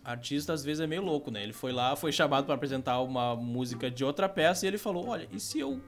artista 0.03 0.53
às 0.53 0.63
vezes 0.63 0.81
é 0.81 0.87
meio 0.87 1.01
louco, 1.01 1.31
né? 1.31 1.43
Ele 1.43 1.53
foi 1.53 1.71
lá, 1.71 1.95
foi 1.95 2.11
chamado 2.11 2.45
para 2.45 2.55
apresentar 2.55 3.01
uma 3.01 3.35
música 3.35 3.89
de 3.89 4.03
outra 4.03 4.27
peça 4.27 4.65
e 4.65 4.67
ele 4.67 4.77
falou: 4.77 5.07
"Olha, 5.07 5.27
e 5.31 5.39
se 5.39 5.59
eu 5.59 5.81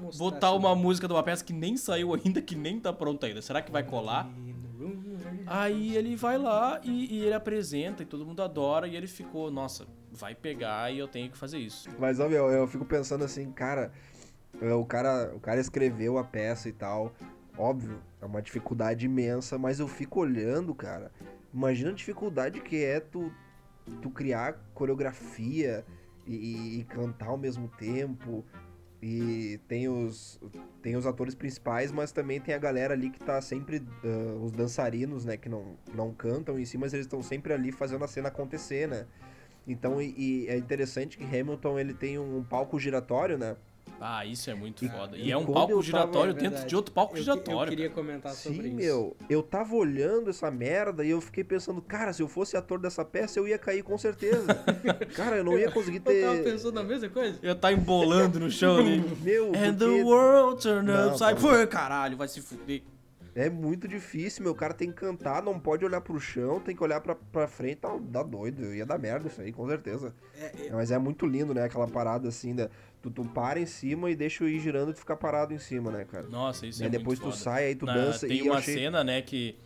Mostrar 0.00 0.24
botar 0.24 0.52
uma 0.52 0.74
música 0.74 1.06
de 1.06 1.12
uma 1.12 1.22
peça 1.22 1.44
que 1.44 1.52
nem 1.52 1.76
saiu 1.76 2.14
ainda, 2.14 2.40
que 2.40 2.54
nem 2.54 2.78
tá 2.80 2.92
pronta 2.92 3.26
ainda? 3.26 3.42
Será 3.42 3.62
que 3.62 3.70
vai 3.70 3.82
colar?" 3.82 4.28
Aí 5.46 5.96
ele 5.96 6.16
vai 6.16 6.38
lá 6.38 6.80
e, 6.82 7.16
e, 7.16 7.24
ele 7.24 7.34
apresenta 7.34 8.02
e 8.02 8.06
todo 8.06 8.24
mundo 8.24 8.42
adora 8.42 8.86
e 8.86 8.96
ele 8.96 9.06
ficou, 9.06 9.50
nossa, 9.50 9.86
vai 10.10 10.34
pegar 10.34 10.92
e 10.92 10.98
eu 10.98 11.08
tenho 11.08 11.30
que 11.30 11.36
fazer 11.36 11.58
isso. 11.58 11.88
Mas, 11.98 12.20
ó, 12.20 12.28
meu, 12.28 12.48
eu 12.48 12.66
fico 12.66 12.84
pensando 12.84 13.24
assim, 13.24 13.50
cara, 13.50 13.92
é, 14.60 14.72
o 14.72 14.84
cara, 14.84 15.32
o 15.34 15.40
cara 15.40 15.60
escreveu 15.60 16.18
a 16.18 16.24
peça 16.24 16.68
e 16.68 16.72
tal, 16.72 17.12
óbvio, 17.60 18.00
é 18.20 18.26
uma 18.26 18.40
dificuldade 18.40 19.06
imensa, 19.06 19.58
mas 19.58 19.78
eu 19.78 19.86
fico 19.86 20.20
olhando, 20.20 20.74
cara, 20.74 21.12
imagina 21.52 21.90
a 21.90 21.94
dificuldade 21.94 22.60
que 22.60 22.82
é 22.82 23.00
tu, 23.00 23.32
tu 24.00 24.10
criar 24.10 24.58
coreografia 24.74 25.84
e, 26.26 26.80
e 26.80 26.84
cantar 26.84 27.28
ao 27.28 27.38
mesmo 27.38 27.68
tempo, 27.68 28.44
e 29.02 29.58
tem 29.66 29.88
os, 29.88 30.38
tem 30.82 30.94
os 30.94 31.06
atores 31.06 31.34
principais, 31.34 31.90
mas 31.90 32.12
também 32.12 32.38
tem 32.38 32.54
a 32.54 32.58
galera 32.58 32.92
ali 32.92 33.08
que 33.08 33.18
tá 33.18 33.40
sempre. 33.40 33.78
Uh, 34.04 34.44
os 34.44 34.52
dançarinos, 34.52 35.24
né? 35.24 35.38
Que 35.38 35.48
não, 35.48 35.78
não 35.94 36.12
cantam 36.12 36.58
em 36.58 36.66
si, 36.66 36.76
mas 36.76 36.92
eles 36.92 37.06
estão 37.06 37.22
sempre 37.22 37.54
ali 37.54 37.72
fazendo 37.72 38.04
a 38.04 38.08
cena 38.08 38.28
acontecer, 38.28 38.86
né? 38.86 39.06
Então, 39.66 40.02
e, 40.02 40.14
e, 40.16 40.48
é 40.48 40.56
interessante 40.56 41.16
que 41.16 41.24
Hamilton 41.24 41.78
ele 41.78 41.94
tem 41.94 42.18
um 42.18 42.44
palco 42.44 42.78
giratório, 42.78 43.38
né? 43.38 43.56
Ah, 44.00 44.24
isso 44.24 44.48
é 44.48 44.54
muito 44.54 44.82
e, 44.82 44.88
foda. 44.88 45.16
E, 45.16 45.26
e 45.26 45.30
é 45.30 45.36
um 45.36 45.44
palco 45.44 45.82
giratório 45.82 46.32
tava, 46.32 46.48
dentro 46.48 46.66
de 46.66 46.74
outro 46.74 46.92
palco 46.92 47.16
eu, 47.16 47.22
giratório. 47.22 47.70
Eu 47.70 47.76
queria 47.76 47.90
comentar 47.90 48.32
Sim, 48.32 48.54
sobre 48.54 48.68
isso. 48.68 48.76
meu. 48.76 49.16
Eu 49.28 49.42
tava 49.42 49.74
olhando 49.74 50.30
essa 50.30 50.50
merda 50.50 51.04
e 51.04 51.10
eu 51.10 51.20
fiquei 51.20 51.44
pensando, 51.44 51.82
cara, 51.82 52.12
se 52.14 52.22
eu 52.22 52.28
fosse 52.28 52.56
ator 52.56 52.78
dessa 52.78 53.04
peça, 53.04 53.38
eu 53.38 53.46
ia 53.46 53.58
cair 53.58 53.82
com 53.82 53.98
certeza. 53.98 54.46
cara, 55.14 55.36
eu 55.36 55.44
não 55.44 55.58
ia 55.58 55.70
conseguir 55.70 56.00
ter. 56.00 56.24
Eu 56.24 56.30
tava 56.30 56.42
pensando 56.42 56.72
na 56.72 56.82
mesma 56.82 57.08
coisa. 57.10 57.38
Eu 57.42 57.54
tá 57.54 57.70
embolando 57.70 58.40
no 58.40 58.50
chão 58.50 58.78
ali. 58.78 59.00
meu, 59.20 59.48
And 59.48 59.74
porque... 59.76 59.98
the 59.98 60.02
world 60.02 60.62
turned 60.62 60.90
upside. 60.90 61.38
Pô, 61.38 61.66
caralho, 61.66 62.16
vai 62.16 62.26
se 62.26 62.40
fuder. 62.40 62.82
É 63.34 63.48
muito 63.48 63.86
difícil, 63.86 64.42
meu. 64.42 64.54
Cara 64.54 64.74
tem 64.74 64.88
que 64.88 64.96
cantar, 64.96 65.42
não 65.42 65.58
pode 65.58 65.84
olhar 65.84 66.00
pro 66.00 66.18
chão, 66.18 66.60
tem 66.60 66.74
que 66.74 66.82
olhar 66.82 67.00
pra, 67.00 67.14
pra 67.14 67.46
frente, 67.46 67.76
tá, 67.76 67.96
dá 68.00 68.22
doido. 68.22 68.64
Eu 68.64 68.74
ia 68.74 68.84
dar 68.86 68.98
merda 68.98 69.28
isso 69.28 69.40
aí, 69.40 69.52
com 69.52 69.66
certeza. 69.68 70.14
É, 70.38 70.66
é... 70.66 70.72
Mas 70.72 70.90
é 70.90 70.98
muito 70.98 71.26
lindo, 71.26 71.54
né? 71.54 71.64
Aquela 71.64 71.86
parada 71.86 72.28
assim, 72.28 72.54
da, 72.54 72.68
tu, 73.00 73.10
tu 73.10 73.24
para 73.24 73.60
em 73.60 73.66
cima 73.66 74.10
e 74.10 74.16
deixa 74.16 74.44
o 74.44 74.48
ir 74.48 74.58
girando 74.60 74.90
e 74.90 74.94
tu 74.94 75.00
ficar 75.00 75.16
parado 75.16 75.54
em 75.54 75.58
cima, 75.58 75.90
né, 75.90 76.04
cara? 76.04 76.26
Nossa, 76.28 76.66
isso 76.66 76.82
e 76.82 76.86
é 76.86 76.88
depois 76.88 77.18
muito 77.18 77.32
tu 77.32 77.38
foda. 77.38 77.50
sai, 77.50 77.66
aí 77.66 77.74
tu 77.74 77.86
Na, 77.86 77.94
dança 77.94 78.26
tem 78.26 78.38
e 78.38 78.42
uma 78.42 78.58
achei... 78.58 78.74
cena, 78.74 79.04
né, 79.04 79.22
que 79.22 79.56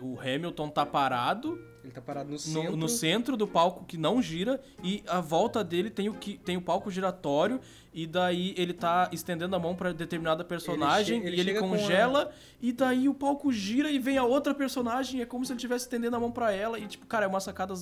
o 0.00 0.18
Hamilton 0.18 0.70
tá 0.70 0.86
parado. 0.86 1.58
Ele 1.88 1.94
tá 1.94 2.02
parado 2.02 2.30
no 2.30 2.38
centro. 2.38 2.70
No, 2.70 2.76
no, 2.76 2.88
centro 2.88 3.34
do 3.34 3.48
palco 3.48 3.82
que 3.86 3.96
não 3.96 4.20
gira. 4.20 4.60
E 4.84 5.02
a 5.06 5.22
volta 5.22 5.64
dele 5.64 5.88
tem 5.88 6.10
o, 6.10 6.14
que, 6.14 6.36
tem 6.36 6.54
o 6.54 6.60
palco 6.60 6.90
giratório. 6.90 7.58
E 7.94 8.06
daí 8.06 8.54
ele 8.58 8.74
tá 8.74 9.08
estendendo 9.10 9.56
a 9.56 9.58
mão 9.58 9.74
para 9.74 9.94
determinada 9.94 10.44
personagem. 10.44 11.20
Ele 11.20 11.28
ele 11.28 11.36
e 11.36 11.40
ele 11.40 11.58
congela. 11.58 12.24
A... 12.24 12.32
E 12.60 12.72
daí 12.74 13.08
o 13.08 13.14
palco 13.14 13.50
gira 13.50 13.90
e 13.90 13.98
vem 13.98 14.18
a 14.18 14.24
outra 14.24 14.54
personagem. 14.54 15.20
E 15.20 15.22
é 15.22 15.26
como 15.26 15.46
se 15.46 15.52
ele 15.52 15.56
estivesse 15.56 15.86
estendendo 15.86 16.14
a 16.14 16.20
mão 16.20 16.30
para 16.30 16.52
ela. 16.52 16.78
E, 16.78 16.86
tipo, 16.86 17.06
cara, 17.06 17.24
é 17.24 17.28
uma 17.28 17.40
sacada 17.40 17.72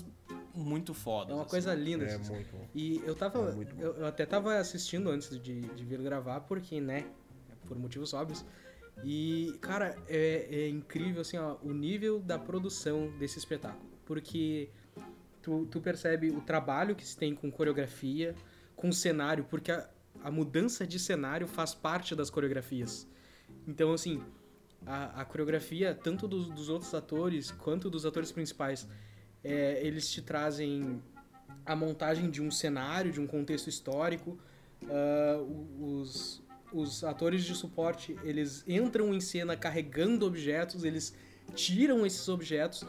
muito 0.55 0.95
fodas. 0.95 1.31
É 1.31 1.35
uma 1.35 1.43
assim. 1.43 1.51
coisa 1.51 1.75
linda. 1.75 2.05
É 2.05 2.15
assim. 2.15 2.33
muito 2.33 2.53
bom. 2.53 2.69
E 2.73 3.03
eu 3.05 3.17
tava. 3.17 3.41
É 3.41 3.85
eu, 3.85 3.95
eu 3.97 4.07
até 4.07 4.25
tava 4.25 4.57
assistindo 4.57 5.11
antes 5.11 5.31
de, 5.31 5.63
de 5.63 5.85
vir 5.85 6.01
gravar, 6.01 6.43
porque, 6.43 6.81
né? 6.81 7.07
Por 7.67 7.77
motivos 7.77 8.15
óbvios. 8.15 8.45
E, 9.05 9.57
cara, 9.61 9.97
é, 10.09 10.47
é 10.49 10.69
incrível, 10.69 11.21
assim, 11.21 11.37
ó, 11.37 11.57
o 11.63 11.73
nível 11.73 12.21
da 12.21 12.39
produção 12.39 13.11
desse 13.19 13.39
espetáculo. 13.39 13.86
Porque 14.07 14.71
tu, 15.43 15.67
tu 15.67 15.81
percebe 15.81 16.31
o 16.31 16.41
trabalho 16.41 16.97
que 16.97 17.07
se 17.07 17.17
tem 17.17 17.35
com 17.35 17.51
coreografia, 17.51 18.35
com 18.75 18.91
cenário, 18.91 19.45
porque 19.45 19.71
a, 19.71 19.87
a 20.23 20.31
mudança 20.31 20.87
de 20.87 20.99
cenário 20.99 21.47
faz 21.47 21.75
parte 21.75 22.15
das 22.15 22.31
coreografias. 22.31 23.07
Então, 23.69 23.93
assim, 23.93 24.23
a, 24.87 25.21
a 25.21 25.25
coreografia, 25.25 25.95
tanto 25.95 26.27
dos, 26.27 26.49
dos 26.51 26.69
outros 26.69 26.95
atores 26.95 27.51
quanto 27.51 27.91
dos 27.91 28.07
atores 28.07 28.33
principais, 28.33 28.89
é, 29.45 29.85
eles 29.87 30.09
te 30.11 30.23
trazem 30.23 31.03
a 31.65 31.77
montagem 31.77 32.31
de 32.31 32.41
um 32.41 32.51
cenário, 32.51 33.13
de 33.13 33.21
um 33.21 33.27
contexto 33.27 33.69
histórico. 33.69 34.39
o- 35.41 36.01
os, 36.01 36.43
os 36.73 37.03
atores 37.05 37.45
de 37.45 37.55
suporte, 37.55 38.17
eles 38.23 38.65
entram 38.69 39.13
em 39.15 39.21
cena 39.21 39.57
carregando 39.57 40.27
objetos, 40.27 40.85
eles 40.85 41.15
tiram 41.55 42.05
esses 42.05 42.29
objetos 42.29 42.85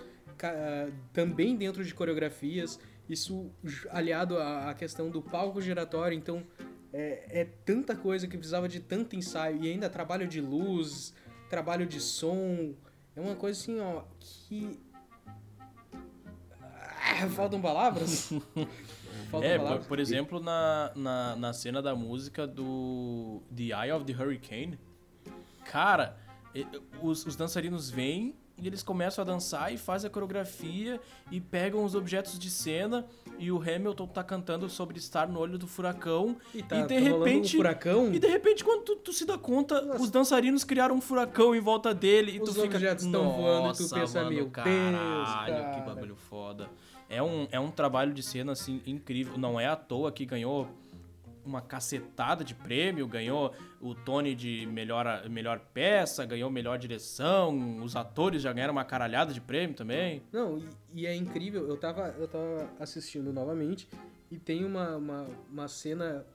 também 1.14 1.56
dentro 1.56 1.84
de 1.84 1.94
coreografias. 1.94 2.80
Isso 3.10 3.50
aliado 3.90 4.38
à, 4.38 4.74
questão 4.74 5.10
do 5.10 5.22
palco 5.22 5.62
giratório, 5.62 6.18
então 6.18 6.44
é, 6.92 7.42
é 7.42 7.46
tanta 7.46 7.96
coisa 7.96 8.28
que 8.28 8.38
precisava 8.38 8.68
de 8.68 8.80
tanto 8.80 9.16
ensaio 9.16 9.64
e 9.64 9.72
ainda 9.72 9.90
trabalho 9.90 10.28
de 10.28 10.42
luz, 10.42 11.14
trabalho 11.50 11.86
de 11.86 12.02
som. 12.02 12.74
É 13.16 13.22
uma 13.22 13.36
coisa 13.36 13.60
assim, 13.60 13.80
ó, 13.80 14.04
que. 14.20 14.78
Ah, 16.62 17.30
faltam 17.30 17.62
palavras? 17.62 18.30
faltam 19.32 19.50
É, 19.50 19.58
por, 19.58 19.64
palavras. 19.64 19.88
por 19.88 20.00
exemplo, 20.00 20.40
na, 20.42 20.92
na, 20.96 21.36
na 21.38 21.54
cena 21.54 21.82
da 21.82 21.96
música 21.96 22.46
do 22.46 23.42
The 23.56 23.64
Eye 23.64 23.92
of 23.94 24.06
the 24.06 24.14
Hurricane, 24.14 24.78
cara, 25.66 26.18
os, 27.02 27.26
os 27.26 27.36
dançarinos 27.36 27.90
vêm 27.90 28.36
e 28.58 28.66
eles 28.68 28.82
começam 28.82 29.22
a 29.22 29.26
dançar 29.26 29.72
e 29.74 29.78
fazem 29.78 30.08
a 30.08 30.12
coreografia 30.12 31.00
e 31.32 31.40
pegam 31.40 31.84
os 31.84 31.94
objetos 31.96 32.40
de 32.40 32.50
cena 32.50 33.06
e 33.38 33.52
o 33.52 33.58
Hamilton 33.62 34.08
tá 34.08 34.24
cantando 34.24 34.68
sobre 34.70 34.98
estar 34.98 35.28
no 35.28 35.40
olho 35.40 35.58
do 35.58 35.68
furacão 35.68 36.36
E 36.56 36.64
tá- 36.64 36.78
e 36.78 36.82
de 36.82 36.88
tá 36.88 36.94
rolando 36.96 37.16
um 37.16 37.26
repente 37.26 37.58
furacão. 37.58 38.14
e 38.14 38.20
de 38.20 38.28
repente 38.28 38.64
quando 38.64 38.82
tu, 38.84 38.96
tu 38.96 39.14
se 39.14 39.26
dá 39.26 39.38
conta 39.38 39.80
os 40.00 40.10
dançarinos 40.10 40.64
criaram 40.64 40.96
um 40.96 41.02
furacão 41.02 41.56
em 41.56 41.60
volta 41.60 41.94
dele 41.94 42.32
e 42.34 42.42
Os 42.42 42.50
tu 42.50 42.56
fica 42.62 42.76
objetos 42.78 43.06
tão 43.06 43.32
voando 43.32 43.70
e 43.70 43.74
tu 43.78 43.82
"Nossa, 43.84 43.96
pensa, 43.96 44.20
mano, 44.24 44.32
"Meu 44.36 44.44
Deus, 44.46 44.54
caralho, 44.54 45.56
que 45.56 45.80
cara." 45.80 45.82
bagulho 45.94 46.16
foda 46.16 46.68
é 47.10 47.22
um, 47.24 47.48
é 47.52 47.60
um 47.60 47.72
trabalho 47.72 48.12
de 48.14 48.22
cena, 48.22 48.52
assim, 48.52 48.82
incrível. 48.86 49.38
Não 49.38 49.58
é 49.58 49.66
à 49.66 49.78
toa 49.78 50.12
que 50.12 50.26
ganhou 50.26 50.68
uma 51.48 51.62
cacetada 51.62 52.44
de 52.44 52.54
prêmio, 52.54 53.08
ganhou 53.08 53.54
o 53.82 53.96
Tony 53.96 54.36
de 54.36 54.66
melhor, 54.68 55.28
melhor 55.30 55.60
peça, 55.74 56.26
ganhou 56.26 56.50
melhor 56.50 56.78
direção, 56.78 57.82
os 57.84 57.96
atores 57.96 58.42
já 58.42 58.52
ganharam 58.54 58.74
uma 58.74 58.86
caralhada 58.86 59.34
de 59.34 59.42
prêmio 59.42 59.76
também. 59.76 60.22
Não, 60.32 60.58
e, 60.58 60.70
e 60.94 61.06
é 61.08 61.16
incrível, 61.16 61.68
eu 61.68 61.78
tava, 61.78 62.10
eu 62.20 62.28
tava 62.28 62.70
assistindo 62.80 63.32
novamente 63.34 63.88
e 64.30 64.38
tem 64.38 64.66
uma, 64.66 64.98
uma, 64.98 65.28
uma 65.50 65.68
cena 65.68 66.26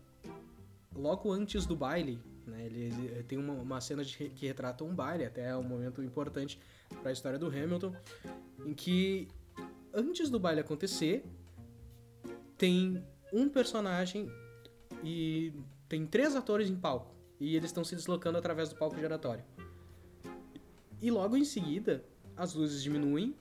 logo 0.94 1.30
antes 1.30 1.66
do 1.66 1.76
baile, 1.76 2.18
né? 2.46 2.64
Ele, 2.66 2.80
ele- 2.84 3.22
tem 3.24 3.38
uma, 3.38 3.54
uma 3.54 3.80
cena 3.80 4.04
de 4.04 4.16
que 4.30 4.46
retrata 4.46 4.82
um 4.84 4.94
baile, 4.94 5.24
até 5.24 5.48
é 5.50 5.56
um 5.56 5.62
momento 5.62 6.02
importante 6.02 6.58
para 7.00 7.10
a 7.10 7.12
história 7.12 7.38
do 7.38 7.46
Hamilton, 7.46 7.94
em 8.66 8.74
que 8.74 9.28
antes 9.94 10.28
do 10.30 10.38
baile 10.38 10.60
acontecer, 10.60 11.24
tem 12.56 13.02
um 13.32 13.48
personagem 13.48 14.30
e 15.02 15.52
tem 15.88 16.06
três 16.06 16.34
atores 16.36 16.70
em 16.70 16.76
palco 16.76 17.12
e 17.40 17.56
eles 17.56 17.70
estão 17.70 17.84
se 17.84 17.96
deslocando 17.96 18.38
através 18.38 18.68
do 18.68 18.76
palco 18.76 18.96
giratório. 18.96 19.44
E 21.00 21.10
logo 21.10 21.36
em 21.36 21.44
seguida, 21.44 22.04
as 22.36 22.54
luzes 22.54 22.82
diminuem, 22.82 23.34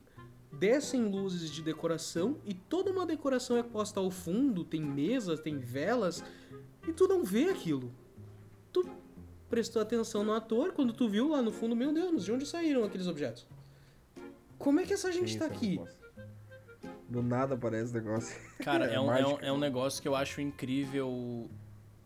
descem 0.51 1.05
luzes 1.05 1.51
de 1.51 1.61
decoração 1.61 2.37
e 2.43 2.53
toda 2.53 2.91
uma 2.91 3.05
decoração 3.05 3.57
é 3.57 3.63
posta 3.63 3.99
ao 3.99 4.09
fundo, 4.09 4.63
tem 4.63 4.81
mesas, 4.81 5.39
tem 5.39 5.59
velas, 5.59 6.23
e 6.87 6.91
tu 6.91 7.07
não 7.07 7.23
vê 7.23 7.49
aquilo. 7.49 7.93
Tu 8.73 8.83
prestou 9.47 9.81
atenção 9.81 10.23
no 10.23 10.33
ator 10.33 10.73
quando 10.73 10.93
tu 10.93 11.07
viu 11.07 11.29
lá 11.29 11.41
no 11.41 11.51
fundo, 11.51 11.75
meu 11.75 11.93
Deus, 11.93 12.25
de 12.25 12.31
onde 12.31 12.45
saíram 12.45 12.83
aqueles 12.83 13.05
objetos? 13.05 13.45
Como 14.57 14.79
é 14.79 14.83
que 14.83 14.93
essa 14.93 15.11
gente 15.11 15.33
Sim, 15.33 15.39
tá 15.39 15.45
essa 15.45 15.53
aqui? 15.53 15.79
Do 17.11 17.21
nada 17.21 17.55
aparece 17.55 17.91
o 17.91 17.93
negócio. 17.93 18.39
Cara, 18.63 18.85
é, 18.91 18.97
um, 18.97 19.11
é, 19.11 19.27
um, 19.27 19.39
é 19.41 19.51
um 19.51 19.57
negócio 19.57 20.01
que 20.01 20.07
eu 20.07 20.15
acho 20.15 20.39
incrível 20.39 21.49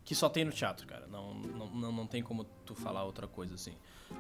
que 0.03 0.15
só 0.15 0.27
tem 0.27 0.43
no 0.43 0.51
teatro, 0.51 0.87
cara. 0.87 1.05
Não, 1.07 1.35
não, 1.35 1.67
não, 1.67 1.91
não 1.91 2.07
tem 2.07 2.23
como 2.23 2.43
tu 2.65 2.73
falar 2.73 3.03
outra 3.03 3.27
coisa 3.27 3.53
assim. 3.53 3.73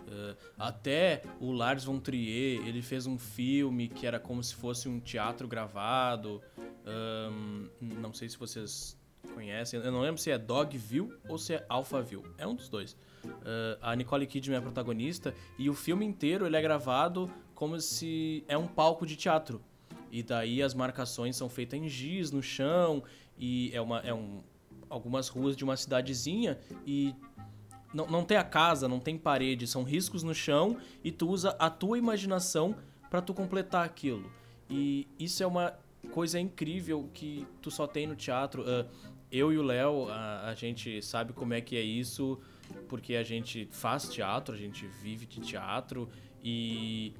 Eh, 0.07 0.35
até 0.57 1.23
o 1.39 1.51
Lars 1.51 1.85
von 1.85 1.99
Trier, 1.99 2.67
ele 2.67 2.83
fez 2.83 3.07
um 3.07 3.17
filme 3.17 3.87
que 3.87 4.05
era 4.05 4.19
como 4.19 4.43
se 4.43 4.53
fosse 4.53 4.87
um 4.87 4.99
teatro 4.99 5.47
gravado. 5.47 6.39
Ahn, 6.85 7.67
não 7.81 8.13
sei 8.13 8.29
se 8.29 8.37
vocês 8.37 8.95
conhecem. 9.33 9.79
Eu 9.79 9.91
não 9.91 10.01
lembro 10.01 10.21
se 10.21 10.29
é 10.29 10.37
Dogville 10.37 11.11
ou 11.27 11.39
se 11.39 11.55
é 11.55 11.65
Alphaville. 11.67 12.25
É 12.37 12.45
um 12.45 12.53
dos 12.53 12.69
dois. 12.69 12.95
Eh, 13.25 13.77
a 13.81 13.95
Nicole 13.95 14.27
Kidman 14.27 14.57
é 14.57 14.59
a 14.59 14.61
protagonista 14.61 15.33
e 15.57 15.67
o 15.67 15.73
filme 15.73 16.05
inteiro 16.05 16.45
ele 16.45 16.55
é 16.55 16.61
gravado 16.61 17.27
como 17.55 17.79
se 17.79 18.43
é 18.47 18.55
um 18.55 18.67
palco 18.67 19.03
de 19.03 19.15
teatro. 19.15 19.61
E 20.15 20.23
daí 20.23 20.63
as 20.63 20.73
marcações 20.73 21.35
são 21.35 21.49
feitas 21.49 21.77
em 21.77 21.89
giz 21.89 22.31
no 22.31 22.41
chão 22.41 23.03
e 23.37 23.69
é 23.73 23.81
uma 23.81 23.99
é 23.99 24.13
um 24.13 24.41
algumas 24.89 25.27
ruas 25.27 25.57
de 25.57 25.63
uma 25.65 25.75
cidadezinha 25.75 26.57
e 26.87 27.13
não, 27.93 28.07
não 28.07 28.23
tem 28.23 28.37
a 28.37 28.43
casa, 28.43 28.87
não 28.87 28.97
tem 28.97 29.17
parede, 29.17 29.67
são 29.67 29.83
riscos 29.83 30.23
no 30.23 30.33
chão 30.33 30.77
e 31.03 31.11
tu 31.11 31.27
usa 31.27 31.49
a 31.59 31.69
tua 31.69 31.97
imaginação 31.97 32.77
pra 33.09 33.21
tu 33.21 33.33
completar 33.33 33.83
aquilo. 33.83 34.31
E 34.69 35.05
isso 35.19 35.43
é 35.43 35.45
uma 35.45 35.77
coisa 36.13 36.39
incrível 36.39 37.09
que 37.13 37.45
tu 37.61 37.69
só 37.69 37.85
tem 37.85 38.07
no 38.07 38.15
teatro. 38.15 38.63
Ah, 38.65 38.85
eu 39.29 39.51
e 39.51 39.57
o 39.57 39.63
Léo, 39.63 40.07
a, 40.07 40.47
a 40.47 40.53
gente 40.53 41.01
sabe 41.01 41.33
como 41.33 41.53
é 41.53 41.59
que 41.59 41.75
é 41.75 41.81
isso, 41.81 42.39
porque 42.87 43.17
a 43.17 43.23
gente 43.23 43.67
faz 43.69 44.07
teatro, 44.07 44.55
a 44.55 44.57
gente 44.57 44.87
vive 44.87 45.25
de 45.25 45.41
teatro 45.41 46.07
e 46.41 47.13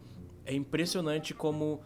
é 0.46 0.54
impressionante 0.54 1.34
como 1.34 1.84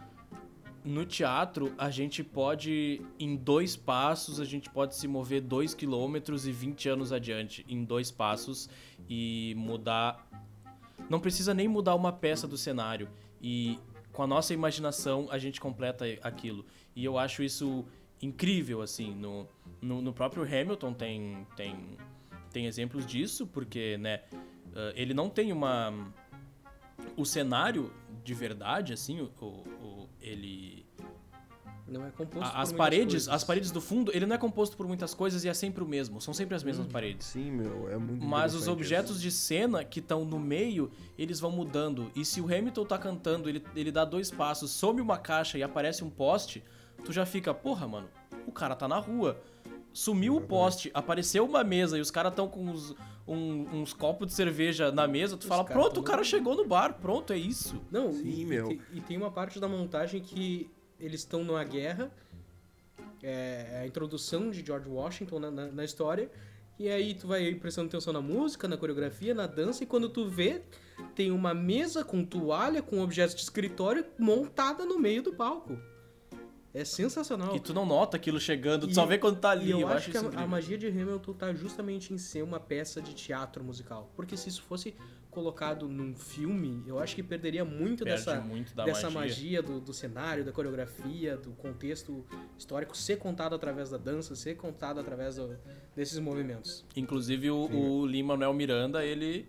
no 0.84 1.04
teatro 1.04 1.74
a 1.76 1.90
gente 1.90 2.24
pode 2.24 3.02
em 3.18 3.36
dois 3.36 3.76
passos 3.76 4.40
a 4.40 4.44
gente 4.44 4.70
pode 4.70 4.96
se 4.96 5.06
mover 5.06 5.42
dois 5.42 5.74
quilômetros 5.74 6.46
e 6.46 6.52
20 6.52 6.88
anos 6.88 7.12
adiante 7.12 7.64
em 7.68 7.84
dois 7.84 8.10
passos 8.10 8.68
e 9.08 9.54
mudar 9.56 10.26
não 11.08 11.20
precisa 11.20 11.52
nem 11.52 11.68
mudar 11.68 11.94
uma 11.94 12.12
peça 12.12 12.46
do 12.46 12.56
cenário 12.56 13.08
e 13.42 13.78
com 14.12 14.22
a 14.22 14.26
nossa 14.26 14.52
imaginação 14.52 15.28
a 15.30 15.38
gente 15.38 15.60
completa 15.60 16.04
aquilo. 16.22 16.64
E 16.94 17.04
eu 17.04 17.16
acho 17.16 17.42
isso 17.42 17.84
incrível 18.20 18.82
assim 18.82 19.14
no, 19.14 19.48
no, 19.80 20.02
no 20.02 20.12
próprio 20.12 20.42
Hamilton 20.42 20.92
tem 20.92 21.46
tem 21.56 21.96
tem 22.52 22.66
exemplos 22.66 23.06
disso 23.06 23.46
porque 23.46 23.96
né 23.96 24.20
eh, 24.74 24.92
ele 24.94 25.14
não 25.14 25.30
tem 25.30 25.52
uma 25.52 26.12
o 27.16 27.24
cenário 27.24 27.90
de 28.22 28.34
verdade 28.34 28.92
assim 28.92 29.22
o, 29.22 29.30
ele 30.20 30.86
Não 31.88 32.06
é 32.06 32.10
composto 32.10 32.44
a- 32.46 32.50
por 32.52 32.58
as 32.60 32.68
muitas 32.68 32.72
paredes, 32.72 33.12
coisas. 33.14 33.28
as 33.28 33.44
paredes 33.44 33.70
do 33.72 33.80
fundo, 33.80 34.12
ele 34.14 34.24
não 34.26 34.36
é 34.36 34.38
composto 34.38 34.76
por 34.76 34.86
muitas 34.86 35.12
coisas 35.12 35.44
e 35.44 35.48
é 35.48 35.54
sempre 35.54 35.82
o 35.82 35.86
mesmo. 35.86 36.20
São 36.20 36.32
sempre 36.32 36.54
as 36.54 36.62
mesmas 36.62 36.86
paredes. 36.86 37.26
Sim, 37.26 37.50
meu, 37.50 37.90
é 37.90 37.96
muito 37.96 38.24
Mas 38.24 38.54
os 38.54 38.68
objetos 38.68 39.20
de 39.20 39.30
cena 39.30 39.82
que 39.84 39.98
estão 39.98 40.24
no 40.24 40.38
meio, 40.38 40.90
eles 41.18 41.40
vão 41.40 41.50
mudando. 41.50 42.10
E 42.14 42.24
se 42.24 42.40
o 42.40 42.44
Hamilton 42.44 42.84
tá 42.84 42.96
cantando, 42.96 43.48
ele, 43.48 43.64
ele 43.74 43.90
dá 43.90 44.04
dois 44.04 44.30
passos, 44.30 44.70
some 44.70 45.00
uma 45.00 45.18
caixa 45.18 45.58
e 45.58 45.62
aparece 45.64 46.04
um 46.04 46.10
poste, 46.10 46.62
tu 47.04 47.12
já 47.12 47.26
fica, 47.26 47.52
porra, 47.52 47.88
mano, 47.88 48.08
o 48.46 48.52
cara 48.52 48.76
tá 48.76 48.86
na 48.86 48.98
rua. 48.98 49.40
Sumiu 49.92 50.36
o 50.36 50.40
poste, 50.40 50.90
apareceu 50.94 51.44
uma 51.44 51.64
mesa 51.64 51.98
e 51.98 52.00
os 52.00 52.10
caras 52.10 52.32
estão 52.32 52.46
com 52.48 52.64
uns, 52.64 52.94
um- 53.26 53.80
uns 53.80 53.92
copos 53.92 54.26
de 54.28 54.32
cerveja 54.32 54.92
na 54.92 55.06
mesa, 55.08 55.36
tu 55.36 55.40
Os 55.42 55.46
fala, 55.48 55.64
pronto, 55.64 56.00
o 56.00 56.02
cara 56.02 56.18
no- 56.18 56.24
chegou 56.24 56.56
no 56.56 56.64
bar, 56.66 56.94
pronto, 57.00 57.32
é 57.32 57.36
isso. 57.36 57.80
Não, 57.90 58.12
Sim, 58.12 58.40
e, 58.40 58.44
meu. 58.44 58.66
E, 58.70 58.76
tem, 58.76 58.82
e 58.94 59.00
tem 59.00 59.16
uma 59.16 59.30
parte 59.30 59.58
da 59.58 59.66
montagem 59.66 60.20
que 60.20 60.70
eles 60.98 61.20
estão 61.20 61.42
numa 61.42 61.64
guerra, 61.64 62.10
é 63.22 63.80
a 63.82 63.86
introdução 63.86 64.50
de 64.50 64.64
George 64.64 64.88
Washington 64.88 65.38
na, 65.40 65.50
na, 65.50 65.66
na 65.66 65.84
história, 65.84 66.30
e 66.78 66.88
aí 66.88 67.14
tu 67.14 67.26
vai 67.26 67.54
prestando 67.54 67.88
atenção 67.88 68.12
na 68.12 68.22
música, 68.22 68.66
na 68.66 68.76
coreografia, 68.76 69.34
na 69.34 69.46
dança, 69.46 69.82
e 69.84 69.86
quando 69.86 70.08
tu 70.08 70.28
vê, 70.28 70.62
tem 71.14 71.30
uma 71.30 71.52
mesa 71.52 72.04
com 72.04 72.24
toalha, 72.24 72.80
com 72.80 73.00
objetos 73.00 73.34
de 73.34 73.42
escritório 73.42 74.04
montada 74.18 74.84
no 74.86 74.98
meio 74.98 75.22
do 75.22 75.32
palco. 75.32 75.78
É 76.72 76.84
sensacional. 76.84 77.56
E 77.56 77.60
tu 77.60 77.74
não 77.74 77.84
nota 77.84 78.16
aquilo 78.16 78.38
chegando, 78.38 78.86
tu 78.86 78.92
E- 78.92 78.94
só 78.94 79.04
vê 79.04 79.18
quando 79.18 79.38
tá 79.40 79.50
ali. 79.50 79.66
E 79.66 79.70
eu, 79.72 79.88
acho, 79.88 80.10
que 80.10 80.16
isso 80.16 80.30
a, 80.36 80.42
a 80.42 80.46
magia 80.46 80.78
de 80.78 80.86
Hamilton 80.86 81.32
tá 81.32 81.52
justamente 81.52 82.12
em 82.14 82.18
ser 82.18 82.42
uma 82.42 82.60
peça 82.60 83.00
de 83.02 83.12
teatro 83.12 83.64
musical. 83.64 84.12
Porque 84.14 84.36
se 84.36 84.48
isso 84.48 84.62
fosse 84.62 84.94
colocado 85.32 85.88
num 85.88 86.14
filme, 86.14 86.82
eu 86.86 86.98
acho 86.98 87.14
que 87.14 87.22
perderia 87.22 87.64
muito 87.64 88.04
Perde 88.04 88.24
dessa, 88.24 88.40
muito 88.40 88.74
dessa 88.74 89.10
magia. 89.10 89.20
magia, 89.34 89.62
do, 89.62 89.80
do 89.80 89.92
cenário, 89.92 90.44
da 90.44 90.52
coreografia, 90.52 91.36
do 91.36 91.50
contexto 91.52 92.24
histórico 92.58 92.96
ser 92.96 93.16
contado 93.18 93.54
através 93.54 93.90
da 93.90 93.96
dança, 93.96 94.34
ser 94.36 94.56
contado 94.56 94.98
através 95.00 95.36
do- 95.36 95.56
desses 95.94 96.18
movimentos. 96.18 96.84
Inclusive 96.96 97.50
o, 97.50 97.68
o 98.00 98.06
Lin-Manuel 98.06 98.52
Miranda, 98.54 99.04
ele, 99.04 99.46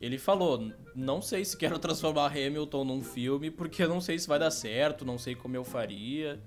ele 0.00 0.18
falou, 0.18 0.70
não 0.94 1.20
sei 1.22 1.44
se 1.46 1.56
quero 1.56 1.78
transformar 1.78 2.26
Hamilton 2.28 2.84
num 2.84 3.02
filme, 3.02 3.50
porque 3.50 3.82
eu 3.82 3.88
não 3.88 4.00
sei 4.02 4.18
se 4.18 4.26
vai 4.28 4.38
dar 4.38 4.50
certo, 4.50 5.02
não 5.04 5.16
sei 5.18 5.34
como 5.34 5.54
eu 5.56 5.64
faria. 5.64 6.40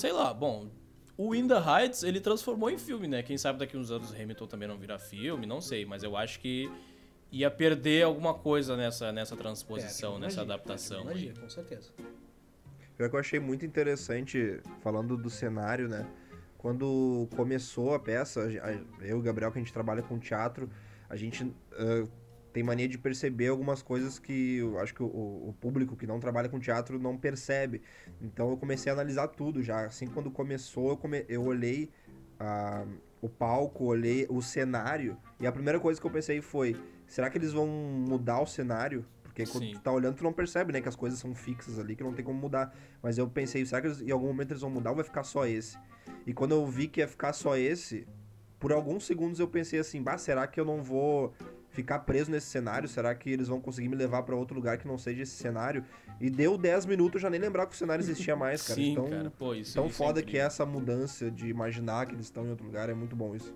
Sei 0.00 0.12
lá, 0.12 0.32
bom, 0.32 0.70
o 1.14 1.34
In 1.34 1.46
the 1.46 1.58
Heights 1.58 2.02
ele 2.04 2.20
transformou 2.22 2.70
em 2.70 2.78
filme, 2.78 3.06
né? 3.06 3.22
Quem 3.22 3.36
sabe 3.36 3.58
daqui 3.58 3.76
uns 3.76 3.90
anos 3.90 4.14
Hamilton 4.14 4.46
também 4.46 4.66
não 4.66 4.78
vira 4.78 4.98
filme, 4.98 5.44
não 5.44 5.60
sei, 5.60 5.84
mas 5.84 6.02
eu 6.02 6.16
acho 6.16 6.40
que 6.40 6.72
ia 7.30 7.50
perder 7.50 8.04
alguma 8.04 8.32
coisa 8.32 8.78
nessa, 8.78 9.12
nessa 9.12 9.36
transposição, 9.36 10.12
Perde 10.12 10.24
nessa 10.24 10.40
magia, 10.40 10.54
adaptação. 10.54 11.04
perde 11.04 11.18
aí. 11.18 11.26
Magia, 11.28 11.42
com 11.42 11.50
certeza. 11.50 11.90
Pior 12.96 13.10
que 13.10 13.14
eu 13.14 13.20
achei 13.20 13.38
muito 13.38 13.66
interessante, 13.66 14.58
falando 14.80 15.18
do 15.18 15.28
cenário, 15.28 15.86
né? 15.86 16.08
Quando 16.56 17.28
começou 17.36 17.92
a 17.94 17.98
peça, 17.98 18.40
eu 19.00 19.06
e 19.06 19.12
o 19.12 19.20
Gabriel, 19.20 19.52
que 19.52 19.58
a 19.58 19.60
gente 19.62 19.72
trabalha 19.74 20.02
com 20.02 20.18
teatro, 20.18 20.70
a 21.10 21.16
gente 21.16 21.54
ah, 21.72 22.08
tem 22.52 22.62
mania 22.62 22.88
de 22.88 22.98
perceber 22.98 23.48
algumas 23.48 23.82
coisas 23.82 24.18
que 24.18 24.56
eu 24.56 24.78
acho 24.80 24.94
que 24.94 25.02
o, 25.02 25.06
o 25.06 25.54
público 25.60 25.96
que 25.96 26.06
não 26.06 26.18
trabalha 26.18 26.48
com 26.48 26.58
teatro 26.58 26.98
não 26.98 27.16
percebe. 27.16 27.82
Então 28.20 28.50
eu 28.50 28.56
comecei 28.56 28.90
a 28.90 28.94
analisar 28.94 29.28
tudo 29.28 29.62
já. 29.62 29.84
Assim, 29.86 30.06
quando 30.06 30.30
começou, 30.30 30.90
eu, 30.90 30.96
come- 30.96 31.24
eu 31.28 31.42
olhei 31.44 31.90
ah, 32.38 32.84
o 33.20 33.28
palco, 33.28 33.84
olhei 33.84 34.26
o 34.28 34.40
cenário, 34.42 35.16
e 35.38 35.46
a 35.46 35.52
primeira 35.52 35.78
coisa 35.78 36.00
que 36.00 36.06
eu 36.06 36.10
pensei 36.10 36.40
foi: 36.40 36.76
será 37.06 37.30
que 37.30 37.38
eles 37.38 37.52
vão 37.52 37.66
mudar 37.66 38.40
o 38.40 38.46
cenário? 38.46 39.04
Porque 39.22 39.46
quando 39.46 39.66
Sim. 39.66 39.72
tu 39.74 39.80
tá 39.80 39.92
olhando, 39.92 40.16
tu 40.16 40.24
não 40.24 40.32
percebe, 40.32 40.72
né? 40.72 40.80
Que 40.80 40.88
as 40.88 40.96
coisas 40.96 41.18
são 41.20 41.32
fixas 41.34 41.78
ali, 41.78 41.94
que 41.94 42.02
não 42.02 42.12
tem 42.12 42.24
como 42.24 42.38
mudar. 42.38 42.74
Mas 43.00 43.16
eu 43.16 43.28
pensei, 43.28 43.64
será 43.64 43.80
que 43.80 43.86
eles- 43.86 44.00
em 44.00 44.10
algum 44.10 44.26
momento 44.26 44.50
eles 44.50 44.60
vão 44.60 44.70
mudar 44.70 44.90
ou 44.90 44.96
vai 44.96 45.04
ficar 45.04 45.22
só 45.22 45.46
esse? 45.46 45.78
E 46.26 46.34
quando 46.34 46.52
eu 46.52 46.66
vi 46.66 46.88
que 46.88 46.98
ia 47.00 47.06
ficar 47.06 47.32
só 47.32 47.56
esse, 47.56 48.08
por 48.58 48.72
alguns 48.72 49.06
segundos 49.06 49.38
eu 49.38 49.46
pensei 49.46 49.78
assim, 49.78 50.02
bah, 50.02 50.18
será 50.18 50.46
que 50.48 50.58
eu 50.58 50.64
não 50.64 50.82
vou 50.82 51.32
ficar 51.70 52.00
preso 52.00 52.30
nesse 52.30 52.46
cenário? 52.46 52.88
Será 52.88 53.14
que 53.14 53.30
eles 53.30 53.48
vão 53.48 53.60
conseguir 53.60 53.88
me 53.88 53.96
levar 53.96 54.22
pra 54.22 54.36
outro 54.36 54.54
lugar 54.54 54.78
que 54.78 54.86
não 54.86 54.98
seja 54.98 55.22
esse 55.22 55.32
cenário? 55.32 55.84
E 56.20 56.28
deu 56.28 56.58
10 56.58 56.86
minutos, 56.86 57.22
já 57.22 57.30
nem 57.30 57.40
lembrava 57.40 57.68
que 57.68 57.74
o 57.74 57.78
cenário 57.78 58.02
existia 58.02 58.36
mais, 58.36 58.62
cara. 58.62 58.74
Sim, 58.80 58.92
então, 58.92 59.08
cara, 59.08 59.30
pô, 59.30 59.54
isso 59.54 59.74
tão 59.74 59.86
isso 59.86 59.96
foda 59.96 60.22
que 60.22 60.36
é 60.36 60.40
essa 60.40 60.66
mudança 60.66 61.30
de 61.30 61.48
imaginar 61.48 62.06
que 62.06 62.14
eles 62.14 62.26
estão 62.26 62.44
em 62.44 62.50
outro 62.50 62.66
lugar, 62.66 62.88
é 62.88 62.94
muito 62.94 63.16
bom 63.16 63.34
isso. 63.34 63.54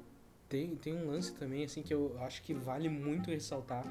Tem, 0.48 0.76
tem 0.76 0.94
um 0.94 1.08
lance 1.08 1.34
também, 1.34 1.64
assim, 1.64 1.82
que 1.82 1.92
eu 1.92 2.16
acho 2.20 2.42
que 2.42 2.54
vale 2.54 2.88
muito 2.88 3.30
ressaltar, 3.30 3.84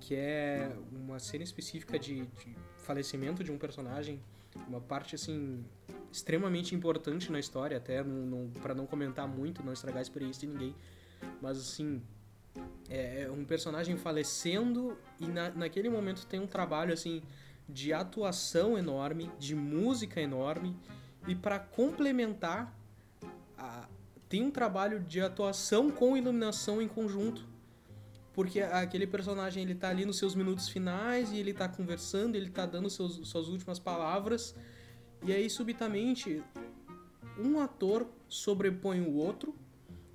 que 0.00 0.14
é 0.14 0.72
uma 0.90 1.18
cena 1.18 1.44
específica 1.44 1.98
de, 1.98 2.22
de 2.22 2.56
falecimento 2.78 3.44
de 3.44 3.52
um 3.52 3.58
personagem, 3.58 4.20
uma 4.66 4.80
parte, 4.80 5.14
assim, 5.14 5.64
extremamente 6.10 6.74
importante 6.74 7.30
na 7.30 7.38
história, 7.38 7.76
até 7.76 8.02
para 8.62 8.74
não 8.74 8.86
comentar 8.86 9.28
muito, 9.28 9.62
não 9.62 9.72
estragar 9.72 9.98
a 9.98 10.02
experiência 10.02 10.40
de 10.40 10.54
ninguém, 10.54 10.74
mas, 11.40 11.58
assim, 11.58 12.02
é 12.94 13.30
um 13.30 13.44
personagem 13.44 13.96
falecendo 13.96 14.98
e 15.18 15.26
na, 15.26 15.48
naquele 15.50 15.88
momento 15.88 16.26
tem 16.26 16.38
um 16.38 16.46
trabalho, 16.46 16.92
assim, 16.92 17.22
de 17.68 17.92
atuação 17.92 18.76
enorme, 18.76 19.30
de 19.38 19.54
música 19.54 20.20
enorme, 20.20 20.76
e 21.26 21.34
para 21.34 21.58
complementar 21.58 22.76
a- 23.56 23.88
tem 24.28 24.42
um 24.42 24.50
trabalho 24.50 25.00
de 25.00 25.20
atuação 25.20 25.90
com 25.90 26.16
iluminação 26.16 26.82
em 26.82 26.88
conjunto. 26.88 27.46
Porque 28.34 28.60
aquele 28.60 29.06
personagem 29.06 29.62
ele 29.62 29.74
tá 29.74 29.88
ali 29.90 30.04
nos 30.04 30.18
seus 30.18 30.34
minutos 30.34 30.68
finais 30.68 31.32
e 31.32 31.36
ele 31.36 31.52
tá 31.52 31.68
conversando, 31.68 32.34
ele 32.34 32.50
tá 32.50 32.64
dando 32.64 32.88
seus, 32.88 33.28
suas 33.28 33.48
últimas 33.48 33.78
palavras. 33.78 34.54
E 35.22 35.32
aí, 35.32 35.48
subitamente, 35.50 36.42
um 37.38 37.60
ator 37.60 38.06
sobrepõe 38.28 39.02
o 39.02 39.14
outro. 39.14 39.54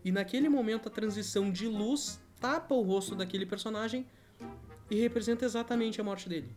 E 0.03 0.11
naquele 0.11 0.49
momento 0.49 0.87
a 0.87 0.91
transição 0.91 1.51
de 1.51 1.67
luz 1.67 2.19
tapa 2.39 2.73
o 2.75 2.81
rosto 2.81 3.15
daquele 3.15 3.45
personagem 3.45 4.05
e 4.89 4.95
representa 4.99 5.45
exatamente 5.45 5.99
a 5.99 6.03
morte 6.03 6.29
dele. 6.29 6.49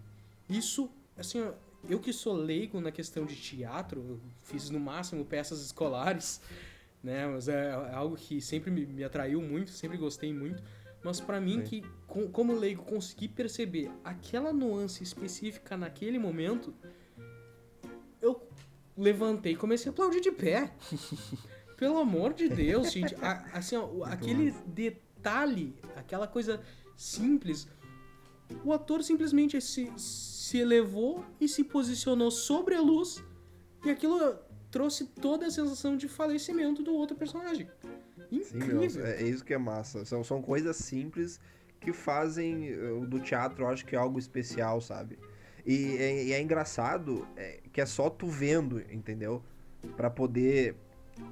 Isso, 0.48 0.90
assim, 1.16 1.50
eu 1.88 1.98
que 1.98 2.12
sou 2.12 2.34
leigo 2.34 2.80
na 2.80 2.90
questão 2.92 3.24
de 3.24 3.36
teatro, 3.36 4.04
eu 4.08 4.20
fiz 4.42 4.70
no 4.70 4.78
máximo 4.80 5.24
peças 5.24 5.60
escolares, 5.64 6.40
né? 7.02 7.26
Mas 7.26 7.48
é, 7.48 7.70
é 7.70 7.94
algo 7.94 8.16
que 8.16 8.40
sempre 8.40 8.70
me, 8.70 9.02
atraiu 9.04 9.40
muito, 9.40 9.70
sempre 9.70 9.96
gostei 9.96 10.32
muito. 10.32 10.62
Mas 11.02 11.18
pra 11.18 11.40
mim, 11.40 11.62
que 11.62 11.82
com- 12.06 12.28
como 12.30 12.52
leigo 12.54 12.82
conseguir 12.82 13.28
perceber 13.28 13.90
aquela 14.04 14.52
nuance 14.52 15.02
específica 15.02 15.74
naquele 15.76 16.18
momento, 16.18 16.74
eu 18.20 18.46
levantei 18.96 19.52
e 19.52 19.56
comecei 19.56 19.88
a 19.88 19.92
aplaudir 19.92 20.20
de 20.20 20.30
pé. 20.30 20.72
Pelo 21.78 21.98
amor 21.98 22.34
de 22.34 22.48
Deus, 22.50 22.92
gente. 22.92 23.14
A- 23.22 23.46
assim, 23.54 23.76
ó, 23.76 24.04
aquele 24.04 24.50
detalhe, 24.66 25.00
aquela 25.96 26.26
coisa 26.26 26.60
simples, 26.96 27.68
o 28.64 28.72
ator 28.72 29.02
simplesmente 29.02 29.60
se, 29.60 29.90
se 29.96 30.58
elevou 30.58 31.24
e 31.40 31.48
se 31.48 31.64
posicionou 31.64 32.30
sobre 32.30 32.74
a 32.74 32.80
luz 32.80 33.22
e 33.84 33.90
aquilo 33.90 34.38
trouxe 34.70 35.06
toda 35.06 35.46
a 35.46 35.50
sensação 35.50 35.96
de 35.96 36.08
falecimento 36.08 36.82
do 36.82 36.94
outro 36.94 37.16
personagem. 37.16 37.68
Sim, 38.28 38.42
Incrível. 38.54 39.04
é, 39.04 39.22
é 39.22 39.26
isso 39.26 39.44
que 39.44 39.52
é 39.52 39.58
massa. 39.58 40.04
São, 40.04 40.22
são 40.22 40.40
coisas 40.40 40.76
simples 40.76 41.40
que 41.80 41.92
fazem 41.92 42.68
eh, 42.68 42.92
o 42.92 43.06
do 43.06 43.18
teatro, 43.18 43.64
eu 43.64 43.68
acho 43.68 43.84
que 43.86 43.96
é 43.96 43.98
algo 43.98 44.18
especial, 44.18 44.80
sabe? 44.80 45.18
E 45.66 45.96
é, 45.96 46.30
é 46.32 46.40
engraçado 46.40 47.26
é, 47.36 47.60
que 47.72 47.80
é 47.80 47.86
só 47.86 48.10
tu 48.10 48.28
vendo, 48.28 48.80
entendeu? 48.92 49.42
Pra 49.96 50.10
poder 50.10 50.76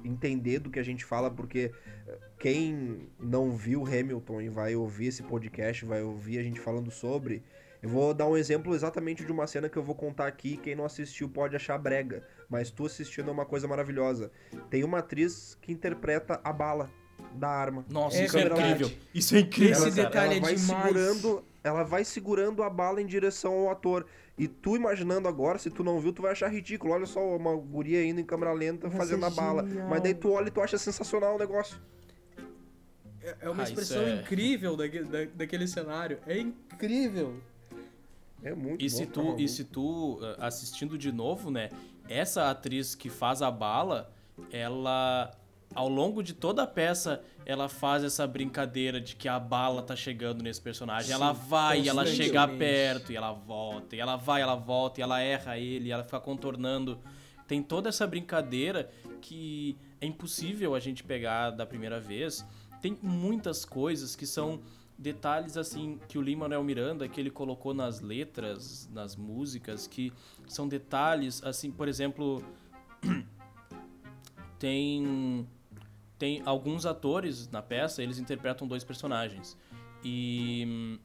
entender 0.03 0.59
do 0.59 0.69
que 0.69 0.79
a 0.79 0.83
gente 0.83 1.03
fala, 1.05 1.29
porque 1.29 1.71
eh, 2.07 2.17
quem 2.39 3.09
não 3.19 3.51
viu 3.51 3.85
Hamilton 3.85 4.41
e 4.41 4.49
vai 4.49 4.75
ouvir 4.75 5.07
esse 5.07 5.23
podcast, 5.23 5.85
vai 5.85 6.01
ouvir 6.01 6.39
a 6.39 6.43
gente 6.43 6.59
falando 6.59 6.89
sobre. 6.91 7.43
Eu 7.81 7.89
vou 7.89 8.13
dar 8.13 8.27
um 8.27 8.35
exemplo 8.35 8.75
exatamente 8.75 9.23
de 9.23 9.31
uma 9.31 9.47
cena 9.47 9.69
que 9.69 9.77
eu 9.77 9.83
vou 9.83 9.95
contar 9.95 10.27
aqui. 10.27 10.57
Quem 10.57 10.75
não 10.75 10.83
assistiu 10.85 11.29
pode 11.29 11.55
achar 11.55 11.77
brega, 11.77 12.23
mas 12.49 12.69
tu 12.69 12.85
assistindo 12.85 13.29
é 13.29 13.31
uma 13.31 13.45
coisa 13.45 13.67
maravilhosa. 13.67 14.31
Tem 14.69 14.83
uma 14.83 14.99
atriz 14.99 15.57
que 15.61 15.71
interpreta 15.71 16.41
a 16.43 16.51
bala 16.51 16.89
da 17.33 17.47
arma. 17.47 17.85
Nossa, 17.89 18.17
É 18.17 18.25
isso 18.25 18.37
é 18.37 18.43
incrível. 18.43 18.91
Isso 19.13 19.35
é 19.35 19.39
incrível, 19.39 19.87
Esse 19.87 19.91
cara. 19.95 20.09
detalhe 20.09 20.37
é 20.37 20.39
vai 20.41 20.55
demais. 20.55 20.83
segurando, 20.83 21.43
ela 21.63 21.83
vai 21.83 22.03
segurando 22.03 22.63
a 22.63 22.69
bala 22.69 23.01
em 23.01 23.05
direção 23.05 23.53
ao 23.53 23.69
ator. 23.69 24.05
E 24.39 24.47
tu 24.47 24.75
imaginando 24.77 25.27
agora, 25.27 25.59
se 25.59 25.69
tu 25.69 25.83
não 25.83 25.99
viu, 25.99 26.13
tu 26.13 26.21
vai 26.21 26.31
achar 26.31 26.47
ridículo. 26.47 26.93
Olha 26.93 27.05
só 27.05 27.19
uma 27.35 27.53
guria 27.57 28.03
indo 28.05 28.21
em 28.21 28.23
câmera 28.23 28.53
lenta 28.53 28.89
fazendo 28.89 29.25
a 29.25 29.29
bala. 29.29 29.63
Mas 29.89 30.01
daí 30.01 30.13
tu 30.13 30.31
olha 30.31 30.47
e 30.47 30.51
tu 30.51 30.61
acha 30.61 30.77
sensacional 30.77 31.35
o 31.35 31.37
negócio. 31.37 31.77
É- 33.21 33.35
É 33.41 33.49
uma 33.49 33.63
Ah, 33.63 33.65
expressão 33.65 34.01
é- 34.03 34.15
incrível 34.15 34.77
daque- 34.77 35.03
da- 35.03 35.25
daquele 35.35 35.67
cenário. 35.67 36.19
É 36.25 36.37
incrível. 36.39 37.35
É 38.41 38.55
muito 38.55 38.81
E 38.83 38.89
bom. 38.89 38.95
se 38.95 39.05
tá 39.05 39.11
tu, 39.11 39.35
e 39.37 39.47
se 39.49 39.63
tu 39.65 40.13
uh, 40.21 40.35
assistindo 40.39 40.97
de 40.97 41.11
novo, 41.11 41.51
né? 41.51 41.69
Essa 42.07 42.49
atriz 42.49 42.95
que 42.95 43.09
faz 43.09 43.41
a 43.41 43.51
bala, 43.51 44.09
ela 44.49 45.29
ao 45.73 45.87
longo 45.87 46.23
de 46.23 46.33
toda 46.33 46.63
a 46.63 46.67
peça, 46.67 47.21
ela 47.45 47.69
faz 47.69 48.03
essa 48.03 48.25
brincadeira 48.25 48.99
de 48.99 49.15
que 49.15 49.27
a 49.27 49.39
bala 49.39 49.81
tá 49.81 49.95
chegando 49.95 50.41
nesse 50.41 50.61
personagem. 50.61 51.07
Sim, 51.07 51.13
ela 51.13 51.31
vai, 51.31 51.87
ela 51.87 52.05
chega 52.05 52.47
perto, 52.47 53.11
e 53.11 53.15
ela 53.15 53.31
volta, 53.31 53.95
e 53.95 53.99
ela 53.99 54.15
vai, 54.15 54.41
ela 54.41 54.55
volta, 54.55 54.99
e 54.99 55.03
ela 55.03 55.21
erra 55.21 55.57
ele, 55.57 55.89
e 55.89 55.91
ela 55.91 56.03
fica 56.03 56.19
contornando. 56.19 56.99
Tem 57.47 57.61
toda 57.61 57.89
essa 57.89 58.05
brincadeira 58.05 58.89
que 59.21 59.77
é 60.01 60.05
impossível 60.05 60.75
a 60.75 60.79
gente 60.79 61.03
pegar 61.03 61.51
da 61.51 61.65
primeira 61.65 61.99
vez. 61.99 62.45
Tem 62.81 62.97
muitas 63.01 63.65
coisas 63.65 64.15
que 64.15 64.25
são 64.25 64.61
detalhes 64.97 65.55
assim 65.55 65.97
que 66.07 66.17
o 66.17 66.21
Lin-Manuel 66.21 66.63
Miranda 66.63 67.07
que 67.07 67.19
ele 67.19 67.29
colocou 67.29 67.73
nas 67.73 68.01
letras, 68.01 68.89
nas 68.91 69.15
músicas, 69.15 69.87
que 69.87 70.11
são 70.47 70.67
detalhes 70.67 71.41
assim, 71.43 71.71
por 71.71 71.87
exemplo, 71.87 72.43
tem 74.59 75.47
tem 76.19 76.43
alguns 76.45 76.85
atores 76.85 77.49
na 77.49 77.61
peça, 77.61 78.03
eles 78.03 78.19
interpretam 78.19 78.67
dois 78.67 78.83
personagens. 78.83 79.57
E 80.03 80.99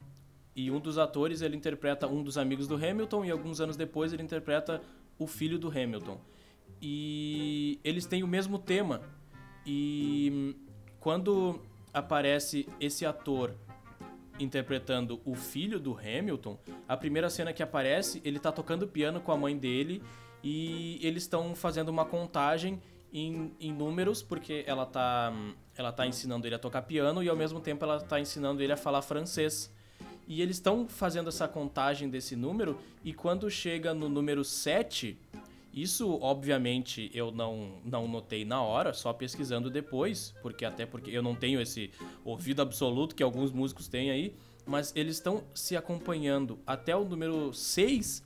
e 0.55 0.71
um 0.71 0.79
dos 0.79 0.97
atores 0.97 1.41
ele 1.41 1.57
interpreta 1.57 2.07
um 2.07 2.23
dos 2.23 2.37
amigos 2.37 2.65
do 2.65 2.75
Hamilton 2.75 3.25
e 3.25 3.31
alguns 3.31 3.59
anos 3.59 3.75
depois 3.75 4.13
ele 4.13 4.23
interpreta 4.23 4.81
o 5.19 5.27
filho 5.27 5.59
do 5.59 5.67
Hamilton. 5.67 6.17
E 6.81 7.77
eles 7.83 8.05
têm 8.05 8.23
o 8.23 8.27
mesmo 8.27 8.57
tema. 8.57 9.01
E 9.65 10.55
quando 10.99 11.61
aparece 11.93 12.69
esse 12.79 13.05
ator 13.05 13.53
interpretando 14.39 15.19
o 15.25 15.35
filho 15.35 15.77
do 15.77 15.97
Hamilton, 15.97 16.57
a 16.87 16.95
primeira 16.95 17.29
cena 17.29 17.51
que 17.51 17.61
aparece, 17.61 18.21
ele 18.23 18.39
tá 18.39 18.51
tocando 18.51 18.87
piano 18.87 19.19
com 19.19 19.33
a 19.33 19.37
mãe 19.37 19.57
dele 19.57 20.01
e 20.41 20.99
eles 21.01 21.23
estão 21.23 21.53
fazendo 21.53 21.89
uma 21.89 22.05
contagem 22.05 22.81
em, 23.15 23.51
em 23.61 23.71
números, 23.71 24.21
porque 24.21 24.65
ela 24.67 24.85
tá, 24.85 25.33
ela 25.77 25.91
tá 25.91 26.05
ensinando 26.05 26.45
ele 26.45 26.55
a 26.55 26.59
tocar 26.59 26.81
piano 26.81 27.23
e 27.23 27.29
ao 27.29 27.35
mesmo 27.35 27.61
tempo 27.61 27.85
ela 27.85 28.01
tá 28.01 28.19
ensinando 28.19 28.61
ele 28.61 28.73
a 28.73 28.77
falar 28.77 29.01
francês. 29.01 29.71
E 30.27 30.41
eles 30.41 30.57
estão 30.57 30.87
fazendo 30.87 31.29
essa 31.29 31.47
contagem 31.47 32.09
desse 32.09 32.35
número, 32.35 32.77
e 33.03 33.13
quando 33.13 33.49
chega 33.49 33.93
no 33.93 34.09
número 34.09 34.43
7, 34.43 35.17
isso 35.71 36.19
obviamente 36.19 37.09
eu 37.13 37.31
não, 37.31 37.79
não 37.85 38.07
notei 38.07 38.43
na 38.43 38.61
hora, 38.61 38.91
só 38.91 39.13
pesquisando 39.13 39.69
depois, 39.69 40.33
porque 40.41 40.65
até 40.65 40.85
porque 40.85 41.11
eu 41.11 41.21
não 41.21 41.35
tenho 41.35 41.61
esse 41.61 41.91
ouvido 42.25 42.61
absoluto 42.61 43.15
que 43.15 43.23
alguns 43.23 43.51
músicos 43.51 43.87
têm 43.87 44.09
aí, 44.09 44.35
mas 44.65 44.91
eles 44.95 45.17
estão 45.17 45.43
se 45.53 45.77
acompanhando 45.77 46.59
até 46.65 46.95
o 46.95 47.05
número 47.05 47.53
6 47.53 48.23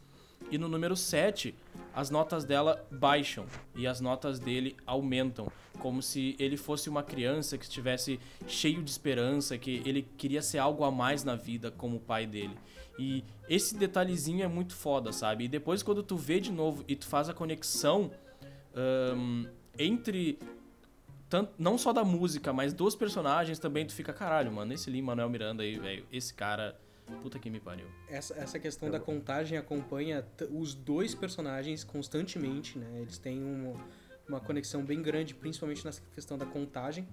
e 0.51 0.57
no 0.57 0.67
número 0.67 0.95
7 0.95 1.53
as 1.93 2.09
notas 2.09 2.45
dela 2.45 2.85
baixam 2.91 3.45
e 3.75 3.85
as 3.87 3.99
notas 3.99 4.39
dele 4.39 4.75
aumentam, 4.85 5.51
como 5.79 6.01
se 6.01 6.35
ele 6.39 6.57
fosse 6.57 6.89
uma 6.89 7.03
criança 7.03 7.57
que 7.57 7.65
estivesse 7.65 8.19
cheio 8.47 8.81
de 8.83 8.89
esperança, 8.89 9.57
que 9.57 9.81
ele 9.85 10.07
queria 10.17 10.41
ser 10.41 10.59
algo 10.59 10.83
a 10.83 10.91
mais 10.91 11.23
na 11.23 11.35
vida 11.35 11.71
como 11.71 11.97
o 11.97 11.99
pai 11.99 12.25
dele. 12.25 12.57
E 12.97 13.23
esse 13.47 13.75
detalhezinho 13.75 14.43
é 14.43 14.47
muito 14.47 14.75
foda, 14.75 15.11
sabe? 15.11 15.45
E 15.45 15.47
depois 15.47 15.81
quando 15.81 16.03
tu 16.03 16.17
vê 16.17 16.39
de 16.39 16.51
novo 16.51 16.83
e 16.87 16.95
tu 16.95 17.07
faz 17.07 17.29
a 17.29 17.33
conexão 17.33 18.11
um, 19.15 19.47
entre 19.77 20.37
tanto, 21.29 21.53
não 21.59 21.77
só 21.77 21.93
da 21.93 22.03
música, 22.03 22.51
mas 22.51 22.73
dos 22.73 22.95
personagens 22.95 23.59
também, 23.59 23.85
tu 23.85 23.93
fica, 23.93 24.11
caralho, 24.11 24.51
mano, 24.51 24.73
esse 24.73 24.89
Lin 24.89 25.03
Manuel 25.03 25.29
Miranda 25.29 25.61
aí, 25.61 25.77
velho, 25.77 26.05
esse 26.11 26.33
cara 26.33 26.75
Puta 27.21 27.39
que 27.39 27.49
me 27.49 27.59
pariu. 27.59 27.87
Essa, 28.07 28.33
essa 28.35 28.59
questão 28.59 28.89
da 28.89 28.99
contagem 28.99 29.57
acompanha 29.57 30.25
os 30.51 30.73
dois 30.73 31.13
personagens 31.13 31.83
constantemente, 31.83 32.77
né? 32.77 33.01
Eles 33.01 33.17
têm 33.17 33.43
uma, 33.43 33.73
uma 34.27 34.39
conexão 34.39 34.83
bem 34.83 35.01
grande, 35.01 35.33
principalmente 35.33 35.83
nessa 35.85 36.01
questão 36.13 36.37
da 36.37 36.45
contagem. 36.45 37.07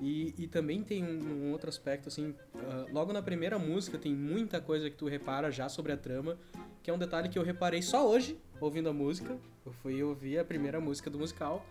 E, 0.00 0.34
e 0.38 0.46
também 0.46 0.82
tem 0.82 1.04
um, 1.04 1.46
um 1.46 1.52
outro 1.52 1.68
aspecto, 1.68 2.08
assim, 2.08 2.30
uh, 2.30 2.92
logo 2.92 3.12
na 3.12 3.20
primeira 3.20 3.58
música 3.58 3.98
tem 3.98 4.14
muita 4.14 4.60
coisa 4.60 4.88
que 4.88 4.96
tu 4.96 5.06
repara 5.06 5.50
já 5.50 5.68
sobre 5.68 5.92
a 5.92 5.96
trama, 5.96 6.38
que 6.82 6.90
é 6.90 6.94
um 6.94 6.98
detalhe 6.98 7.28
que 7.28 7.38
eu 7.38 7.42
reparei 7.42 7.82
só 7.82 8.08
hoje, 8.08 8.38
ouvindo 8.60 8.88
a 8.88 8.92
música. 8.92 9.36
Eu 9.64 9.72
fui 9.72 10.02
ouvir 10.02 10.38
a 10.38 10.44
primeira 10.44 10.80
música 10.80 11.10
do 11.10 11.18
musical. 11.18 11.66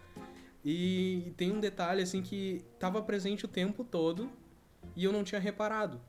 E 0.64 1.34
tem 1.38 1.52
um 1.52 1.60
detalhe, 1.60 2.02
assim, 2.02 2.22
que 2.22 2.64
estava 2.74 3.02
presente 3.02 3.46
o 3.46 3.48
tempo 3.48 3.84
todo 3.84 4.30
e 4.96 5.04
eu 5.04 5.12
não 5.12 5.24
tinha 5.24 5.40
reparado 5.40 6.00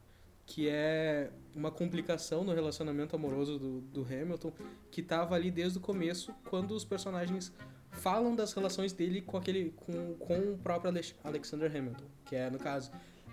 que 0.46 0.68
é 0.68 1.30
uma 1.54 1.70
complicação 1.70 2.44
no 2.44 2.52
relacionamento 2.52 3.14
amoroso 3.14 3.58
do, 3.58 3.80
do 3.80 4.02
Hamilton, 4.02 4.52
que 4.90 5.00
estava 5.00 5.34
ali 5.34 5.50
desde 5.50 5.78
o 5.78 5.80
começo, 5.80 6.34
quando 6.48 6.72
os 6.72 6.84
personagens 6.84 7.52
falam 7.90 8.34
das 8.34 8.52
relações 8.52 8.92
dele 8.92 9.20
com 9.20 9.36
aquele 9.36 9.70
com, 9.70 10.14
com 10.14 10.38
o 10.38 10.58
próprio 10.58 10.92
Alexander 11.22 11.74
Hamilton, 11.74 12.04
que 12.24 12.34
é 12.34 12.50
no 12.50 12.58
caso, 12.58 12.90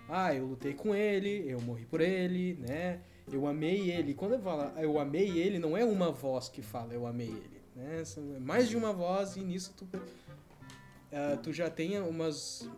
ah, 0.08 0.34
eu 0.34 0.46
lutei 0.46 0.74
com 0.74 0.94
ele, 0.94 1.44
eu 1.50 1.60
morri 1.60 1.84
por 1.86 2.00
ele, 2.00 2.54
né? 2.54 3.00
Eu 3.32 3.46
amei 3.46 3.90
ele. 3.90 4.12
Quando 4.12 4.34
ele 4.34 4.42
fala 4.42 4.74
eu 4.78 4.98
amei 4.98 5.38
ele, 5.38 5.58
não 5.58 5.76
é 5.76 5.84
uma 5.84 6.10
voz 6.10 6.48
que 6.48 6.62
fala 6.62 6.92
eu 6.92 7.06
amei 7.06 7.28
ele, 7.28 7.62
né? 7.74 8.02
É 8.02 8.40
mais 8.40 8.68
de 8.68 8.76
uma 8.76 8.92
voz 8.92 9.36
e 9.36 9.40
nisso 9.40 9.72
tu 9.76 9.84
uh, 9.84 11.36
tu 11.42 11.52
já 11.52 11.70
tem 11.70 11.98
umas 12.00 12.68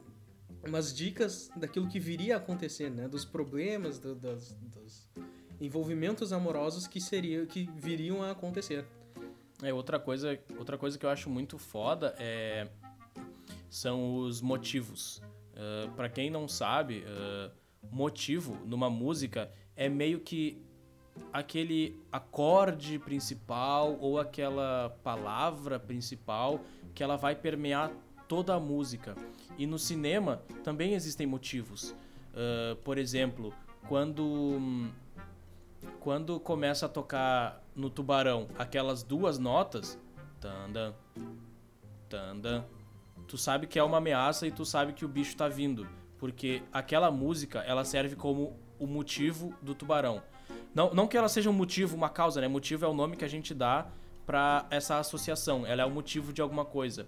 umas 0.67 0.95
dicas 0.95 1.51
daquilo 1.57 1.89
que 1.89 1.99
viria 1.99 2.35
a 2.35 2.39
acontecer, 2.39 2.91
né? 2.91 3.09
Dos 3.09 3.25
problemas, 3.25 3.99
do, 3.99 4.15
dos, 4.15 4.53
dos 4.55 5.09
envolvimentos 5.61 6.33
amorosos 6.33 6.87
que 6.87 7.01
seria, 7.01 7.47
que 7.47 7.69
viriam 7.77 8.23
a 8.23 8.31
acontecer. 8.31 8.85
É 9.63 9.73
outra 9.73 9.99
coisa, 9.99 10.39
outra 10.59 10.77
coisa 10.77 10.99
que 10.99 11.07
eu 11.07 11.11
acho 11.11 11.31
muito 11.31 11.59
foda 11.59 12.15
é 12.19 12.69
são 13.71 14.17
os 14.17 14.41
motivos. 14.41 15.23
Uh, 15.55 15.91
para 15.93 16.09
quem 16.09 16.31
não 16.31 16.47
sabe, 16.47 17.05
uh, 17.07 17.51
motivo 17.91 18.59
numa 18.67 18.91
música 18.91 19.51
é 19.75 19.89
meio 19.89 20.21
que 20.21 20.63
aquele 21.33 21.99
acorde 22.11 22.99
principal 22.99 23.97
ou 24.01 24.19
aquela 24.19 24.99
palavra 25.03 25.79
principal 25.79 26.61
que 26.95 27.03
ela 27.03 27.17
vai 27.17 27.35
permear 27.35 27.91
toda 28.33 28.55
a 28.55 28.59
música. 28.59 29.15
E 29.59 29.67
no 29.67 29.79
cinema 29.79 30.41
também 30.65 30.95
existem 30.95 31.27
motivos. 31.27 31.91
Uh, 32.33 32.75
por 32.77 32.97
exemplo, 32.97 33.53
quando 33.87 34.91
quando 36.01 36.41
começa 36.41 36.87
a 36.87 36.89
tocar 36.89 37.63
no 37.77 37.91
tubarão 37.91 38.49
aquelas 38.59 39.03
duas 39.03 39.39
notas, 39.39 39.99
tanda, 40.41 40.97
tanda, 42.09 42.67
tu 43.29 43.37
sabe 43.37 43.67
que 43.67 43.79
é 43.79 43.83
uma 43.83 43.99
ameaça 43.99 44.47
e 44.47 44.51
tu 44.51 44.65
sabe 44.65 44.95
que 44.95 45.05
o 45.05 45.09
bicho 45.09 45.37
tá 45.37 45.47
vindo, 45.47 45.87
porque 46.19 46.63
aquela 46.73 47.11
música 47.11 47.59
ela 47.59 47.85
serve 47.85 48.17
como 48.17 48.57
o 48.79 48.87
motivo 48.87 49.55
do 49.61 49.75
tubarão. 49.75 50.23
Não, 50.75 50.95
não 50.95 51.07
que 51.07 51.19
ela 51.19 51.29
seja 51.29 51.51
um 51.51 51.53
motivo, 51.53 51.95
uma 51.95 52.09
causa, 52.09 52.41
né? 52.41 52.49
Motivo 52.49 52.87
é 52.87 52.89
o 52.89 52.95
nome 52.95 53.15
que 53.15 53.27
a 53.27 53.29
gente 53.29 53.53
dá 53.53 53.89
para 54.25 54.67
essa 54.71 54.99
associação. 54.99 55.67
Ela 55.67 55.83
é 55.83 55.85
o 55.85 55.91
motivo 55.91 56.33
de 56.33 56.41
alguma 56.41 56.65
coisa. 56.65 57.07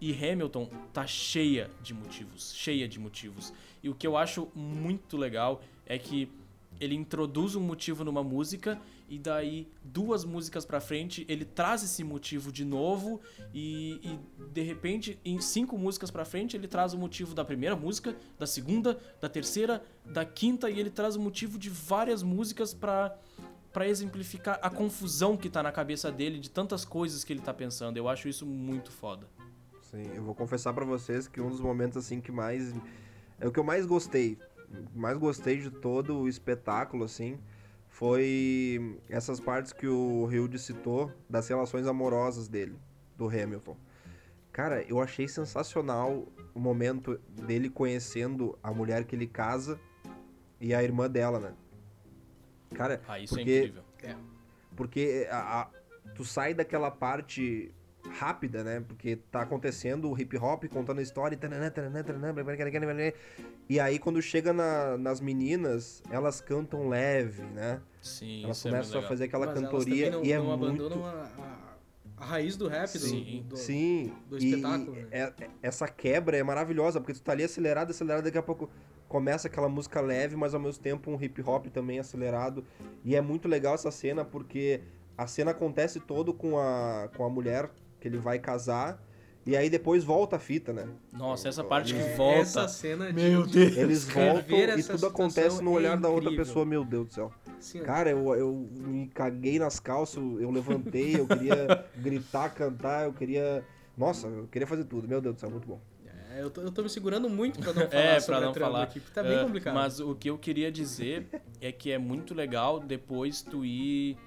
E 0.00 0.12
Hamilton 0.12 0.68
tá 0.92 1.06
cheia 1.06 1.70
de 1.82 1.94
motivos, 1.94 2.54
cheia 2.54 2.86
de 2.88 2.98
motivos. 2.98 3.52
E 3.82 3.88
o 3.88 3.94
que 3.94 4.06
eu 4.06 4.16
acho 4.16 4.48
muito 4.54 5.16
legal 5.16 5.62
é 5.86 5.98
que 5.98 6.28
ele 6.80 6.94
introduz 6.94 7.54
um 7.54 7.60
motivo 7.60 8.04
numa 8.04 8.22
música 8.22 8.80
e 9.08 9.18
daí 9.18 9.68
duas 9.82 10.24
músicas 10.24 10.64
para 10.64 10.80
frente 10.80 11.24
ele 11.28 11.44
traz 11.44 11.82
esse 11.84 12.02
motivo 12.02 12.50
de 12.50 12.64
novo 12.64 13.20
e, 13.52 14.00
e 14.02 14.18
de 14.52 14.62
repente 14.62 15.18
em 15.24 15.40
cinco 15.40 15.76
músicas 15.78 16.10
para 16.10 16.24
frente 16.24 16.56
ele 16.56 16.66
traz 16.66 16.94
o 16.94 16.98
motivo 16.98 17.34
da 17.34 17.44
primeira 17.44 17.76
música, 17.76 18.16
da 18.38 18.46
segunda, 18.46 18.98
da 19.20 19.28
terceira, 19.28 19.84
da 20.04 20.24
quinta 20.24 20.70
e 20.70 20.80
ele 20.80 20.90
traz 20.90 21.16
o 21.16 21.20
motivo 21.20 21.58
de 21.58 21.68
várias 21.68 22.22
músicas 22.22 22.72
para 22.72 23.16
para 23.72 23.88
exemplificar 23.88 24.60
a 24.62 24.70
confusão 24.70 25.36
que 25.36 25.50
tá 25.50 25.60
na 25.60 25.72
cabeça 25.72 26.10
dele 26.12 26.38
de 26.38 26.48
tantas 26.48 26.84
coisas 26.84 27.24
que 27.24 27.32
ele 27.32 27.40
tá 27.40 27.52
pensando. 27.52 27.96
Eu 27.96 28.08
acho 28.08 28.28
isso 28.28 28.46
muito 28.46 28.92
foda. 28.92 29.26
Sim, 29.94 30.10
eu 30.12 30.24
vou 30.24 30.34
confessar 30.34 30.72
para 30.72 30.84
vocês 30.84 31.28
que 31.28 31.40
um 31.40 31.48
dos 31.48 31.60
momentos 31.60 31.96
assim 31.96 32.20
que 32.20 32.32
mais 32.32 32.74
é 33.38 33.46
o 33.46 33.52
que 33.52 33.60
eu 33.60 33.64
mais 33.64 33.86
gostei, 33.86 34.36
mais 34.92 35.16
gostei 35.16 35.58
de 35.58 35.70
todo 35.70 36.18
o 36.18 36.28
espetáculo 36.28 37.04
assim, 37.04 37.38
foi 37.88 38.98
essas 39.08 39.38
partes 39.38 39.72
que 39.72 39.86
o 39.86 40.28
Hilde 40.32 40.58
citou 40.58 41.12
das 41.30 41.46
relações 41.46 41.86
amorosas 41.86 42.48
dele, 42.48 42.76
do 43.16 43.28
Hamilton. 43.28 43.76
Cara, 44.50 44.82
eu 44.82 45.00
achei 45.00 45.28
sensacional 45.28 46.26
o 46.52 46.58
momento 46.58 47.20
dele 47.28 47.70
conhecendo 47.70 48.58
a 48.64 48.72
mulher 48.72 49.04
que 49.04 49.14
ele 49.14 49.28
casa 49.28 49.78
e 50.60 50.74
a 50.74 50.82
irmã 50.82 51.08
dela, 51.08 51.38
né? 51.38 51.54
Cara, 52.74 53.00
ah, 53.06 53.20
isso 53.20 53.34
é 53.34 53.36
porque, 53.38 53.50
é 53.50 53.58
incrível. 53.58 53.84
É. 54.02 54.16
Porque 54.74 55.28
a, 55.30 55.60
a, 55.62 55.70
tu 56.16 56.24
sai 56.24 56.52
daquela 56.52 56.90
parte 56.90 57.72
rápida, 58.10 58.62
né? 58.62 58.84
Porque 58.86 59.16
tá 59.30 59.42
acontecendo 59.42 60.10
o 60.10 60.18
hip 60.18 60.36
hop 60.36 60.64
contando 60.64 60.98
a 60.98 61.02
história 61.02 61.38
e 63.68 63.80
aí 63.80 63.98
quando 63.98 64.20
chega 64.20 64.52
na, 64.52 64.96
nas 64.96 65.20
meninas, 65.20 66.02
elas 66.10 66.40
cantam 66.40 66.88
leve, 66.88 67.42
né? 67.42 67.80
Sim, 68.00 68.44
elas 68.44 68.64
é 68.64 68.70
começam 68.70 69.00
é 69.00 69.04
a 69.04 69.08
fazer 69.08 69.24
aquela 69.24 69.46
Mas 69.46 69.60
cantoria 69.60 70.10
não, 70.10 70.24
e 70.24 70.32
é 70.32 70.38
não 70.38 70.56
muito 70.56 70.64
abandonam 70.64 71.06
a, 71.06 71.28
raiz 72.16 72.56
do 72.56 72.68
rap 72.68 72.88
sim, 72.88 73.42
do, 73.42 73.50
do, 73.50 73.56
sim. 73.56 74.12
do 74.28 74.38
espetáculo. 74.38 74.96
E, 74.96 75.02
né? 75.02 75.08
é, 75.12 75.32
essa 75.62 75.86
quebra 75.88 76.36
é 76.36 76.42
maravilhosa, 76.42 77.00
porque 77.00 77.12
tu 77.12 77.22
tá 77.22 77.32
ali 77.32 77.44
acelerado, 77.44 77.90
acelerado, 77.90 78.24
daqui 78.24 78.38
a 78.38 78.42
pouco 78.42 78.70
começa 79.08 79.48
aquela 79.48 79.68
música 79.68 80.00
leve, 80.00 80.36
mas 80.36 80.54
ao 80.54 80.60
mesmo 80.60 80.82
tempo 80.82 81.10
um 81.10 81.20
hip 81.20 81.42
hop 81.42 81.66
também 81.66 81.98
acelerado. 81.98 82.64
E 83.04 83.14
é 83.14 83.20
muito 83.20 83.48
legal 83.48 83.74
essa 83.74 83.90
cena 83.90 84.24
porque 84.24 84.80
a 85.16 85.26
cena 85.26 85.52
acontece 85.52 86.00
todo 86.00 86.32
com 86.32 86.58
a, 86.58 87.08
com 87.16 87.24
a 87.24 87.28
mulher 87.28 87.70
que 88.04 88.08
ele 88.08 88.18
vai 88.18 88.38
casar. 88.38 89.02
E 89.46 89.56
aí 89.56 89.70
depois 89.70 90.04
volta 90.04 90.36
a 90.36 90.38
fita, 90.38 90.74
né? 90.74 90.86
Nossa, 91.10 91.48
essa 91.48 91.64
parte 91.64 91.94
que 91.94 92.16
volta. 92.16 92.40
Essa 92.40 92.68
cena 92.68 93.06
de 93.06 93.14
Meu 93.14 93.46
Deus. 93.46 93.76
Eles 93.76 94.04
voltam 94.04 94.58
e 94.78 94.82
tudo 94.82 95.06
acontece 95.06 95.62
no 95.62 95.72
olhar 95.72 95.96
é 95.96 96.00
da 96.00 96.08
outra 96.10 96.30
pessoa, 96.32 96.66
meu 96.66 96.84
Deus 96.84 97.08
do 97.08 97.14
céu. 97.14 97.32
Sim, 97.58 97.80
Cara, 97.80 98.10
eu, 98.10 98.34
eu 98.34 98.68
me 98.70 99.08
caguei 99.08 99.58
nas 99.58 99.80
calças, 99.80 100.22
eu 100.22 100.50
levantei, 100.50 101.18
eu 101.18 101.26
queria 101.26 101.86
gritar, 101.96 102.50
cantar, 102.50 103.06
eu 103.06 103.12
queria. 103.14 103.64
Nossa, 103.96 104.26
eu 104.26 104.46
queria 104.48 104.66
fazer 104.66 104.84
tudo, 104.84 105.08
meu 105.08 105.20
Deus 105.20 105.36
do 105.36 105.40
céu, 105.40 105.50
muito 105.50 105.66
bom. 105.66 105.80
É, 106.34 106.42
eu, 106.42 106.50
tô, 106.50 106.60
eu 106.60 106.70
tô 106.70 106.82
me 106.82 106.90
segurando 106.90 107.30
muito 107.30 107.58
pra 107.60 107.72
não 107.72 107.88
falar 107.88 108.02
é, 108.02 108.20
sobre 108.20 108.40
pra 108.40 108.46
não 108.46 108.54
falar. 108.54 108.82
aqui, 108.82 109.00
porque 109.00 109.14
tá 109.14 109.22
bem 109.22 109.38
Uh, 109.38 109.44
complicado. 109.46 109.74
Mas 109.74 109.98
o 110.00 110.14
que 110.14 110.28
eu 110.28 110.36
queria 110.36 110.70
dizer 110.70 111.26
é 111.58 111.72
que 111.72 111.90
é 111.90 111.96
muito 111.96 112.34
legal 112.34 112.80
depois 112.80 113.40
tu 113.40 113.64
ir. 113.64 114.18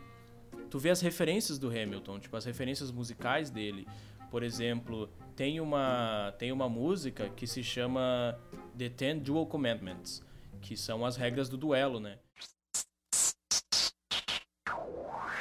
Tu 0.70 0.80
vê 0.80 0.90
as 0.90 1.02
referências 1.02 1.58
do 1.58 1.70
Hamilton, 1.70 2.20
tipo, 2.20 2.36
as 2.36 2.46
referências 2.46 2.92
musicais 2.92 3.50
dele. 3.50 3.88
Por 4.30 4.44
exemplo, 4.44 5.10
tem 5.36 5.60
uma, 5.62 6.34
tem 6.38 6.52
uma 6.52 6.68
música 6.68 7.30
que 7.30 7.48
se 7.48 7.64
chama 7.64 8.38
The 8.78 8.90
Ten 8.90 9.20
Dual 9.20 9.48
Commandments, 9.48 10.22
que 10.62 10.76
são 10.76 11.06
as 11.06 11.16
regras 11.16 11.48
do 11.48 11.58
duelo, 11.58 12.00
né? 12.00 12.18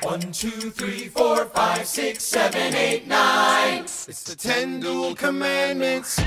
One, 0.03 0.21
two, 0.31 0.71
three, 0.71 1.09
four, 1.09 1.47
five, 1.47 1.85
six, 1.85 2.23
seven, 2.23 2.75
eight, 2.77 3.09
nine. 3.09 3.81
It's 3.81 4.23
the 4.23 4.37
ten 4.37 4.79
dual 4.79 5.17
commandments. 5.17 6.19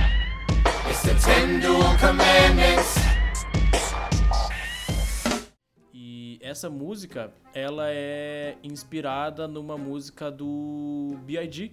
It's 0.89 1.03
the 1.03 1.13
ten 1.13 1.61
dual 1.61 1.95
commandments. 1.97 3.18
Essa 6.49 6.69
música, 6.69 7.31
ela 7.53 7.85
é 7.89 8.57
inspirada 8.63 9.47
numa 9.47 9.77
música 9.77 10.31
do 10.31 11.17
B.I.G. 11.23 11.71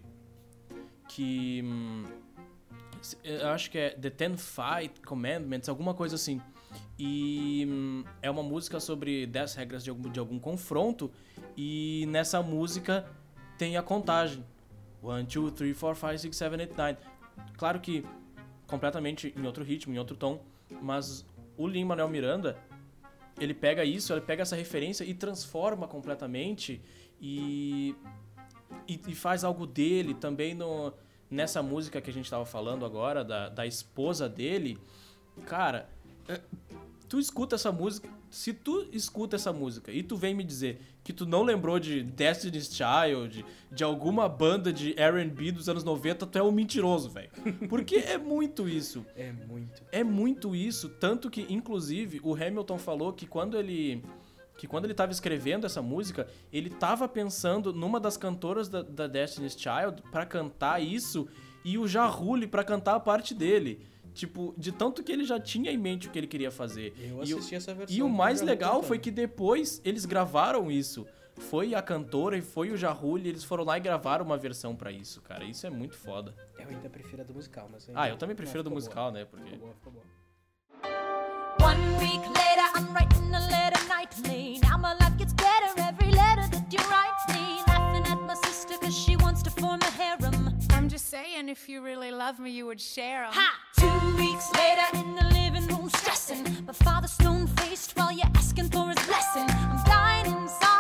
Que... 1.09 1.63
hum, 1.65 2.05
eu 3.23 3.49
acho 3.49 3.71
que 3.71 3.79
é 3.79 3.91
The 3.91 4.11
Ten 4.11 4.37
Fight 4.37 5.01
Commandments, 5.05 5.69
alguma 5.69 5.95
coisa 5.95 6.17
assim. 6.17 6.41
E 6.99 7.67
hum, 7.69 8.05
é 8.21 8.31
uma 8.31 8.43
música 8.43 8.81
sobre 8.81 9.27
10 9.27 9.55
regras 9.55 9.85
de 9.85 9.91
algum, 9.91 10.11
de 10.11 10.19
algum 10.19 10.39
confronto. 10.39 11.11
E 11.57 12.07
nessa 12.09 12.43
música 12.43 13.07
tem 13.59 13.77
a 13.77 13.83
contagem. 13.83 14.45
1, 15.03 15.25
2, 15.25 15.53
3, 15.53 15.79
4, 15.79 16.19
5, 16.19 16.35
6, 16.35 16.37
7, 16.37 16.61
8, 16.61 16.77
9. 16.77 16.97
Claro 17.57 17.81
que 17.81 18.05
completamente 18.67 19.33
em 19.37 19.47
outro 19.47 19.63
ritmo, 19.63 19.95
em 19.95 19.99
outro 19.99 20.17
tom. 20.17 20.41
Mas 20.83 21.25
o 21.57 21.67
Lin-Manuel 21.67 22.09
Miranda, 22.09 22.59
ele 23.39 23.55
pega 23.55 23.85
isso, 23.85 24.13
ele 24.13 24.21
pega 24.21 24.43
essa 24.43 24.57
referência 24.57 25.05
e 25.05 25.15
transforma 25.15 25.87
completamente. 25.87 26.81
E, 27.21 27.95
e, 28.89 29.01
e 29.09 29.15
faz 29.15 29.45
algo 29.45 29.67
dele 29.67 30.15
também 30.15 30.55
no, 30.55 30.93
nessa 31.31 31.63
música 31.63 32.01
que 32.01 32.11
a 32.11 32.13
gente 32.13 32.31
tava 32.31 32.45
falando 32.45 32.85
agora, 32.85 33.25
da, 33.25 33.49
da 33.49 33.67
esposa 33.67 34.29
dele. 34.29 34.79
Cara, 35.45 35.89
é, 36.29 36.41
tu 37.09 37.19
escuta 37.19 37.57
essa 37.57 37.71
música. 37.71 38.09
Se 38.37 38.53
tu 38.53 38.87
escuta 38.93 39.37
essa 39.37 39.51
música 39.51 39.91
e 39.91 40.03
tu 40.03 40.15
vem 40.15 40.35
me 40.35 40.45
dizer 40.45 40.79
que 41.03 41.11
tu 41.11 41.25
não 41.25 41.43
lembrou 41.43 41.81
de 41.81 42.03
Destiny's 42.03 42.71
Child, 42.71 43.43
de 43.73 43.83
alguma 43.83 44.29
banda 44.29 44.71
de 44.71 44.95
R&B 44.95 45.53
dos 45.53 45.71
anos 45.71 45.83
90, 45.83 46.27
tu 46.27 46.39
é 46.39 46.43
um 46.43 46.53
mentiroso, 46.53 47.09
velho. 47.09 47.31
Porque 47.67 47.97
é 47.97 48.19
muito 48.19 48.69
isso. 48.69 49.07
É 49.17 49.33
muito. 49.33 49.83
É 49.91 50.05
muito 50.05 50.55
isso, 50.55 50.91
tanto 50.91 51.31
que 51.31 51.47
inclusive 51.49 52.21
o 52.23 52.35
Hamilton 52.35 52.77
falou 52.77 53.11
que 53.15 53.27
quando 53.27 53.57
ele 53.57 54.05
que 54.59 54.67
quando 54.67 54.85
ele 54.85 54.95
tava 54.95 55.13
escrevendo 55.13 55.65
essa 55.65 55.81
música, 55.81 56.29
ele 56.53 56.69
tava 56.69 57.09
pensando 57.09 57.73
numa 57.73 57.99
das 57.99 58.19
cantoras 58.19 58.69
da, 58.69 58.83
da 58.83 59.07
Destiny's 59.07 59.57
Child 59.59 60.03
pra 60.11 60.27
cantar 60.27 60.83
isso 60.83 61.27
e 61.65 61.79
o 61.79 61.89
Jarrulli 61.89 62.47
pra 62.47 62.63
cantar 62.63 62.97
a 62.97 63.01
parte 63.01 63.35
dele. 63.35 63.81
Tipo, 64.17 64.55
de 64.57 64.73
tanto 64.73 65.03
que 65.05 65.13
ele 65.13 65.25
já 65.25 65.39
tinha 65.39 65.71
em 65.71 65.77
mente 65.77 66.09
o 66.09 66.11
que 66.11 66.19
ele 66.19 66.27
queria 66.27 66.51
fazer. 66.51 66.95
Eu 66.99 67.23
E 67.23 67.35
o- 67.35 67.37
assisti 67.37 67.55
essa 67.55 67.75
versão. 67.75 67.95
e 67.97 68.03
o 68.03 68.09
mais 68.09 68.41
legal 68.41 68.83
foi 68.83 68.99
que 68.99 69.11
depois 69.11 69.81
eles 69.85 70.07
gravaram 70.07 70.71
isso. 70.71 71.07
Foi 71.37 71.75
a 71.75 71.83
cantora 71.83 72.39
e 72.39 72.41
foi 72.41 72.71
o 72.71 72.79
Jarrulli, 72.79 73.29
eles 73.29 73.45
foram 73.45 73.63
lá 73.63 73.77
e 73.77 73.81
gravaram 73.81 74.25
uma 74.25 74.39
versão 74.39 74.75
pra 74.75 74.91
isso, 74.91 75.21
cara. 75.21 75.45
Isso 75.45 75.67
é 75.67 75.71
muito 75.71 75.95
foda. 75.95 76.35
Eu 76.59 76.67
ainda 76.71 76.89
prefiro 76.89 77.21
a 77.21 77.25
do 77.27 77.35
musical, 77.35 77.69
mas... 77.71 77.87
Ah, 77.95 78.09
eu 78.09 78.17
também 78.17 78.35
prefiro 78.35 78.61
a 78.61 78.63
do 78.63 78.71
musical, 78.71 79.11
boa. 79.13 79.21
né? 79.21 79.27
Porque 79.31 79.51
Ficou 79.51 79.59
boa, 79.67 79.75
ficou 79.75 79.93
boa. 79.93 80.05
One 81.61 81.83
week 81.99 82.27
later, 82.29 82.67
I'm 82.75 82.89
writing 82.95 83.35
a 83.35 83.41
letter 83.41 83.85
nightly. 83.87 84.61
Now 84.63 84.79
my 84.79 84.95
life 84.95 85.17
gets 85.19 85.35
better 85.35 85.76
if 91.67 91.71
you 91.71 91.83
really 91.83 92.13
love 92.13 92.39
me, 92.39 92.49
you 92.49 92.65
would 92.65 92.81
share 92.81 93.25
'em. 93.25 93.33
Ha! 93.33 93.51
Two 93.77 94.17
weeks 94.17 94.49
later, 94.55 94.87
in 94.95 95.17
the 95.17 95.25
living 95.35 95.67
room, 95.67 95.91
stressing. 95.91 96.45
My 96.65 96.73
father 96.73 97.09
stone 97.09 97.49
faced 97.59 97.91
while 97.97 98.13
you're 98.13 98.31
asking 98.37 98.71
for 98.71 98.87
his 98.87 99.05
blessing. 99.05 99.51
I'm 99.51 99.83
dying 99.85 100.27
inside 100.27 100.76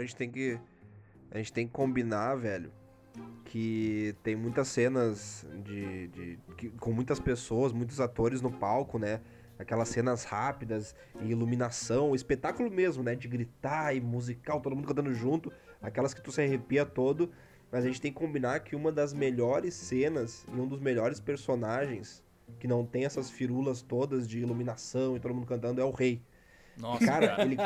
Agora 0.00 0.04
a 0.04 0.06
gente 0.06 0.16
tem 0.16 0.30
que. 0.30 0.58
A 1.30 1.36
gente 1.38 1.52
tem 1.52 1.66
que 1.66 1.72
combinar, 1.72 2.34
velho. 2.34 2.72
Que 3.44 4.14
tem 4.22 4.34
muitas 4.34 4.68
cenas 4.68 5.46
de. 5.62 6.08
de 6.08 6.38
que- 6.56 6.70
com 6.70 6.92
muitas 6.92 7.20
pessoas, 7.20 7.72
muitos 7.72 8.00
atores 8.00 8.40
no 8.40 8.50
palco, 8.50 8.98
né? 8.98 9.20
Aquelas 9.58 9.90
cenas 9.90 10.24
rápidas 10.24 10.94
e 11.20 11.30
iluminação, 11.30 12.14
espetáculo 12.14 12.70
mesmo, 12.70 13.02
né? 13.02 13.14
De 13.14 13.28
gritar 13.28 13.94
e 13.94 14.00
musical, 14.00 14.60
todo 14.60 14.74
mundo 14.74 14.88
cantando 14.88 15.12
junto. 15.12 15.52
Aquelas 15.82 16.14
que 16.14 16.22
tu 16.22 16.32
se 16.32 16.40
arrepia 16.40 16.86
todo. 16.86 17.30
Mas 17.70 17.84
a 17.84 17.86
gente 17.86 18.00
tem 18.00 18.10
que 18.10 18.18
combinar 18.18 18.60
que 18.60 18.74
uma 18.74 18.90
das 18.90 19.12
melhores 19.12 19.74
cenas 19.74 20.46
e 20.48 20.58
um 20.58 20.66
dos 20.66 20.80
melhores 20.80 21.20
personagens 21.20 22.24
que 22.58 22.66
não 22.66 22.84
tem 22.84 23.04
essas 23.04 23.30
firulas 23.30 23.80
todas 23.80 24.26
de 24.26 24.40
iluminação 24.40 25.14
e 25.16 25.20
todo 25.20 25.34
mundo 25.34 25.46
cantando 25.46 25.80
é 25.80 25.84
o 25.84 25.90
rei. 25.90 26.20
Nossa, 26.80 27.04
Cara, 27.04 27.36
ele, 27.42 27.56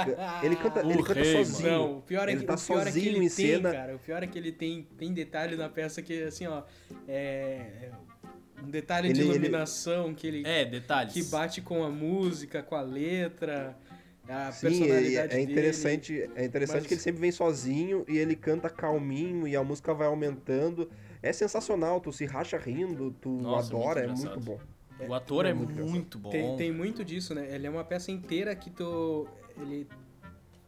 ele 0.43 0.57
canta, 0.57 0.81
ele 0.81 1.03
canta 1.03 1.15
rei, 1.23 1.45
sozinho. 1.45 1.71
Não, 1.71 1.99
o 1.99 2.03
pior 2.03 2.29
é 2.29 2.33
ele 2.33 2.41
que, 2.41 2.47
tá 2.47 2.55
o 2.55 2.59
pior 2.61 2.81
é 2.81 2.85
que 2.85 2.91
sozinho 2.93 3.07
ele 3.09 3.17
em 3.19 3.21
tem, 3.21 3.29
cena. 3.31 3.73
cara. 3.73 3.95
O 3.95 3.99
pior 3.99 4.23
é 4.23 4.27
que 4.27 4.39
ele 4.39 4.53
tem, 4.53 4.83
tem 4.99 5.13
detalhe 5.13 5.57
na 5.57 5.69
peça 5.69 6.03
que, 6.03 6.23
assim, 6.25 6.47
ó, 6.47 6.63
é... 7.09 7.61
é 7.83 7.91
um 8.65 8.71
detalhe 8.71 9.13
de 9.13 9.21
Ele- 9.21 9.29
ele- 9.29 9.39
iluminação 9.39 10.15
que 10.15 10.27
ele... 10.27 10.43
é, 10.47 10.65
detalhes. 10.65 11.13
Que 11.13 11.23
bate 11.25 11.61
com 11.61 11.85
a 11.85 11.91
música, 11.91 12.63
com 12.63 12.75
a 12.75 12.81
letra, 12.83 13.77
a 14.29 14.51
Sim, 14.53 14.69
personalidade 14.69 15.35
é 15.35 15.41
interessante, 15.41 16.31
é 16.35 16.45
interessante 16.47 16.79
mas- 16.81 16.87
que 16.87 16.95
ele 16.95 17.01
sempre 17.01 17.21
vem 17.21 17.31
sozinho 17.33 18.05
e 18.09 18.17
ele 18.17 18.35
canta 18.35 18.71
calminho 18.71 19.47
e 19.47 19.55
a 19.55 19.63
música 19.63 19.93
vai 19.93 20.07
aumentando. 20.07 20.91
É 21.23 21.33
sensacional, 21.33 22.01
tu 22.01 22.11
se 22.13 22.25
racha 22.25 22.57
rindo, 22.57 23.11
tu 23.21 23.31
Nossa, 23.31 23.69
adora, 23.69 24.01
é 24.01 24.07
muito 24.07 24.19
muito 24.19 24.39
engraçado. 24.39 24.59
bom. 24.59 24.74
O 25.09 25.13
ator 25.15 25.45
é, 25.47 25.53
muito 25.53 25.71
muito, 25.73 25.87
engraçado. 26.19 26.19
bom. 26.19 26.31
Tem, 26.31 26.57
tem 26.57 26.73
muito 26.73 27.05
disso, 27.05 27.35
né? 27.35 27.49
Ele 27.55 27.67
é 27.67 27.71
uma 27.71 27.85
peça 27.85 28.11
inteira 28.11 28.55
que 28.55 28.71
tu. 28.71 29.27
Ele, 29.61 29.87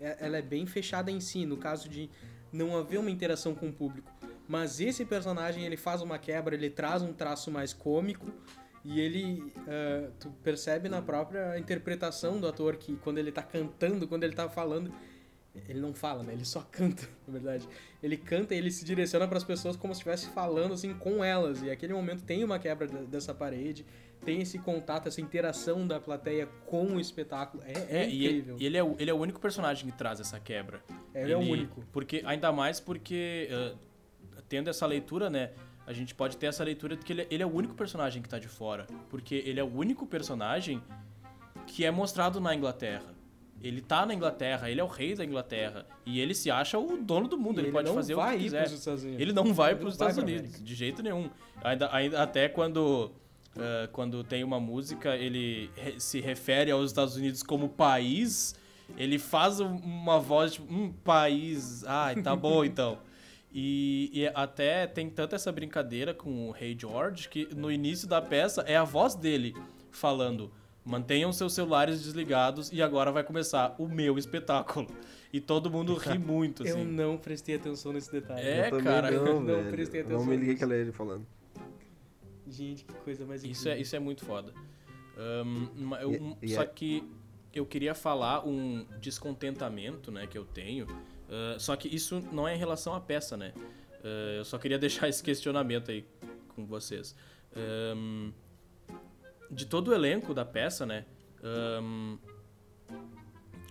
é- 0.01 0.17
ela 0.21 0.37
é 0.39 0.43
bem 0.43 0.67
fechada 0.67 1.11
em 1.11 1.21
si, 1.21 1.47
no 1.47 1.57
caso 1.57 1.89
de 1.89 2.11
não 2.53 2.77
haver 2.77 2.99
uma 2.99 3.11
interação 3.11 3.55
com 3.55 3.69
o 3.69 3.73
público. 3.73 4.11
Mas 4.49 4.81
esse 4.81 5.05
personagem, 5.05 5.65
ele 5.65 5.77
faz 5.77 6.03
uma 6.03 6.19
quebra, 6.19 6.55
ele 6.55 6.71
traz 6.71 7.03
um 7.03 7.13
traço 7.13 7.51
mais 7.51 7.73
cômico 7.73 8.27
e 8.85 9.01
ele. 9.01 9.53
ah, 9.69 10.11
tu 10.21 10.31
percebe 10.43 10.89
na 10.89 11.01
própria 11.03 11.59
interpretação 11.59 12.41
do 12.41 12.47
ator 12.49 12.77
que 12.77 12.97
quando 12.97 13.19
ele 13.19 13.31
tá 13.33 13.43
cantando, 13.43 14.07
quando 14.09 14.25
ele 14.25 14.35
tá 14.35 14.49
falando. 14.49 14.93
Ele 15.71 15.81
não 15.81 15.95
fala, 15.95 16.23
né? 16.23 16.35
Ele 16.35 16.45
só 16.45 16.61
canta, 16.71 17.09
na 17.27 17.33
verdade. 17.33 17.67
Ele 18.03 18.19
canta 18.19 18.55
e 18.55 18.59
ele 18.59 18.71
se 18.71 18.85
direciona 18.85 19.27
para 19.27 19.39
as 19.39 19.45
pessoas 19.45 19.75
como 19.75 19.95
se 19.95 20.01
estivesse 20.01 20.27
falando 20.27 20.75
assim 20.75 20.93
com 20.93 21.25
elas. 21.25 21.63
E 21.63 21.71
aquele 21.71 21.95
momento 21.95 22.23
tem 22.25 22.45
uma 22.45 22.59
quebra 22.59 22.87
de- 22.87 23.07
dessa 23.07 23.33
parede, 23.33 23.87
tem 24.27 24.43
esse 24.43 24.59
contato, 24.59 25.07
essa 25.07 25.21
interação 25.21 25.87
da 25.87 25.99
plateia 25.99 26.47
com 26.67 26.85
o 26.97 27.01
espetáculo. 27.01 27.63
É, 27.65 27.73
é, 27.73 27.87
É, 28.03 28.09
e 28.09 28.25
ele, 28.27 28.39
incrível. 28.39 28.57
e 28.61 28.67
ele 28.67 28.77
é, 28.77 28.85
o- 28.85 28.97
ele 28.99 29.11
é 29.11 29.15
o 29.15 29.17
único 29.17 29.41
personagem 29.41 29.89
que 29.91 29.97
traz 29.97 30.21
essa 30.21 30.39
quebra. 30.39 30.83
Ele 31.15 31.33
é 31.33 31.37
o 31.37 31.41
único. 31.41 31.83
Porque, 31.93 32.23
ainda 32.27 32.53
mais 32.53 32.79
porque, 32.81 33.49
eh, 33.51 33.75
tendo 34.49 34.69
essa 34.69 34.85
leitura, 34.87 35.31
né? 35.31 35.53
A 35.87 35.93
gente 35.93 36.15
pode 36.15 36.37
ter 36.37 36.47
essa 36.47 36.65
leitura 36.65 36.97
de 36.97 37.05
que 37.05 37.13
ele, 37.13 37.23
é- 37.23 37.27
ele 37.31 37.43
é 37.43 37.47
o 37.47 37.55
único 37.55 37.75
personagem 37.75 38.21
que 38.21 38.29
tá 38.29 38.39
de 38.41 38.49
fora. 38.49 38.87
Porque 39.09 39.37
ele 39.47 39.61
é 39.61 39.65
o 39.65 39.73
único 39.73 40.05
personagem 40.05 40.83
que 41.67 41.85
é 41.85 41.91
mostrado 41.91 42.41
na 42.41 42.55
Inglaterra. 42.55 43.15
Ele 43.63 43.81
tá 43.81 44.05
na 44.05 44.13
Inglaterra, 44.13 44.69
ele 44.71 44.81
é 44.81 44.85
o 44.85 44.87
rei 44.89 45.15
da 45.15 45.25
Inglaterra. 45.25 45.87
E 46.05 46.21
ele 46.21 46.35
se 46.35 46.51
acha 46.51 46.79
o 46.79 46.97
dono 46.99 47.27
do 47.27 47.39
mundo, 47.39 47.59
ele, 47.61 47.69
ele 47.69 47.73
pode 47.73 47.89
não 47.89 47.95
fazer 47.95 48.15
o 48.15 48.17
vai 48.19 48.37
que 48.37 48.45
quiser. 48.45 48.67
Ele 49.19 49.33
não 49.33 49.55
vai 49.55 49.71
Ele 49.73 49.79
para 49.81 49.89
os 49.89 49.95
Estados 49.95 50.19
Unidos, 50.19 50.63
de 50.63 50.75
jeito 50.75 51.03
nenhum. 51.03 51.31
Ainda, 51.65 51.89
ainda, 51.95 52.23
até 52.23 52.49
quando, 52.49 53.13
ah, 53.59 53.89
quando 53.93 54.23
tem 54.25 54.43
uma 54.45 54.59
música, 54.61 55.17
ele 55.17 55.71
re- 55.77 55.99
se 56.01 56.21
refere 56.21 56.71
aos 56.71 56.91
Estados 56.91 57.17
Unidos 57.17 57.43
como 57.43 57.69
país, 57.69 58.55
ele 58.97 59.19
faz 59.19 59.61
um- 59.61 59.77
uma 59.77 60.19
voz 60.21 60.53
tipo, 60.55 60.73
um 60.73 60.93
país, 60.93 61.85
ai, 61.85 62.21
tá 62.23 62.35
bom 62.37 62.65
então. 62.65 62.99
E, 63.53 64.11
e 64.13 64.27
até 64.35 64.87
tem 64.87 65.09
tanta 65.09 65.37
essa 65.37 65.51
brincadeira 65.51 66.13
com 66.13 66.49
o 66.49 66.51
Rei 66.51 66.77
George 66.79 67.29
que 67.29 67.49
no 67.55 67.71
início 67.73 68.07
da 68.07 68.21
peça 68.21 68.63
é 68.67 68.77
a 68.77 68.85
voz 68.85 69.15
dele 69.15 69.55
falando: 69.91 70.51
mantenham 70.85 71.33
seus 71.33 71.55
celulares 71.55 72.03
desligados 72.03 72.71
e 72.73 72.83
agora 72.83 73.11
vai 73.11 73.25
começar 73.25 73.75
o 73.79 73.89
meu 73.89 74.19
espetáculo. 74.19 74.87
E 75.33 75.41
todo 75.41 75.71
mundo 75.71 75.95
ri 75.95 76.19
muito, 76.19 76.67
Eu 76.67 76.77
assim. 76.77 76.85
não 76.85 77.17
prestei 77.17 77.57
atenção 77.57 77.93
nesse 77.93 78.11
detalhe. 78.13 78.47
É, 78.47 78.69
eu 78.71 78.83
cara, 78.83 79.11
não, 79.11 79.27
eu 79.27 79.35
não 79.41 79.45
velho. 79.47 79.71
prestei 79.71 80.01
Eu 80.01 80.05
atenção 80.05 80.25
Não 80.25 80.31
me 80.31 80.37
liguei 80.37 80.55
que 80.55 80.63
era 80.65 80.77
ele 80.77 80.93
falando. 80.93 81.27
Gente, 82.49 82.85
que 82.85 82.93
coisa 82.95 83.25
mais 83.27 83.43
incrível. 83.43 83.59
Isso 83.61 83.69
é, 83.69 83.81
isso 83.81 83.97
é 83.97 83.99
muito 83.99 84.25
foda. 84.25 84.53
Eu- 85.17 86.13
E- 86.13 86.19
um- 86.21 86.37
e 86.43 86.49
só 86.55 86.63
é- 86.63 86.67
que 86.67 87.03
eu 87.53 87.65
queria 87.67 87.95
falar 87.95 88.47
um 88.47 88.85
descontentamento 89.01 90.11
né, 90.13 90.27
que 90.27 90.37
eu 90.39 90.45
tenho 90.45 90.87
Uh, 91.27 91.59
só 91.59 91.75
que 91.75 91.89
isso 91.93 92.21
não 92.31 92.47
é 92.47 92.55
em 92.55 92.57
relação 92.57 92.95
à 92.95 93.01
peça, 93.01 93.37
né? 93.37 93.53
Uh, 93.57 94.37
eu 94.39 94.45
só 94.45 94.59
queria 94.59 94.79
deixar 94.79 95.09
esse 95.09 95.21
questionamento 95.21 95.91
aí 95.91 96.07
com 96.55 96.65
vocês. 96.65 97.17
Um, 97.97 98.33
de 99.51 99.67
todo 99.67 99.89
o 99.89 99.93
elenco 99.93 100.33
da 100.33 100.45
peça, 100.45 100.87
né? 100.87 101.05
Um, 101.83 102.17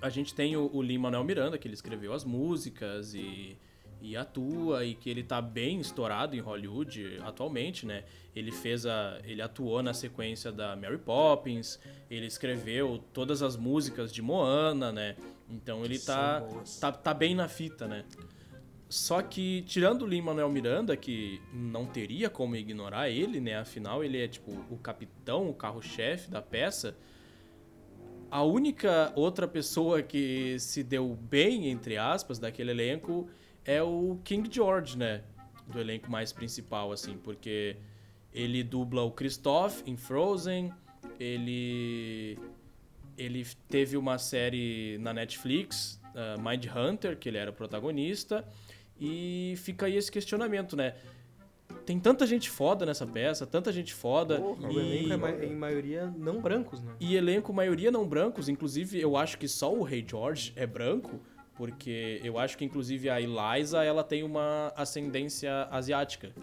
a 0.02 0.10
gente 0.10 0.36
tem 0.36 0.58
o, 0.58 0.70
o 0.74 0.82
Lin-Manuel 0.82 1.24
Miranda, 1.24 1.58
que 1.58 1.66
ele 1.66 1.76
escreveu 1.76 2.12
as 2.12 2.26
músicas 2.26 3.14
e, 3.14 3.58
e 4.02 4.16
atua, 4.16 4.86
e 4.86 4.94
que 4.94 5.10
ele 5.10 5.24
tá 5.24 5.42
bem 5.42 5.80
estourado 5.80 6.36
em 6.36 6.40
Hollywood 6.40 7.20
atualmente, 7.24 7.86
né? 7.86 8.04
Ele 8.36 8.52
fez 8.52 8.86
a... 8.86 9.20
ele 9.24 9.42
atuou 9.42 9.82
na 9.82 9.94
sequência 9.94 10.52
da 10.52 10.76
Mary 10.76 10.98
Poppins, 10.98 11.80
ele 12.10 12.26
escreveu 12.26 13.04
todas 13.14 13.42
as 13.42 13.56
músicas 13.56 14.14
de 14.14 14.22
Moana, 14.22 14.92
né? 14.92 15.16
Então 15.50 15.84
ele 15.86 16.00
tá, 16.00 16.44
tá, 16.80 16.92
tá 16.92 17.14
bem 17.14 17.36
na 17.36 17.48
fita, 17.48 17.88
né? 17.88 18.04
Só 18.88 19.22
que, 19.22 19.64
tirando 19.64 20.04
o 20.04 20.08
Lin-Manuel 20.08 20.50
Miranda, 20.50 20.96
que 20.96 21.42
não 21.52 21.86
teria 21.86 22.30
como 22.30 22.56
ignorar 22.56 23.10
ele, 23.10 23.40
né? 23.40 23.58
Afinal, 23.58 24.04
ele 24.04 24.22
é, 24.22 24.28
tipo, 24.28 24.52
o 24.70 24.78
capitão, 24.78 25.50
o 25.50 25.54
carro-chefe 25.54 26.30
da 26.30 26.42
peça. 26.42 26.96
A 28.30 28.44
única 28.44 29.12
outra 29.16 29.48
pessoa 29.48 30.02
que 30.02 30.60
se 30.60 30.84
deu 30.84 31.18
bem, 31.30 31.70
entre 31.70 31.98
aspas, 31.98 32.38
daquele 32.38 32.72
elenco 32.72 33.28
é 33.66 33.82
o 33.82 34.20
King 34.24 34.50
George, 34.52 34.98
né? 34.98 35.24
Do 35.68 35.80
elenco 35.80 36.10
mais 36.10 36.32
principal, 36.32 36.92
assim, 36.92 37.18
porque 37.18 37.76
ele 38.34 38.64
dubla 38.64 39.02
o 39.02 39.12
Christoph 39.12 39.82
em 39.86 39.98
Frozen, 39.98 40.72
ele 41.20 42.38
ele 43.18 43.46
teve 43.70 43.96
uma 43.96 44.18
série 44.18 44.98
na 45.00 45.14
Netflix, 45.14 46.00
uh, 46.14 46.42
Mind 46.42 46.66
Hunter, 46.66 47.18
que 47.18 47.30
ele 47.30 47.38
era 47.38 47.50
o 47.50 47.54
protagonista, 47.54 48.46
e 49.00 49.54
fica 49.58 49.86
aí 49.86 49.96
esse 49.96 50.12
questionamento, 50.12 50.76
né? 50.76 50.96
Tem 51.86 52.00
tanta 52.00 52.26
gente 52.26 52.50
foda 52.50 52.86
nessa 52.86 53.06
peça, 53.06 53.46
tanta 53.46 53.72
gente 53.72 53.94
foda. 53.94 54.42
O 54.42 54.72
e... 54.72 54.78
elenco 54.78 55.14
é 55.14 55.18
ma- 55.18 55.46
em 55.46 55.56
maioria 55.56 56.14
não 56.18 56.42
brancos, 56.42 56.82
né? 56.82 56.94
E 57.00 57.16
elenco, 57.16 57.54
maioria 57.54 57.92
não 57.92 58.08
brancos. 58.08 58.50
Inclusive, 58.50 59.00
eu 59.00 59.16
acho 59.16 59.38
que 59.38 59.48
só 59.48 59.74
o 59.74 59.84
Rei 59.84 60.06
George 60.08 60.52
é 60.56 60.66
branco. 60.66 61.22
Porque 61.56 62.20
eu 62.24 62.38
acho 62.38 62.58
que, 62.58 62.66
inclusive, 62.66 63.10
a 63.10 63.20
Eliza, 63.22 63.84
ela 63.84 64.04
tem 64.04 64.24
uma 64.24 64.74
ascendência 64.76 65.68
asiática. 65.72 66.34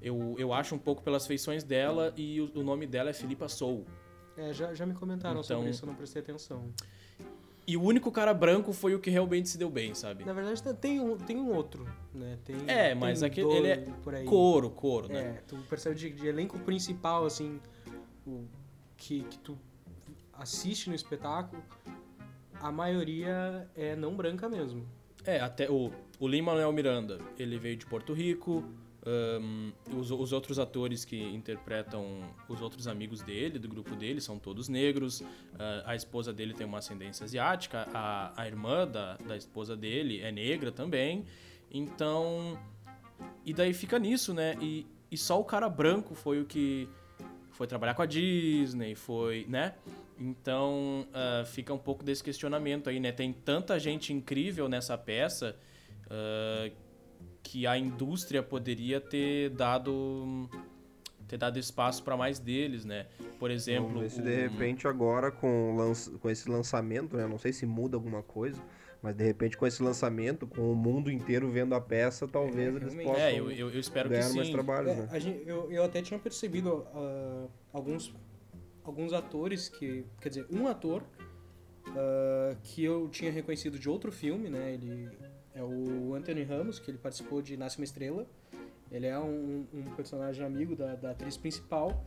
Eu, 0.00 0.36
eu 0.38 0.52
acho 0.52 0.74
um 0.74 0.78
pouco 0.78 1.02
pelas 1.02 1.26
feições 1.26 1.64
dela 1.64 2.12
e 2.16 2.40
o, 2.40 2.60
o 2.60 2.62
nome 2.62 2.86
dela 2.86 3.10
é 3.10 3.12
Filipa 3.12 3.48
Soul. 3.48 3.84
É, 4.36 4.52
já, 4.52 4.72
já 4.72 4.86
me 4.86 4.94
comentaram 4.94 5.40
Então- 5.40 5.56
sobre 5.56 5.70
isso, 5.70 5.84
eu 5.84 5.88
não 5.88 5.94
prestei 5.96 6.22
atenção. 6.22 6.72
E 7.66 7.76
o 7.76 7.82
único 7.82 8.10
cara 8.10 8.32
branco 8.32 8.72
foi 8.72 8.94
o 8.94 8.98
que 8.98 9.10
realmente 9.10 9.46
se 9.48 9.58
deu 9.58 9.68
bem, 9.68 9.92
sabe? 9.94 10.24
Na 10.24 10.32
verdade, 10.32 10.62
tem 10.74 11.00
um, 11.00 11.18
tem 11.18 11.36
um 11.36 11.52
outro, 11.52 11.86
né? 12.14 12.38
Tem, 12.42 12.56
É, 12.66 12.94
mas 12.94 13.20
tem 13.20 13.26
aquele, 13.28 13.46
dois 13.46 13.58
ele 13.58 13.68
é 13.68 14.24
couro, 14.24 14.70
couro, 14.70 15.08
né? 15.08 15.20
É, 15.36 15.42
tu 15.46 15.56
percebe 15.68 15.94
de, 15.94 16.08
de 16.10 16.26
elenco 16.28 16.58
principal, 16.60 17.26
assim, 17.26 17.60
o, 18.26 18.46
que, 18.96 19.22
que 19.24 19.38
tu 19.40 19.58
assiste 20.32 20.88
no 20.88 20.94
espetáculo, 20.94 21.62
a 22.60 22.72
maioria 22.72 23.68
é 23.76 23.94
não 23.96 24.14
branca 24.14 24.48
mesmo. 24.48 24.86
É, 25.24 25.40
até 25.40 25.70
o, 25.70 25.92
o 26.18 26.28
Lin-Manuel 26.28 26.72
Miranda, 26.72 27.18
ele 27.38 27.58
veio 27.58 27.76
de 27.76 27.86
Porto 27.86 28.12
Rico. 28.12 28.64
ahn, 29.04 29.72
os, 29.94 30.10
os 30.10 30.32
outros 30.32 30.58
atores 30.58 31.04
que 31.04 31.20
interpretam 31.22 32.20
os 32.48 32.60
outros 32.60 32.86
amigos 32.86 33.20
dele, 33.22 33.58
do 33.58 33.68
grupo 33.68 33.94
dele, 33.94 34.20
são 34.20 34.38
todos 34.38 34.68
negros. 34.68 35.22
Ah, 35.58 35.82
a 35.86 35.94
esposa 35.96 36.32
dele 36.32 36.54
tem 36.54 36.66
uma 36.66 36.78
ascendência 36.78 37.24
asiática. 37.24 37.86
A, 37.92 38.32
a 38.40 38.46
irmã 38.46 38.86
da, 38.86 39.16
da 39.16 39.36
esposa 39.36 39.76
dele 39.76 40.20
é 40.20 40.30
negra 40.32 40.72
também. 40.72 41.24
Então... 41.70 42.58
E 43.44 43.52
daí 43.52 43.72
fica 43.72 43.98
nisso, 43.98 44.32
né? 44.32 44.56
E, 44.60 44.86
e 45.10 45.16
só 45.16 45.40
o 45.40 45.44
cara 45.44 45.68
branco 45.68 46.14
foi 46.14 46.40
o 46.40 46.44
que 46.44 46.88
foi 47.50 47.66
trabalhar 47.66 47.94
com 47.94 48.02
a 48.02 48.06
Disney, 48.06 48.94
foi, 48.94 49.44
né? 49.48 49.74
Então 50.18 51.06
ah, 51.12 51.44
fica 51.46 51.72
um 51.72 51.78
pouco 51.78 52.02
desse 52.04 52.22
questionamento 52.22 52.88
aí, 52.90 52.98
né? 52.98 53.12
Tem 53.12 53.32
tanta 53.32 53.78
gente 53.78 54.12
incrível 54.12 54.68
nessa 54.68 54.96
peça 54.98 55.56
ah, 56.10 56.70
que 57.42 57.66
a 57.66 57.78
indústria 57.78 58.42
poderia 58.42 59.00
ter 59.00 59.50
dado 59.50 60.48
ter 61.26 61.36
dado 61.36 61.58
espaço 61.58 62.02
para 62.02 62.16
mais 62.16 62.38
deles, 62.38 62.84
né? 62.86 63.06
Por 63.38 63.50
exemplo, 63.50 63.88
Vamos 63.88 64.02
ver 64.02 64.10
se 64.10 64.20
o- 64.20 64.24
de 64.24 64.34
repente 64.34 64.88
agora 64.88 65.30
com, 65.30 65.72
o 65.74 65.76
lanç- 65.76 66.08
com 66.20 66.30
esse 66.30 66.48
lançamento, 66.50 67.16
né? 67.18 67.26
Não 67.26 67.36
sei 67.38 67.52
se 67.52 67.66
muda 67.66 67.98
alguma 67.98 68.22
coisa, 68.22 68.58
mas 69.02 69.14
de 69.14 69.24
repente 69.24 69.54
com 69.56 69.66
esse 69.66 69.82
lançamento, 69.82 70.46
com 70.46 70.72
o 70.72 70.74
mundo 70.74 71.10
inteiro 71.10 71.50
vendo 71.50 71.74
a 71.74 71.80
peça, 71.82 72.26
talvez 72.26 72.74
eles 72.74 72.94
realmente. 72.94 73.06
possam 73.06 73.22
é, 73.22 73.38
eu, 73.38 73.50
eu, 73.50 73.70
eu 73.70 73.78
espero 73.78 74.08
que 74.08 74.14
ganhar 74.16 74.32
mais 74.32 74.48
trabalhos, 74.48 74.90
É, 74.92 74.96
né? 74.96 75.08
a 75.10 75.18
gente- 75.18 75.46
eu, 75.46 75.70
eu 75.70 75.84
até 75.84 76.00
tinha 76.00 76.18
percebido 76.18 76.86
ah, 76.94 77.46
alguns, 77.74 78.10
alguns 78.88 79.12
atores 79.12 79.68
que. 79.68 80.04
Quer 80.20 80.28
dizer, 80.30 80.46
um 80.50 80.66
ator 80.66 81.02
ah, 81.88 82.56
que 82.62 82.84
eu 82.84 83.08
tinha 83.08 83.30
reconhecido 83.30 83.78
de 83.78 83.88
outro 83.88 84.10
filme, 84.12 84.48
né? 84.48 84.74
Ele 84.74 85.08
é 85.54 85.62
o 85.62 86.14
Anthony 86.14 86.42
Ramos, 86.42 86.78
que 86.78 86.90
ele 86.90 86.98
participou 86.98 87.40
de 87.42 87.56
Nasce 87.56 87.78
uma 87.78 87.84
Estrela. 87.84 88.26
Ele 88.90 89.06
é 89.06 89.18
um, 89.18 89.66
um 89.74 89.82
personagem 89.96 90.44
amigo 90.44 90.74
da, 90.74 90.94
da 90.94 91.10
atriz 91.10 91.36
principal. 91.36 92.04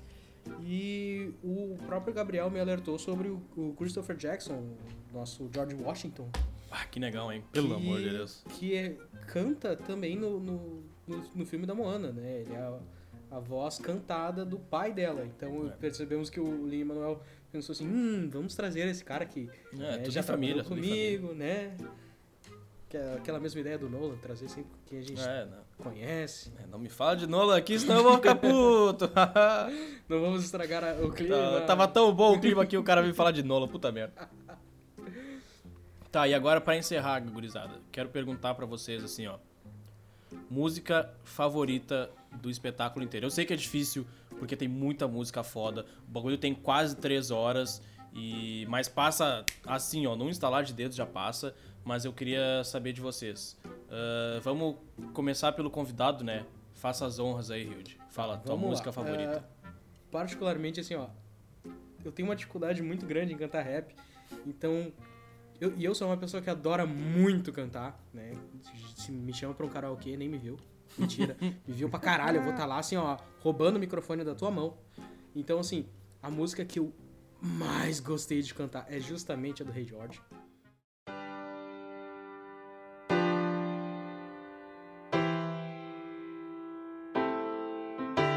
E 0.64 1.32
o 1.44 1.78
próprio 1.86 2.14
Gabriel 2.14 2.50
me 2.50 2.60
alertou 2.60 2.98
sobre 2.98 3.28
o, 3.30 3.40
o 3.56 3.74
Christopher 3.78 4.16
Jackson, 4.16 4.76
nosso 5.14 5.48
George 5.54 5.76
Washington, 5.76 6.28
Ah, 6.72 6.84
que 6.86 7.00
negão, 7.00 7.32
hein? 7.32 7.44
Pelo 7.52 7.68
que- 7.68 7.74
amor 7.76 8.00
de 8.02 8.10
Deus. 8.10 8.44
Que 8.50 8.76
é- 8.76 8.98
canta 9.28 9.76
também 9.76 10.16
no, 10.16 10.40
no, 10.40 10.84
no, 11.08 11.18
no 11.36 11.46
filme 11.46 11.68
da 11.68 11.76
Moana, 11.76 12.12
né? 12.12 12.40
Ele 12.42 12.54
é 12.54 12.80
a, 13.32 13.40
voz 13.40 13.80
cantada 13.80 14.44
do 14.46 14.60
pai 14.60 14.92
dela. 14.94 15.26
Então 15.26 15.68
É. 15.68 15.70
percebemos 15.72 16.30
que 16.30 16.40
o 16.40 16.68
Lin 16.68 16.84
Manuel 16.84 17.22
pensou 17.52 17.74
assim: 17.74 17.88
hum, 17.88 18.30
vamos 18.32 18.54
trazer 18.56 18.88
esse 18.88 19.04
cara 19.04 19.24
aqui. 19.24 19.50
É, 19.74 19.76
né, 19.78 19.98
tudo 20.00 20.12
já 20.12 20.22
família, 20.22 20.64
comigo, 20.64 21.34
né? 21.34 21.76
Que 22.90 22.98
é 22.98 23.14
aquela 23.16 23.40
mesma 23.40 23.62
ideia 23.62 23.78
do 23.78 23.90
Nolan, 23.90 24.18
trazer 24.18 24.50
sempre 24.50 24.72
quem 24.86 25.00
a 25.00 25.02
gente 25.02 25.22
É, 25.22 25.46
não, 25.46 25.64
conhece. 25.78 26.52
é, 26.62 26.68
não 26.68 26.78
me 26.78 26.90
fala 26.90 27.16
de 27.16 27.26
Nolan 27.26 27.56
aqui, 27.58 27.80
senão 27.80 27.96
eu 27.98 28.04
vou 28.04 28.16
ficar 28.18 28.36
puto. 28.36 29.10
Não 30.10 30.20
vamos 30.20 30.44
estragar 30.44 31.02
o 31.02 31.10
clima. 31.10 31.38
Tá- 31.38 31.62
tava 31.68 31.88
tão 31.88 32.14
bom 32.14 32.36
o 32.36 32.42
clima 32.42 32.64
aqui, 32.64 32.76
o 32.76 32.84
cara 32.84 33.02
veio 33.02 33.14
falar 33.16 33.32
de 33.32 33.44
Nolan, 33.44 33.70
puta 33.70 33.90
merda. 33.94 34.28
Tá, 36.12 36.28
e 36.28 36.34
agora 36.34 36.60
pra 36.60 36.76
encerrar, 36.76 37.22
gurizada, 37.22 37.80
quero 37.94 38.10
perguntar 38.10 38.54
pra 38.56 38.66
vocês 38.66 39.02
assim, 39.02 39.26
ó. 39.28 39.38
Música 40.50 41.10
favorita 41.24 42.12
do 42.40 42.50
espetáculo 42.50 43.04
inteiro. 43.04 43.26
Eu 43.26 43.32
sei 43.32 43.46
que 43.46 43.54
é 43.54 43.58
difícil, 43.58 44.06
porque 44.40 44.56
tem 44.56 44.68
muita 44.68 45.08
música 45.08 45.44
foda. 45.44 45.86
O 46.08 46.12
bagulho 46.12 46.38
tem 46.38 46.54
quase 46.54 46.96
três 46.96 47.32
horas, 47.32 47.82
e 48.14 48.66
mas 48.70 48.88
passa 48.88 49.46
assim, 49.66 50.06
ó, 50.06 50.16
num 50.16 50.30
instalar 50.30 50.64
de 50.64 50.74
dedos 50.74 50.96
já 50.96 51.06
passa. 51.06 51.54
Mas 51.84 52.06
eu 52.06 52.14
queria 52.14 52.64
saber 52.64 52.94
de 52.94 53.02
vocês. 53.02 53.58
Ah, 53.90 54.40
vamos 54.42 54.78
começar 55.14 55.52
pelo 55.52 55.70
convidado, 55.70 56.24
né? 56.24 56.46
Faça 56.74 57.06
as 57.06 57.20
honras 57.20 57.52
aí, 57.52 57.64
Hilde. 57.68 58.00
Fala, 58.10 58.38
tua 58.38 58.56
Vamos 58.56 58.64
lá. 58.64 58.70
música 58.72 58.92
favorita. 58.92 59.44
É, 59.64 59.70
particularmente, 60.10 60.80
assim, 60.80 60.96
ó. 60.96 61.08
Eu 62.04 62.12
tenho 62.12 62.28
uma 62.28 62.36
dificuldade 62.36 62.82
muito 62.82 63.06
grande 63.06 63.34
em 63.34 63.38
cantar 63.38 63.62
rap. 63.64 63.94
Então. 64.46 64.92
Eu, 65.60 65.78
e 65.78 65.86
eu 65.86 65.94
sou 65.94 66.08
uma 66.08 66.18
pessoa 66.18 66.42
que 66.42 66.50
adora 66.50 66.88
muito 66.88 67.52
cantar, 67.54 68.00
né? 68.12 68.34
Se, 68.96 69.04
se 69.04 69.12
me 69.12 69.32
chama 69.32 69.54
pra 69.54 69.64
um 69.64 69.70
karaokê, 69.70 70.18
nem 70.18 70.28
me 70.28 70.40
viu. 70.40 70.58
Mentira. 70.98 71.36
me 71.40 71.56
viu 71.68 71.90
pra 71.90 72.00
caralho. 72.00 72.38
Eu 72.38 72.44
vou 72.44 72.52
estar 72.52 72.66
lá, 72.66 72.80
assim, 72.80 72.96
ó, 72.96 73.18
roubando 73.40 73.78
o 73.78 73.80
microfone 73.80 74.24
da 74.24 74.36
tua 74.36 74.52
mão. 74.52 74.78
Então, 75.36 75.60
assim, 75.60 75.86
a 76.22 76.30
música 76.30 76.64
que 76.66 76.80
eu 76.80 76.94
mais 77.42 78.00
gostei 78.00 78.42
de 78.42 78.54
cantar 78.54 78.86
é 78.90 79.00
justamente 79.00 79.64
a 79.64 79.66
do 79.66 79.72
Rei 79.72 79.86
George. 79.86 80.22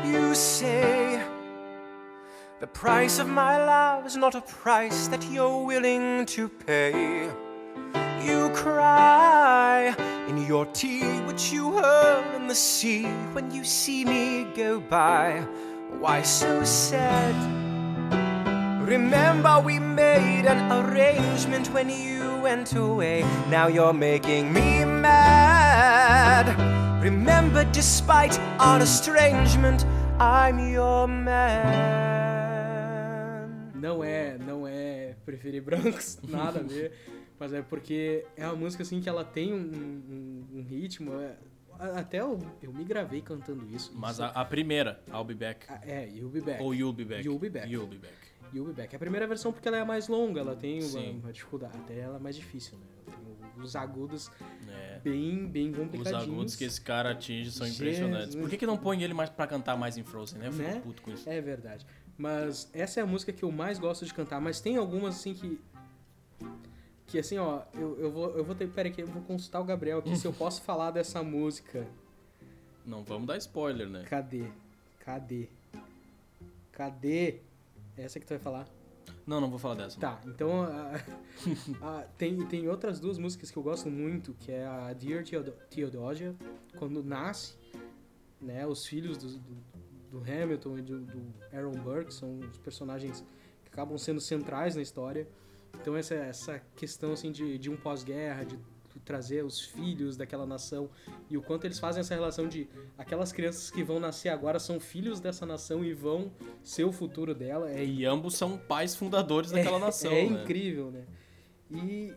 You 0.06 0.34
say 0.34 1.20
the 2.60 2.66
price 2.66 3.18
of 3.18 3.28
my 3.28 3.58
love 3.58 4.06
is 4.06 4.16
not 4.16 4.34
a 4.34 4.40
price 4.40 5.08
that 5.08 5.24
you're 5.30 5.64
willing 5.64 6.24
to 6.26 6.48
pay. 6.48 7.28
You 8.24 8.50
cry 8.54 9.94
in 10.36 10.46
your 10.46 10.66
tea, 10.66 11.20
which 11.26 11.52
you 11.52 11.72
hurl 11.72 12.34
in 12.34 12.46
the 12.46 12.54
sea 12.54 13.04
when 13.32 13.50
you 13.50 13.64
see 13.64 14.04
me 14.04 14.44
go 14.54 14.80
by. 14.80 15.44
Why 15.98 16.22
so 16.22 16.64
sad? 16.64 17.34
Remember, 18.82 19.60
we 19.64 19.78
made 19.78 20.46
an 20.46 20.70
arrangement 20.72 21.72
when 21.72 21.88
you 21.88 22.38
went 22.42 22.74
away. 22.74 23.24
Now 23.48 23.68
you're 23.68 23.92
making 23.92 24.52
me 24.52 24.84
mad. 24.84 26.46
Remember, 27.02 27.64
despite 27.72 28.38
our 28.58 28.80
estrangement, 28.80 29.84
I'm 30.18 30.58
your 30.72 31.08
man. 31.08 31.94
Não 33.74 34.02
é, 34.02 34.38
não 34.38 34.66
é 34.66 35.14
preferir 35.24 35.62
brancos, 35.62 36.18
nada 36.28 36.60
a 36.60 36.62
ver. 36.62 36.92
Mas 37.38 37.52
é 37.52 37.62
porque 37.62 38.24
é 38.36 38.46
uma 38.46 38.56
música 38.56 38.82
assim 38.82 39.00
que 39.00 39.08
ela 39.08 39.24
tem 39.24 39.52
um, 39.52 39.56
um- 39.58 40.58
um 40.58 40.62
ritmo. 40.62 41.12
é- 41.20 41.36
a- 41.78 41.98
até 42.00 42.20
eu, 42.20 42.38
eu 42.62 42.72
me 42.72 42.84
gravei 42.84 43.20
cantando 43.20 43.68
isso. 43.74 43.92
Mas 43.96 44.12
Isso- 44.12 44.22
a, 44.22 44.28
a 44.28 44.44
primeira, 44.44 45.02
I'll 45.08 45.24
Be 45.24 45.34
Back. 45.34 45.66
Ah, 45.68 45.80
É, 45.82 46.08
You'll 46.08 46.30
Be 46.30 46.40
Back. 46.40 46.62
Ou 46.62 46.72
You'll 46.74 46.92
Be 46.92 47.04
Back. 47.04 47.24
You'll 47.26 47.38
Be 47.38 47.50
Back. 47.50 47.68
You'll 47.70 47.86
Be 47.88 47.98
Back. 47.98 48.14
You'll 48.52 48.66
Be 48.68 48.72
Back. 48.72 48.94
É 48.94 48.96
a 48.96 48.98
primeira 49.00 49.26
versão 49.26 49.52
porque 49.52 49.66
ela 49.66 49.78
é 49.78 49.84
mais 49.84 50.06
longa, 50.06 50.40
ela 50.40 50.54
tem 50.54 50.78
uma, 50.80 50.88
Sim. 50.88 51.18
uma 51.22 51.32
dificuldade. 51.32 51.76
Até 51.76 51.98
ela 51.98 52.16
é 52.16 52.20
mais 52.20 52.36
difícil, 52.36 52.78
né? 52.78 52.86
Os 53.56 53.74
agudos 53.76 54.30
É. 54.68 55.00
bem, 55.02 55.46
bem 55.48 55.70
Os 55.70 55.76
complicadinhos. 55.78 56.22
agudos 56.24 56.56
que 56.56 56.64
esse 56.64 56.80
cara 56.80 57.10
atinge 57.10 57.50
são 57.50 57.66
Jesus. 57.66 57.80
impressionantes. 57.80 58.36
Por 58.36 58.48
que, 58.48 58.56
que 58.56 58.66
não 58.66 58.76
põe 58.76 59.02
ele 59.02 59.14
mais 59.14 59.30
pra 59.30 59.46
cantar 59.46 59.76
mais 59.76 59.96
em 59.96 60.02
Frozen, 60.04 60.38
né? 60.38 60.48
Eu 60.48 60.52
fico 60.52 60.68
Né? 60.68 60.80
puto 60.80 61.02
com 61.02 61.10
isso. 61.12 61.28
É 61.28 61.40
verdade. 61.40 61.84
Mas 62.16 62.70
essa 62.72 63.00
é 63.00 63.02
a 63.02 63.06
música 63.06 63.32
que 63.32 63.42
eu 63.42 63.50
mais 63.50 63.78
gosto 63.78 64.04
de 64.04 64.14
cantar. 64.14 64.40
Mas 64.40 64.60
tem 64.60 64.76
algumas 64.76 65.16
assim 65.16 65.34
que. 65.34 65.58
Que 67.14 67.20
assim, 67.20 67.38
ó, 67.38 67.62
eu, 67.74 67.96
eu 68.00 68.10
vou. 68.10 68.30
Eu 68.36 68.42
vou 68.42 68.56
ter. 68.56 68.66
Pera 68.68 68.88
aí, 68.88 68.92
que 68.92 69.00
eu 69.00 69.06
vou 69.06 69.22
consultar 69.22 69.60
o 69.60 69.64
Gabriel 69.64 70.00
aqui 70.00 70.16
se 70.16 70.26
eu 70.26 70.32
posso 70.32 70.60
falar 70.66 70.90
dessa 70.90 71.22
música. 71.22 71.86
Não 72.84 73.04
vamos 73.04 73.28
dar 73.28 73.36
spoiler, 73.36 73.88
né? 73.88 74.02
Cadê? 74.02 74.48
Cadê? 74.98 75.46
Cadê? 76.72 77.36
Essa 77.96 78.18
que 78.18 78.26
tu 78.26 78.30
vai 78.30 78.40
falar? 78.40 78.68
Não, 79.24 79.40
não 79.40 79.48
vou 79.48 79.60
falar 79.60 79.76
dessa. 79.76 80.00
Tá, 80.00 80.20
então 80.26 80.64
a- 80.64 81.00
a- 81.80 82.02
tem, 82.18 82.44
tem 82.46 82.68
outras 82.68 82.98
duas 82.98 83.16
músicas 83.16 83.48
que 83.48 83.56
eu 83.56 83.62
gosto 83.62 83.88
muito, 83.88 84.34
que 84.40 84.50
é 84.50 84.66
a 84.66 84.92
Dear 84.92 85.22
Theodo- 85.24 85.54
Theodosia, 85.70 86.34
quando 86.76 87.00
nasce, 87.00 87.54
né, 88.40 88.66
os 88.66 88.84
filhos 88.84 89.16
do, 89.16 89.28
do, 89.38 89.54
do 90.10 90.18
Hamilton 90.18 90.78
e 90.78 90.82
do, 90.82 90.98
do 91.00 91.22
Aaron 91.52 91.70
Burke 91.70 92.12
são 92.12 92.40
os 92.40 92.58
personagens 92.58 93.20
que 93.64 93.70
acabam 93.72 93.96
sendo 93.98 94.20
centrais 94.20 94.74
na 94.74 94.82
história. 94.82 95.28
Então 95.80 95.96
essa, 95.96 96.14
essa 96.14 96.62
questão 96.76 97.12
assim 97.12 97.30
de, 97.30 97.58
de 97.58 97.70
um 97.70 97.76
pós-guerra, 97.76 98.44
de 98.44 98.58
trazer 99.04 99.44
os 99.44 99.60
filhos 99.60 100.16
daquela 100.16 100.46
nação 100.46 100.88
e 101.28 101.36
o 101.36 101.42
quanto 101.42 101.66
eles 101.66 101.78
fazem 101.78 102.00
essa 102.00 102.14
relação 102.14 102.48
de 102.48 102.66
aquelas 102.96 103.32
crianças 103.32 103.70
que 103.70 103.82
vão 103.82 104.00
nascer 104.00 104.30
agora 104.30 104.58
são 104.58 104.80
filhos 104.80 105.20
dessa 105.20 105.44
nação 105.44 105.84
e 105.84 105.92
vão 105.92 106.32
ser 106.62 106.84
o 106.84 106.92
futuro 106.92 107.34
dela. 107.34 107.70
É 107.70 107.84
E 107.84 108.06
ambos 108.06 108.34
são 108.36 108.56
pais 108.56 108.94
fundadores 108.94 109.50
daquela 109.50 109.76
é, 109.76 109.80
nação, 109.80 110.12
É 110.12 110.24
né? 110.26 110.42
incrível, 110.42 110.90
né? 110.90 111.04
E, 111.70 112.14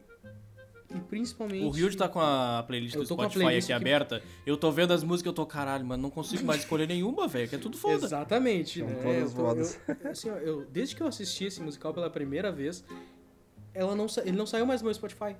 e 0.95 0.99
principalmente. 1.09 1.65
O 1.65 1.69
Ryuji 1.71 1.97
tá 1.97 2.07
com 2.07 2.21
a 2.21 2.63
playlist 2.65 2.95
Eu 2.95 3.01
do 3.01 3.07
Spotify 3.07 3.39
playlist 3.43 3.65
aqui 3.65 3.73
aqui- 3.73 3.83
aberta. 3.83 4.23
Eu 4.45 4.55
tô 4.55 4.71
vendo 4.71 4.93
as 4.93 5.03
músicas, 5.03 5.31
eu 5.31 5.33
tô, 5.33 5.45
caralho, 5.45 5.83
mano, 5.85 6.03
não 6.03 6.09
consigo 6.11 6.45
mais 6.45 6.61
escolher 6.61 6.87
nenhuma, 6.87 7.27
velho, 7.27 7.49
que 7.49 7.55
é 7.55 7.59
tudo 7.59 7.75
foda. 7.77 8.05
Exatamente, 8.05 8.79
São 8.79 8.87
né? 8.87 9.01
todas 9.33 9.75
Eu 9.77 9.95
tô- 9.95 10.03
eu- 10.05 10.11
assim, 10.11 10.29
ó, 10.29 10.35
eu- 10.37 10.65
desde 10.71 10.95
que 10.95 11.01
eu 11.03 11.07
assisti 11.07 11.45
esse 11.45 11.59
musical 11.61 11.93
pela 11.93 12.09
primeira 12.09 12.49
vez, 12.51 12.85
ela 13.77 13.95
não, 13.95 14.07
ele 14.23 14.35
não 14.35 14.45
saiu 14.45 14.65
mais 14.65 14.81
no 14.81 14.85
meu 14.85 14.93
Spotify. 14.93 15.35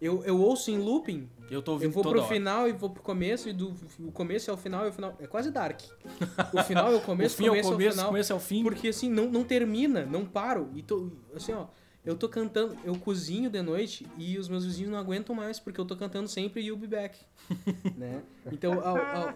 Eu, 0.00 0.22
eu 0.24 0.40
ouço 0.40 0.70
em 0.70 0.78
looping, 0.78 1.28
Eu 1.50 1.60
tô 1.60 1.72
eu 1.72 1.74
ouvindo 1.74 1.92
vou 1.92 2.04
toda 2.04 2.14
pro 2.14 2.24
hora. 2.24 2.32
final 2.32 2.68
e 2.68 2.72
vou 2.72 2.88
pro 2.88 3.02
começo, 3.02 3.48
e 3.48 3.52
do 3.52 3.74
o 3.98 4.12
começo 4.12 4.48
ao 4.48 4.56
final 4.56 4.86
e 4.86 4.90
o 4.90 4.92
final. 4.92 5.16
É 5.18 5.26
quase 5.26 5.50
Dark. 5.50 5.80
O 6.54 6.62
final 6.62 6.92
é 6.92 6.94
o 6.94 7.00
começo, 7.00 7.34
o 7.34 7.38
fim 7.38 7.46
é 7.46 7.48
o 7.48 7.50
começo, 7.50 7.72
começo, 7.72 7.88
ao 7.88 7.92
final. 7.94 8.06
começo 8.06 8.32
é 8.32 8.36
o 8.36 8.38
fim. 8.38 8.62
Porque 8.62 8.88
assim, 8.88 9.10
não, 9.10 9.28
não 9.28 9.42
termina, 9.42 10.06
não 10.06 10.24
paro. 10.24 10.70
E 10.72 10.82
tô, 10.82 11.10
assim, 11.34 11.52
ó, 11.52 11.66
eu 12.04 12.14
tô 12.14 12.28
cantando, 12.28 12.76
eu 12.84 12.94
cozinho 12.94 13.50
de 13.50 13.60
noite 13.60 14.06
e 14.16 14.38
os 14.38 14.48
meus 14.48 14.64
vizinhos 14.64 14.92
não 14.92 14.98
aguentam 14.98 15.34
mais, 15.34 15.58
porque 15.58 15.80
eu 15.80 15.84
tô 15.84 15.96
cantando 15.96 16.28
sempre 16.28 16.62
You'll 16.62 16.78
Be 16.78 16.86
Back. 16.86 17.18
né? 17.98 18.22
Então, 18.52 18.80
a, 18.80 18.92
a, 18.92 19.34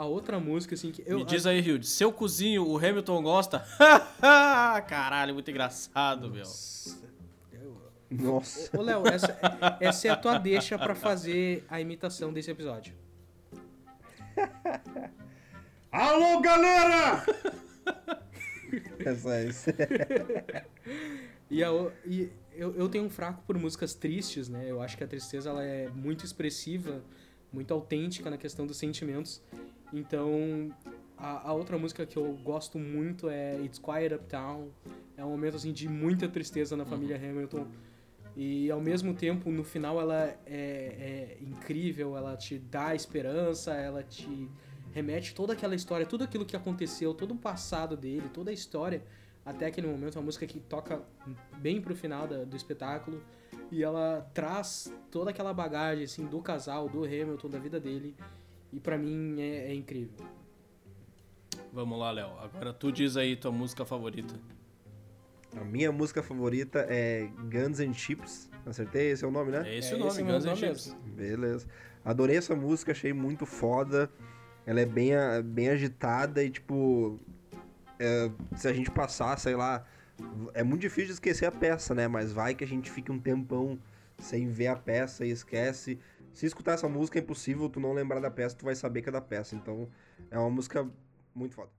a 0.00 0.04
outra 0.06 0.40
música, 0.40 0.74
assim, 0.74 0.90
que 0.90 1.02
eu. 1.06 1.18
Me 1.18 1.24
diz 1.26 1.44
aí, 1.44 1.60
Ryuji, 1.60 1.86
seu 1.86 2.10
cozinho, 2.10 2.66
o 2.66 2.78
Hamilton 2.78 3.22
gosta? 3.22 3.66
Caralho, 4.88 5.34
muito 5.34 5.50
engraçado, 5.50 6.30
meu. 6.30 6.46
Nossa. 8.10 8.78
Ô, 8.78 8.80
Léo, 8.80 9.06
essa, 9.06 9.38
essa 9.78 10.08
é 10.08 10.10
a 10.10 10.16
tua 10.16 10.38
deixa 10.38 10.78
pra 10.78 10.94
fazer 10.94 11.66
a 11.68 11.82
imitação 11.82 12.32
desse 12.32 12.50
episódio. 12.50 12.94
Alô, 15.92 16.40
galera! 16.40 17.22
Essa 19.04 19.34
é 19.34 19.44
isso. 19.46 19.70
E, 21.52 21.64
a 21.64 21.68
e 22.06 22.30
eu, 22.52 22.72
eu 22.76 22.88
tenho 22.88 23.02
um 23.02 23.10
fraco 23.10 23.42
por 23.44 23.58
músicas 23.58 23.92
tristes, 23.92 24.48
né? 24.48 24.70
Eu 24.70 24.80
acho 24.80 24.96
que 24.96 25.02
a 25.02 25.06
tristeza 25.06 25.50
ela 25.50 25.64
é 25.64 25.88
muito 25.88 26.24
expressiva, 26.24 27.02
muito 27.52 27.74
autêntica 27.74 28.30
na 28.30 28.38
questão 28.38 28.64
dos 28.68 28.76
sentimentos. 28.76 29.42
Então, 29.92 30.70
a, 31.16 31.48
a 31.48 31.52
outra 31.52 31.78
música 31.78 32.06
que 32.06 32.16
eu 32.16 32.32
gosto 32.42 32.78
muito 32.78 33.28
é 33.28 33.60
It's 33.60 33.78
Quiet 33.78 34.14
Uptown. 34.14 34.68
É 35.16 35.24
um 35.24 35.30
momento 35.30 35.56
assim 35.56 35.72
de 35.72 35.88
muita 35.88 36.28
tristeza 36.28 36.76
na 36.76 36.84
família 36.84 37.16
Hamilton. 37.16 37.66
E 38.36 38.70
ao 38.70 38.80
mesmo 38.80 39.12
tempo, 39.12 39.50
no 39.50 39.64
final, 39.64 40.00
ela 40.00 40.16
é, 40.24 40.38
é 40.46 41.38
incrível, 41.40 42.16
ela 42.16 42.36
te 42.36 42.58
dá 42.58 42.94
esperança, 42.94 43.72
ela 43.74 44.02
te 44.02 44.48
remete 44.92 45.34
toda 45.34 45.52
aquela 45.52 45.74
história, 45.74 46.06
tudo 46.06 46.24
aquilo 46.24 46.44
que 46.44 46.56
aconteceu, 46.56 47.12
todo 47.12 47.32
o 47.32 47.36
passado 47.36 47.96
dele, 47.96 48.28
toda 48.32 48.50
a 48.50 48.54
história 48.54 49.02
até 49.44 49.66
aquele 49.66 49.86
momento. 49.88 50.16
É 50.16 50.18
uma 50.20 50.26
música 50.26 50.46
que 50.46 50.60
toca 50.60 51.02
bem 51.58 51.80
pro 51.80 51.94
final 51.94 52.26
da- 52.26 52.44
do 52.44 52.56
espetáculo 52.56 53.22
e 53.70 53.82
ela 53.82 54.28
traz 54.32 54.92
toda 55.10 55.30
aquela 55.30 55.52
bagagem 55.52 56.04
assim 56.04 56.26
do 56.26 56.40
casal, 56.40 56.88
do 56.88 57.04
Hamilton, 57.04 57.48
da 57.48 57.58
vida 57.58 57.80
dele. 57.80 58.14
E 58.72 58.78
pra 58.78 58.96
mim 58.96 59.40
é, 59.40 59.70
é 59.70 59.74
incrível. 59.74 60.26
Vamos 61.72 61.98
lá, 61.98 62.10
Léo. 62.10 62.30
Agora 62.38 62.72
tu 62.72 62.90
diz 62.90 63.16
aí 63.16 63.36
tua 63.36 63.52
música 63.52 63.84
favorita. 63.84 64.34
A 65.56 65.64
minha 65.64 65.90
música 65.90 66.22
favorita 66.22 66.86
é 66.88 67.28
Guns 67.50 67.80
and 67.80 67.92
Chips. 67.92 68.50
Acertei? 68.64 69.10
Esse 69.10 69.24
é 69.24 69.28
o 69.28 69.30
nome, 69.30 69.50
né? 69.50 69.68
É 69.68 69.78
esse 69.78 69.92
É 69.92 69.96
o 69.96 69.98
nome, 69.98 70.10
esse 70.10 70.22
Guns 70.22 70.44
nome 70.44 70.56
Chips. 70.56 70.96
Beleza. 71.04 71.66
Adorei 72.04 72.36
essa 72.36 72.54
música, 72.54 72.92
achei 72.92 73.12
muito 73.12 73.44
foda. 73.46 74.10
Ela 74.66 74.80
é 74.80 74.86
bem, 74.86 75.12
bem 75.44 75.70
agitada 75.70 76.42
e, 76.42 76.50
tipo. 76.50 77.18
é, 77.98 78.30
se 78.56 78.68
a 78.68 78.72
gente 78.72 78.90
passar, 78.90 79.38
sei 79.38 79.56
lá. 79.56 79.84
É 80.52 80.62
muito 80.62 80.82
difícil 80.82 81.06
de 81.06 81.12
esquecer 81.14 81.46
a 81.46 81.52
peça, 81.52 81.94
né? 81.94 82.06
Mas 82.06 82.32
vai 82.32 82.54
que 82.54 82.62
a 82.62 82.66
gente 82.66 82.90
fique 82.90 83.10
um 83.10 83.18
tempão 83.18 83.78
sem 84.18 84.48
ver 84.48 84.68
a 84.68 84.76
peça 84.76 85.24
e 85.24 85.30
esquece. 85.30 85.98
Se 86.32 86.46
escutar 86.46 86.72
essa 86.74 86.88
música 86.88 87.18
é 87.18 87.22
impossível 87.22 87.68
tu 87.68 87.80
não 87.80 87.92
lembrar 87.92 88.20
da 88.20 88.30
peça, 88.30 88.56
tu 88.56 88.64
vai 88.64 88.74
saber 88.74 89.02
que 89.02 89.08
é 89.08 89.12
da 89.12 89.20
peça. 89.20 89.54
Então 89.54 89.88
é 90.30 90.38
uma 90.38 90.50
música 90.50 90.88
muito 91.34 91.54
foda. 91.54 91.70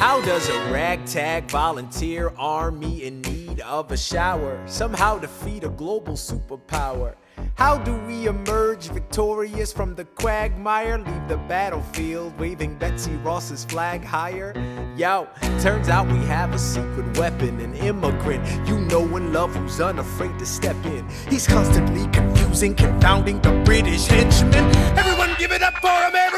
How 0.00 0.20
does 0.20 0.50
a 0.50 0.70
ragtag 0.70 1.50
volunteer 1.50 2.30
army 2.36 3.06
in 3.06 3.22
need 3.22 3.62
of 3.62 3.90
a 3.92 3.96
shower 3.96 4.60
somehow 4.66 5.18
defeat 5.18 5.64
a 5.64 5.68
global 5.68 6.14
superpower? 6.14 7.16
How 7.54 7.78
do 7.78 7.94
we 8.06 8.26
emerge 8.26 8.88
victorious 8.88 9.72
from 9.72 9.94
the 9.94 10.04
quagmire? 10.04 10.98
Leave 10.98 11.28
the 11.28 11.36
battlefield 11.48 12.38
waving 12.38 12.76
Betsy 12.76 13.12
Ross's 13.16 13.64
flag 13.64 14.04
higher? 14.04 14.52
Yo, 14.96 15.28
turns 15.60 15.88
out 15.88 16.06
we 16.06 16.18
have 16.26 16.52
a 16.52 16.58
secret 16.58 17.16
weapon, 17.16 17.60
an 17.60 17.74
immigrant 17.74 18.44
you 18.68 18.78
know 18.80 19.16
and 19.16 19.32
love 19.32 19.54
who's 19.54 19.80
unafraid 19.80 20.38
to 20.38 20.46
step 20.46 20.76
in. 20.84 21.08
He's 21.28 21.46
constantly 21.46 22.06
confusing, 22.08 22.74
confounding 22.74 23.40
the 23.40 23.52
British 23.64 24.06
henchmen. 24.06 24.64
Everyone 24.98 25.34
give 25.38 25.52
it 25.52 25.62
up 25.62 25.74
for 25.74 25.88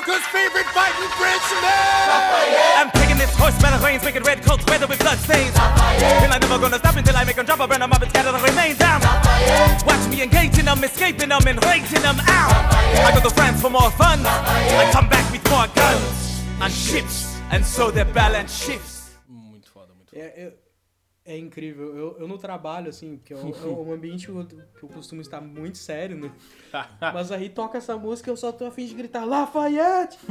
America's 0.06 0.26
favorite 0.30 0.66
fighting 0.66 1.10
Frenchman! 1.18 1.66
I'm 2.78 2.90
taking 2.92 3.18
this 3.18 3.34
horse 3.34 3.60
by 3.60 3.76
the 3.76 3.84
reins, 3.84 4.04
making 4.04 4.22
red 4.22 4.42
coats 4.42 4.64
weather 4.66 4.86
with 4.86 5.00
blood 5.00 5.18
stains. 5.18 5.54
And 5.56 6.32
I'm 6.32 6.40
never 6.40 6.58
gonna 6.58 6.78
stop 6.78 6.96
until 6.96 7.16
I 7.16 7.24
make 7.24 7.36
make 7.36 7.38
'em 7.38 7.46
drop, 7.46 7.60
I 7.60 7.66
burn 7.66 7.82
'em 7.82 7.92
up 7.92 8.02
and 8.02 8.10
scatter 8.10 8.30
the 8.30 8.38
remains 8.38 8.78
down. 8.78 9.00
Watch 9.84 10.06
me 10.08 10.22
engaging 10.22 10.66
them, 10.66 10.82
escaping 10.84 11.30
them, 11.30 11.46
and 11.46 11.58
raising 11.64 12.02
them 12.02 12.20
out. 12.28 12.54
I 13.06 13.10
go 13.14 13.20
to 13.20 13.34
France 13.34 13.60
for 13.60 13.70
more 13.70 13.90
fun. 13.92 14.24
I 14.24 14.90
come 14.92 15.08
back 15.08 15.30
with 15.32 15.44
more 15.50 15.66
guns 15.74 16.42
and 16.60 16.72
ships, 16.72 17.34
and 17.50 17.64
so 17.66 17.90
their 17.90 18.04
balance 18.04 18.52
shifts. 18.54 19.10
Muito 19.28 19.68
foda, 19.72 19.92
muito 19.92 20.10
foda. 20.10 20.22
É, 20.22 20.52
é, 21.26 21.36
incrível. 21.36 21.96
Eu, 21.96 22.16
eu 22.20 22.28
no 22.28 22.38
trabalho, 22.38 22.88
assim, 22.88 23.16
porque 23.16 23.34
é 23.34 23.36
um, 23.36 23.50
é 23.50 23.66
um 23.66 23.92
ambiente 23.92 24.26
que 24.26 24.32
eu, 24.32 24.46
eu 24.82 24.88
costumo 24.88 25.20
estar 25.20 25.40
muito 25.40 25.76
sério, 25.76 26.16
né? 26.16 26.32
Mas 27.12 27.32
aí 27.32 27.48
toca 27.48 27.78
essa 27.78 27.96
música 27.96 28.30
e 28.30 28.32
eu 28.32 28.36
só 28.36 28.52
tô 28.52 28.64
a 28.64 28.70
fim 28.70 28.86
de 28.86 28.94
gritar 28.94 29.24
Lafayette! 29.24 30.18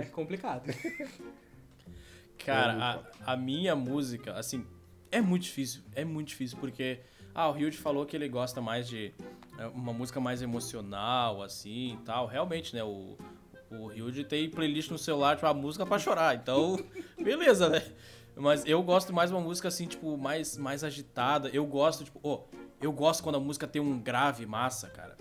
É 0.00 0.04
complicado. 0.06 0.64
Cara, 2.44 3.02
a, 3.24 3.32
a 3.32 3.36
minha 3.36 3.74
música, 3.74 4.34
assim, 4.34 4.64
é 5.10 5.20
muito 5.20 5.44
difícil. 5.44 5.82
É 5.94 6.04
muito 6.04 6.28
difícil, 6.28 6.58
porque. 6.58 7.00
Ah, 7.34 7.48
o 7.48 7.52
Ryuji 7.52 7.76
falou 7.76 8.06
que 8.06 8.16
ele 8.16 8.28
gosta 8.28 8.60
mais 8.60 8.88
de 8.88 9.12
é, 9.58 9.66
uma 9.66 9.92
música 9.92 10.20
mais 10.20 10.42
emocional, 10.42 11.42
assim 11.42 11.94
e 11.94 12.04
tal. 12.04 12.26
Realmente, 12.26 12.74
né? 12.74 12.82
O, 12.84 13.16
o 13.70 13.88
Ryuji 13.88 14.24
tem 14.24 14.48
playlist 14.48 14.90
no 14.90 14.98
celular, 14.98 15.36
tipo, 15.36 15.46
a 15.46 15.54
música 15.54 15.84
pra 15.84 15.98
chorar. 15.98 16.34
Então, 16.34 16.78
beleza, 17.18 17.68
né? 17.68 17.82
Mas 18.36 18.64
eu 18.66 18.82
gosto 18.82 19.12
mais 19.12 19.30
de 19.30 19.36
uma 19.36 19.42
música, 19.42 19.68
assim, 19.68 19.86
tipo, 19.86 20.16
mais, 20.18 20.56
mais 20.58 20.84
agitada. 20.84 21.48
Eu 21.48 21.64
gosto, 21.66 22.04
tipo, 22.04 22.20
ó, 22.22 22.42
eu 22.80 22.92
gosto 22.92 23.22
quando 23.22 23.36
a 23.36 23.40
música 23.40 23.66
tem 23.66 23.80
um 23.80 23.98
grave 23.98 24.44
massa, 24.44 24.88
cara. 24.90 25.16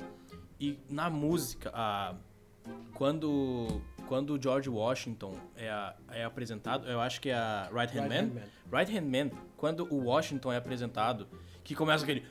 E 0.59 0.77
na 0.89 1.09
música, 1.09 1.71
a, 1.73 2.13
quando, 2.93 3.81
quando 4.07 4.31
o 4.35 4.41
George 4.41 4.69
Washington 4.69 5.33
é, 5.55 5.69
a- 5.69 5.95
é 6.11 6.23
apresentado, 6.23 6.87
eu 6.87 6.99
acho 6.99 7.19
que 7.21 7.29
é 7.29 7.35
a 7.35 7.69
Right 7.73 7.97
Hand 7.97 8.03
Right 8.03 8.09
Man. 8.09 8.21
Hand 8.21 8.33
Man. 8.71 8.77
Right 8.79 8.97
Hand 8.97 9.03
Man, 9.05 9.31
quando 9.57 9.87
o 9.93 10.03
Washington 10.05 10.51
é 10.51 10.57
apresentado, 10.57 11.27
que 11.63 11.73
começa 11.75 12.03
aquele. 12.03 12.25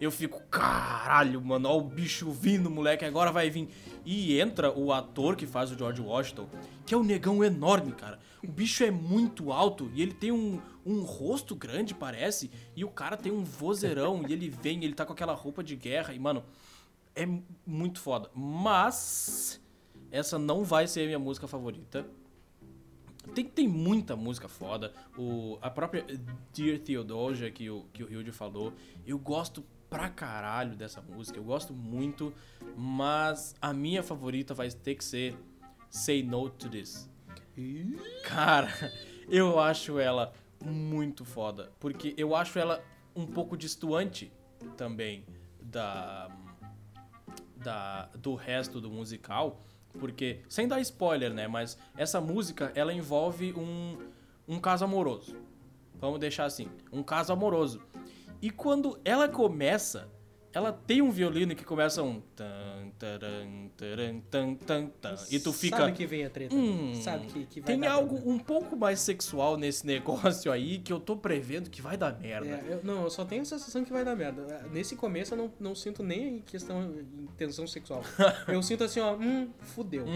Eu 0.00 0.10
fico, 0.10 0.42
caralho, 0.50 1.40
mano, 1.42 1.68
ó 1.68 1.78
o 1.78 1.82
bicho 1.82 2.30
vindo, 2.30 2.70
moleque, 2.70 3.04
agora 3.04 3.32
vai 3.32 3.48
vir. 3.48 3.68
E 4.04 4.38
entra 4.38 4.70
o 4.70 4.92
ator 4.92 5.36
que 5.36 5.46
faz 5.46 5.70
o 5.70 5.78
George 5.78 6.02
Washington, 6.02 6.48
que 6.84 6.94
é 6.94 6.96
um 6.98 7.02
negão 7.02 7.42
enorme, 7.42 7.92
cara. 7.92 8.18
O 8.44 8.46
bicho 8.46 8.84
é 8.84 8.90
muito 8.90 9.50
alto 9.50 9.90
e 9.94 10.02
ele 10.02 10.12
tem 10.12 10.30
um, 10.30 10.60
um 10.84 11.02
rosto 11.02 11.54
grande, 11.54 11.94
parece. 11.94 12.50
E 12.76 12.84
o 12.84 12.90
cara 12.90 13.16
tem 13.16 13.32
um 13.32 13.42
vozeirão 13.42 14.22
e 14.28 14.32
ele 14.32 14.50
vem, 14.50 14.84
ele 14.84 14.94
tá 14.94 15.06
com 15.06 15.12
aquela 15.12 15.34
roupa 15.34 15.64
de 15.64 15.74
guerra. 15.74 16.12
E, 16.12 16.18
mano, 16.18 16.44
é 17.14 17.26
muito 17.66 17.98
foda. 17.98 18.30
Mas 18.34 19.60
essa 20.10 20.38
não 20.38 20.62
vai 20.62 20.86
ser 20.86 21.02
a 21.02 21.06
minha 21.06 21.18
música 21.18 21.48
favorita. 21.48 22.06
Tem, 23.34 23.44
tem 23.44 23.66
muita 23.66 24.14
música 24.14 24.46
foda. 24.48 24.92
O, 25.18 25.58
a 25.60 25.70
própria 25.70 26.04
Dear 26.54 26.78
Theodosia 26.78 27.50
que 27.50 27.68
o, 27.68 27.86
que 27.92 28.04
o 28.04 28.12
Hilde 28.12 28.30
falou. 28.30 28.72
Eu 29.04 29.18
gosto 29.18 29.64
pra 29.96 30.10
caralho 30.10 30.76
dessa 30.76 31.00
música. 31.00 31.38
Eu 31.38 31.44
gosto 31.44 31.72
muito. 31.72 32.34
Mas 32.76 33.54
a 33.62 33.72
minha 33.72 34.02
favorita 34.02 34.52
vai 34.52 34.70
ter 34.70 34.94
que 34.94 35.04
ser 35.04 35.34
Say 35.88 36.22
No 36.22 36.50
to 36.50 36.68
This. 36.68 37.08
Cara, 38.22 38.68
eu 39.30 39.58
acho 39.58 39.98
ela 39.98 40.34
muito 40.62 41.24
foda. 41.24 41.72
Porque 41.80 42.14
eu 42.18 42.36
acho 42.36 42.58
ela 42.58 42.84
um 43.14 43.26
pouco 43.26 43.56
distoante 43.56 44.30
também 44.76 45.24
da, 45.62 46.30
da 47.56 48.10
do 48.18 48.34
resto 48.34 48.78
do 48.78 48.90
musical. 48.90 49.62
Porque, 49.98 50.40
sem 50.46 50.68
dar 50.68 50.78
spoiler, 50.82 51.32
né? 51.32 51.48
Mas 51.48 51.78
essa 51.96 52.20
música, 52.20 52.70
ela 52.74 52.92
envolve 52.92 53.54
um, 53.54 53.96
um 54.46 54.60
caso 54.60 54.84
amoroso. 54.84 55.34
Vamos 55.98 56.20
deixar 56.20 56.44
assim, 56.44 56.68
um 56.92 57.02
caso 57.02 57.32
amoroso. 57.32 57.80
E 58.40 58.50
quando 58.50 58.98
ela 59.04 59.28
começa, 59.28 60.08
ela 60.52 60.72
tem 60.72 61.02
um 61.02 61.10
violino 61.10 61.54
que 61.54 61.64
começa 61.64 62.02
um 62.02 62.18
tan, 62.34 62.90
taran, 62.98 63.68
taran, 63.76 64.20
tan, 64.30 64.54
tan, 64.54 64.86
tan, 65.02 65.14
e 65.30 65.38
tu 65.38 65.52
fica 65.52 65.76
Sabe 65.76 65.92
que 65.92 66.06
vem 66.06 66.24
a 66.24 66.30
treta. 66.30 66.54
Hum, 66.54 66.94
Sabe 66.94 67.26
que, 67.26 67.44
que 67.44 67.60
vai 67.60 67.66
tem 67.66 67.80
dar 67.80 67.92
algo 67.92 68.14
problema. 68.14 68.34
um 68.34 68.38
pouco 68.38 68.74
mais 68.74 69.00
sexual 69.00 69.58
nesse 69.58 69.86
negócio 69.86 70.50
aí 70.50 70.78
que 70.78 70.90
eu 70.90 70.98
tô 70.98 71.14
prevendo 71.14 71.68
que 71.68 71.82
vai 71.82 71.98
dar 71.98 72.18
merda. 72.18 72.48
É, 72.48 72.64
eu, 72.72 72.80
não, 72.82 73.02
eu 73.02 73.10
só 73.10 73.22
tenho 73.24 73.42
a 73.42 73.44
sensação 73.44 73.84
que 73.84 73.92
vai 73.92 74.02
dar 74.02 74.16
merda. 74.16 74.66
Nesse 74.72 74.96
começo 74.96 75.34
eu 75.34 75.38
não, 75.38 75.52
não 75.60 75.74
sinto 75.74 76.02
nem 76.02 76.40
questão 76.40 76.90
de 76.90 77.26
tensão 77.36 77.66
sexual. 77.66 78.02
Eu 78.48 78.62
sinto 78.62 78.84
assim, 78.84 79.00
ó, 79.00 79.14
hum, 79.14 79.50
fudeu. 79.60 80.06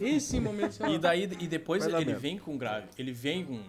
Esse 0.00 0.40
momento 0.40 0.84
E 0.86 0.98
daí 0.98 1.24
e 1.24 1.46
depois 1.46 1.84
ele 1.86 1.96
merda. 1.96 2.16
vem 2.16 2.38
com 2.38 2.56
grave, 2.56 2.88
ele 2.98 3.12
vem 3.12 3.44
com 3.44 3.60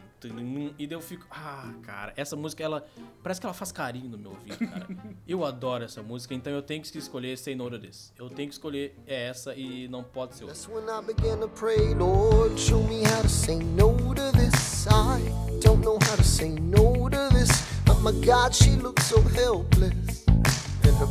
e 0.80 0.88
daí 0.88 0.98
eu 0.98 1.02
fico, 1.02 1.28
ah, 1.30 1.72
cara, 1.84 2.12
essa 2.18 2.36
música 2.36 2.64
ela 2.64 2.84
parece 3.22 3.40
que 3.40 3.46
ela 3.46 3.54
faz 3.54 3.72
carinho 3.72 4.10
no 4.10 4.18
meu 4.18 4.32
ouvido, 4.32 4.58
cara. 4.58 4.88
eu 5.28 5.46
adoro 5.46 5.84
essa 5.84 6.02
música, 6.02 6.34
então 6.34 6.52
eu 6.52 6.64
tenho 6.64 6.82
que 6.82 6.98
escolher 6.98 7.38
Say 7.38 7.54
No 7.54 7.70
to 7.70 7.78
This. 7.78 8.12
Eu 8.18 8.28
tenho 8.30 8.50
que 8.50 8.56
escolher 8.56 8.96
essa 9.06 9.54
e 9.54 9.88
não 9.88 10.04
pode 10.04 10.36
ser 10.36 10.46
outra. 10.46 10.58
That's 10.58 10.68
when 10.68 10.86
I 10.90 11.02
began 11.06 11.38
to 11.42 11.48
pray, 11.50 11.94
Lord, 11.94 12.60
show 12.60 12.82
me 12.88 13.04
how 13.04 13.22
to 13.22 13.30
say 13.30 13.58
no 13.58 13.96
to 14.16 14.32
this. 14.32 14.88
I 14.88 15.22
don't 15.62 15.84
know 15.84 16.00
how 16.02 16.16
to 16.16 16.24
say 16.24 16.50
no 16.50 17.08
to 17.10 17.30
this. 17.30 17.50
But 17.86 18.02
my 18.02 18.12
God, 18.26 18.56
she 18.56 18.72
looks 18.72 19.06
so 19.06 19.22
helpless. 19.22 20.25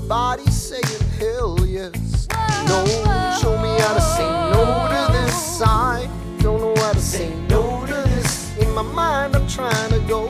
Body's 0.08 0.54
saying 0.54 0.84
hell 1.18 1.56
yes. 1.66 2.28
No, 2.68 2.84
show 3.40 3.56
me 3.62 3.70
how 3.80 3.94
to 3.94 4.00
say 4.00 4.28
no 4.52 4.62
to 4.88 5.12
this. 5.12 5.62
I 5.62 6.08
don't 6.40 6.60
know 6.60 6.74
how 6.76 6.92
to 6.92 7.00
say 7.00 7.34
no 7.48 7.86
to 7.86 7.94
this. 8.10 8.56
In 8.58 8.70
my 8.74 8.82
mind, 8.82 9.34
I'm 9.34 9.46
trying 9.48 9.90
to 9.90 10.00
go. 10.00 10.28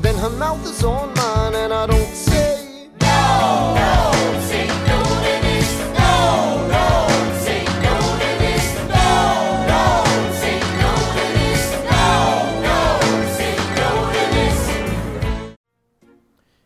Then 0.00 0.16
her 0.16 0.30
mouth 0.30 0.64
is 0.66 0.84
on 0.84 1.14
mine, 1.14 1.54
and 1.54 1.72
I 1.72 1.86
don't 1.86 2.14
say 2.14 2.62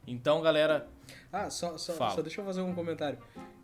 Então, 0.08 0.42
galera, 0.42 0.88
Ah, 1.32 1.50
só, 1.50 1.76
só, 1.76 1.92
Fala. 1.94 2.14
só 2.14 2.22
deixa 2.22 2.40
eu 2.40 2.44
fazer 2.44 2.60
um 2.60 2.74
comentário. 2.74 3.18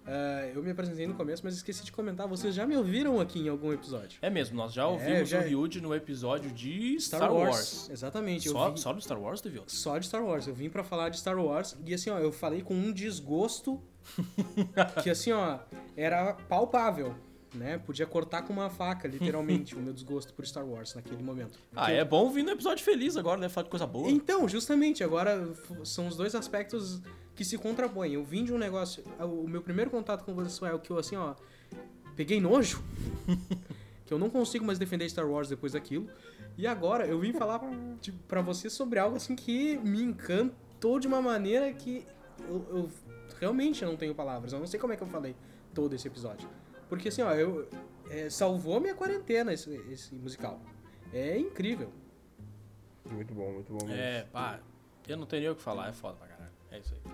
Ah, 0.04 0.50
eu 0.52 0.62
me 0.62 0.70
apresentei 0.72 1.06
no 1.06 1.14
começo, 1.14 1.42
mas 1.44 1.54
esqueci 1.54 1.84
de 1.84 1.92
comentar. 1.92 2.26
Vocês 2.26 2.54
já 2.54 2.66
me 2.66 2.76
ouviram 2.76 3.20
aqui 3.20 3.38
em 3.40 3.48
algum 3.48 3.72
episódio? 3.72 4.18
é 4.20 4.28
mesmo, 4.28 4.56
nós 4.56 4.72
já 4.72 4.86
ouvimos 4.86 5.28
já- 5.28 5.38
o 5.38 5.42
Ryuji 5.42 5.80
no 5.80 5.94
episódio 5.94 6.50
de 6.50 6.98
Star, 7.00 7.20
Star, 7.20 7.32
Wars. 7.32 7.48
Wars. 7.50 7.90
Exatamente. 7.90 8.48
Só, 8.48 8.70
vim- 8.70 8.76
só 8.76 8.92
do 8.92 9.00
Star 9.00 9.20
Wars, 9.20 9.40
tu 9.40 9.48
viu? 9.48 9.62
só 9.68 9.96
de 9.98 10.06
Star 10.06 10.24
Wars. 10.24 10.46
Eu 10.48 10.54
vim 10.54 10.68
pra 10.68 10.82
falar 10.82 11.08
de 11.08 11.18
Star 11.18 11.38
Wars 11.38 11.76
e 11.86 11.94
assim, 11.94 12.10
ó, 12.10 12.18
eu 12.18 12.32
falei 12.32 12.62
com 12.62 12.74
um 12.74 12.92
desgosto 12.92 13.80
que 15.02 15.10
assim, 15.10 15.30
ó, 15.32 15.58
era 15.96 16.34
palpável, 16.48 17.14
né? 17.54 17.78
Podia 17.78 18.06
cortar 18.06 18.42
com 18.42 18.52
uma 18.52 18.68
faca, 18.70 19.06
literalmente, 19.06 19.74
o 19.76 19.78
meu 19.80 19.92
desgosto 19.92 20.32
por 20.34 20.44
Star 20.44 20.66
Wars 20.66 20.94
naquele 20.94 21.22
momento. 21.22 21.58
Ah, 21.76 21.82
Porque- 21.82 21.92
é 21.92 22.04
bom 22.04 22.28
vir 22.28 22.42
no 22.42 22.50
episódio 22.50 22.84
feliz 22.84 23.16
agora, 23.16 23.40
né? 23.40 23.48
Falar 23.48 23.64
de 23.64 23.70
coisa 23.70 23.86
boa. 23.86 24.10
Então, 24.10 24.48
justamente, 24.48 25.04
agora 25.04 25.48
são 25.84 26.08
os 26.08 26.16
dois 26.16 26.34
aspectos 26.34 27.00
que 27.34 27.44
se 27.44 27.56
contrapõem. 27.58 28.14
Eu 28.14 28.24
vim 28.24 28.44
de 28.44 28.52
um 28.52 28.58
negócio. 28.58 29.02
O 29.18 29.48
meu 29.48 29.62
primeiro 29.62 29.90
contato 29.90 30.24
com 30.24 30.34
você 30.34 30.66
é 30.66 30.72
o 30.72 30.78
que 30.78 30.90
eu, 30.90 30.98
assim, 30.98 31.16
ó. 31.16 31.34
Peguei 32.16 32.40
nojo. 32.40 32.82
que 34.04 34.12
eu 34.12 34.18
não 34.18 34.28
consigo 34.28 34.64
mais 34.64 34.78
defender 34.78 35.08
Star 35.08 35.28
Wars 35.28 35.48
depois 35.48 35.72
daquilo. 35.72 36.08
E 36.56 36.66
agora 36.66 37.06
eu 37.06 37.18
vim 37.18 37.32
falar 37.32 37.60
tipo, 38.00 38.18
pra 38.28 38.42
você 38.42 38.68
sobre 38.68 38.98
algo, 38.98 39.16
assim, 39.16 39.34
que 39.34 39.78
me 39.78 40.02
encantou 40.02 40.98
de 40.98 41.06
uma 41.06 41.22
maneira 41.22 41.72
que 41.72 42.04
eu, 42.40 42.66
eu 42.70 42.90
realmente 43.40 43.84
não 43.84 43.96
tenho 43.96 44.14
palavras. 44.14 44.52
Eu 44.52 44.58
não 44.58 44.66
sei 44.66 44.78
como 44.78 44.92
é 44.92 44.96
que 44.96 45.02
eu 45.02 45.08
falei 45.08 45.34
todo 45.72 45.94
esse 45.94 46.06
episódio. 46.06 46.48
Porque, 46.88 47.08
assim, 47.08 47.22
ó, 47.22 47.32
eu. 47.32 47.68
é, 48.10 48.28
salvou 48.28 48.78
minha 48.80 48.94
quarentena 48.94 49.52
esse, 49.52 49.70
esse 49.90 50.14
musical. 50.14 50.60
É 51.12 51.38
incrível. 51.38 51.90
Muito 53.10 53.34
bom, 53.34 53.52
muito 53.52 53.72
bom 53.72 53.86
mesmo. 53.86 54.00
É, 54.00 54.24
pá, 54.30 54.60
eu 55.08 55.16
não 55.16 55.26
tenho 55.26 55.42
nem 55.42 55.50
o 55.50 55.56
que 55.56 55.62
falar, 55.62 55.88
é 55.88 55.92
foda 55.92 56.16
pra. 56.16 56.31
É 56.72 56.78
isso 56.78 56.94
aí. 56.94 57.12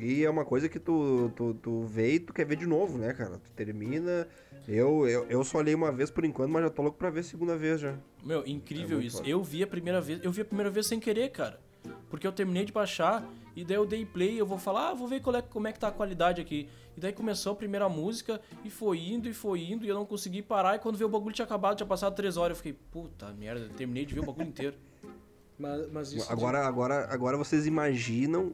E 0.00 0.24
é 0.24 0.30
uma 0.30 0.44
coisa 0.44 0.68
que 0.68 0.78
tu, 0.78 1.30
tu, 1.34 1.54
tu 1.54 1.82
vê 1.82 2.14
e 2.14 2.20
tu 2.20 2.32
quer 2.32 2.44
ver 2.44 2.56
de 2.56 2.66
novo, 2.66 2.98
né, 2.98 3.12
cara? 3.12 3.38
Tu 3.38 3.50
termina. 3.52 4.28
Eu, 4.66 5.08
eu, 5.08 5.24
eu 5.28 5.42
só 5.44 5.58
olhei 5.58 5.74
uma 5.74 5.90
vez 5.90 6.10
por 6.10 6.24
enquanto, 6.24 6.50
mas 6.50 6.62
já 6.62 6.70
tô 6.70 6.82
louco 6.82 6.98
pra 6.98 7.10
ver 7.10 7.20
a 7.20 7.22
segunda 7.22 7.56
vez 7.56 7.80
já. 7.80 7.96
Meu, 8.22 8.46
incrível 8.46 9.00
É 9.00 9.04
isso. 9.04 9.16
foda. 9.18 9.28
Eu 9.28 9.42
vi 9.42 9.62
a 9.62 9.66
primeira 9.66 10.00
vez, 10.00 10.22
eu 10.22 10.30
vi 10.30 10.42
a 10.42 10.44
primeira 10.44 10.70
vez 10.70 10.86
sem 10.86 11.00
querer, 11.00 11.30
cara. 11.30 11.58
Porque 12.10 12.26
eu 12.26 12.32
terminei 12.32 12.64
de 12.64 12.72
baixar 12.72 13.26
e 13.56 13.64
daí 13.64 13.76
eu 13.76 13.86
dei 13.86 14.04
play, 14.04 14.38
eu 14.38 14.44
vou 14.44 14.58
falar, 14.58 14.90
ah, 14.90 14.94
vou 14.94 15.08
ver 15.08 15.22
é, 15.22 15.42
como 15.42 15.68
é 15.68 15.72
que 15.72 15.78
tá 15.78 15.88
a 15.88 15.92
qualidade 15.92 16.40
aqui. 16.40 16.68
E 16.96 17.00
daí 17.00 17.12
começou 17.12 17.52
a 17.52 17.56
primeira 17.56 17.88
música 17.88 18.40
e 18.64 18.70
foi 18.70 18.98
indo 18.98 19.28
e 19.28 19.32
foi 19.32 19.62
indo 19.62 19.86
e 19.86 19.88
eu 19.88 19.94
não 19.94 20.04
consegui 20.04 20.42
parar. 20.42 20.76
E 20.76 20.78
quando 20.78 20.96
veio 20.96 21.08
o 21.08 21.10
bagulho 21.10 21.34
tinha 21.34 21.44
acabado, 21.44 21.76
tinha 21.76 21.86
passado 21.86 22.14
três 22.14 22.36
horas. 22.36 22.56
Eu 22.56 22.62
fiquei, 22.62 22.78
puta 22.90 23.32
merda, 23.32 23.68
terminei 23.76 24.04
de 24.04 24.14
ver 24.14 24.20
o 24.20 24.26
bagulho 24.26 24.48
inteiro. 24.48 24.76
Mas, 25.58 25.90
mas 25.90 26.12
isso. 26.12 26.26
de- 26.26 26.32
Agora, 26.32 26.66
agora, 26.66 27.08
agora 27.12 27.36
vocês 27.36 27.66
imaginam 27.66 28.52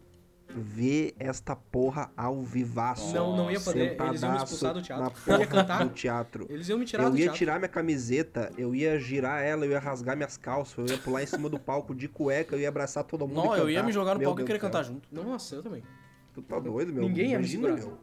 ver 0.49 1.15
esta 1.19 1.57
porra 1.57 2.11
ao 2.17 2.43
vivaço. 2.43 3.13
Não, 3.15 3.37
não 3.37 3.51
ia 3.51 3.59
poder. 3.61 3.81
Eles 3.81 3.99
iam 4.01 4.11
me 4.13 4.19
sentadaço 4.19 4.45
expulsar 4.45 4.75
do 4.75 4.83
teatro. 4.83 5.13
na 5.27 5.35
Eu 5.35 5.41
ia 5.41 5.47
cantar. 5.47 5.85
do 5.85 5.91
teatro. 5.95 6.47
Eles 6.49 6.69
iam 6.69 6.79
me 6.79 6.85
tirar 6.85 7.05
eu 7.05 7.11
do 7.11 7.17
ia 7.17 7.23
teatro. 7.25 7.39
tirar 7.39 7.59
minha 7.59 7.69
camiseta, 7.69 8.53
eu 8.57 8.75
ia 8.75 8.99
girar 9.01 9.43
ela, 9.43 9.65
eu 9.67 9.71
ia 9.73 9.79
rasgar 9.81 10.17
minhas 10.17 10.37
calças, 10.37 10.79
eu 10.79 10.87
ia 10.97 11.03
pular 11.03 11.23
em 11.23 11.27
cima 11.27 11.49
do 11.49 11.59
palco 11.59 11.95
de 11.95 12.07
cueca, 12.09 12.55
eu 12.55 12.61
ia 12.61 12.69
abraçar 12.69 13.03
todo 13.05 13.27
mundo. 13.27 13.45
Não, 13.45 13.57
e 13.57 13.61
eu 13.61 13.71
ia 13.71 13.83
me 13.83 13.91
jogar 13.91 14.15
no 14.15 14.21
Meu 14.21 14.29
palco 14.29 14.41
e 14.41 14.45
Deus 14.45 14.47
querer 14.47 14.59
do 14.59 14.61
céu. 14.63 14.71
cantar 14.71 14.85
junto. 14.85 15.09
Nossa, 15.11 15.55
eu 15.57 15.63
também. 15.63 15.83
Tu 16.35 16.43
tá 16.43 16.59
doido, 16.61 16.93
meu? 16.93 17.03
Ninguém 17.05 17.31
ia 17.33 17.39
me 17.39 17.45
Imagina, 17.45 17.69
segurar. 17.77 17.87
meu. 17.89 17.99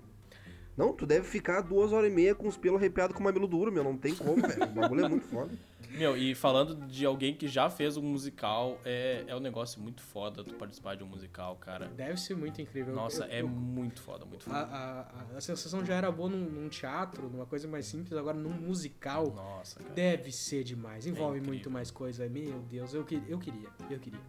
Não, 0.78 0.94
tu 0.94 1.06
deve 1.06 1.28
ficar 1.28 1.62
duas 1.62 1.92
horas 1.92 2.12
e 2.12 2.14
meia 2.16 2.34
com 2.34 2.48
os 2.48 2.58
pelos 2.58 2.78
arrepiados 2.80 3.14
com 3.16 3.22
o 3.22 3.24
mamilo 3.26 3.48
duro, 3.48 3.72
meu. 3.72 3.84
Não 3.84 3.98
tem 3.98 4.16
como, 4.16 4.42
velho. 4.42 4.64
O 4.64 4.68
bagulho 4.68 5.06
é 5.06 5.10
muito 5.10 5.26
foda. 5.28 5.52
Meu, 5.92 6.16
e 6.16 6.34
falando 6.34 6.74
de 6.88 7.06
alguém 7.06 7.36
que 7.36 7.50
já 7.50 7.70
fez 7.70 7.98
um 7.98 8.02
musical, 8.02 8.80
é, 8.86 9.26
é 9.28 9.36
um 9.36 9.42
negócio 9.42 9.82
muito 9.82 10.02
foda 10.02 10.42
tu 10.42 10.54
participar 10.54 10.96
de 10.96 11.04
um 11.04 11.08
musical, 11.08 11.58
cara. 11.58 11.88
Deve 11.88 12.16
ser 12.18 12.34
muito 12.34 12.62
incrível. 12.62 12.96
Nossa, 12.96 13.26
Eu- 13.26 13.30
é 13.32 13.42
eu- 13.42 13.48
muito 13.50 14.02
foda, 14.02 14.24
muito 14.24 14.44
a, 14.44 14.54
foda. 14.54 14.58
a, 14.74 15.02
a- 15.02 15.38
a 15.38 15.42
sensação 15.42 15.84
já 15.86 15.96
era 15.96 16.10
boa 16.10 16.30
num, 16.30 16.38
num 16.50 16.70
teatro, 16.70 17.30
numa 17.30 17.46
coisa 17.46 17.68
mais 17.68 17.86
simples, 17.88 18.14
agora 18.18 18.38
num 18.38 18.52
musical. 18.54 19.32
Nossa, 19.36 19.80
cara. 19.82 19.94
Deve 19.94 20.32
ser 20.32 20.64
demais. 20.64 21.06
Envolve 21.06 21.40
incrível. 21.40 21.54
muito 21.54 21.70
mais 21.70 21.92
coisa. 21.92 22.26
Meu 22.30 22.60
Deus, 22.62 22.94
eu, 22.94 23.04
que- 23.04 23.22
eu 23.28 23.38
queria. 23.38 23.68
Eu 23.90 24.00
queria. 24.00 24.20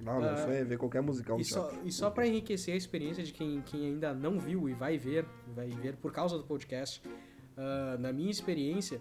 Não, 0.00 0.20
meu 0.20 0.30
Ah, 0.30 0.36
sonho 0.36 0.54
é 0.54 0.64
ver 0.64 0.78
qualquer 0.78 1.02
musical 1.02 1.38
E 1.40 1.44
só, 1.44 1.72
e 1.84 1.90
só 1.90 2.10
pra 2.10 2.26
enriquecer 2.26 2.74
a 2.74 2.76
experiência 2.76 3.24
de 3.24 3.32
quem, 3.32 3.62
quem 3.62 3.86
ainda 3.86 4.12
não 4.14 4.38
viu 4.38 4.68
e 4.68 4.74
vai 4.74 4.98
ver, 4.98 5.24
vai 5.54 5.68
ver 5.68 5.96
por 5.96 6.12
causa 6.12 6.36
do 6.36 6.44
podcast, 6.44 7.02
ah, 7.56 7.96
na 7.98 8.12
minha 8.12 8.30
experiência, 8.30 9.00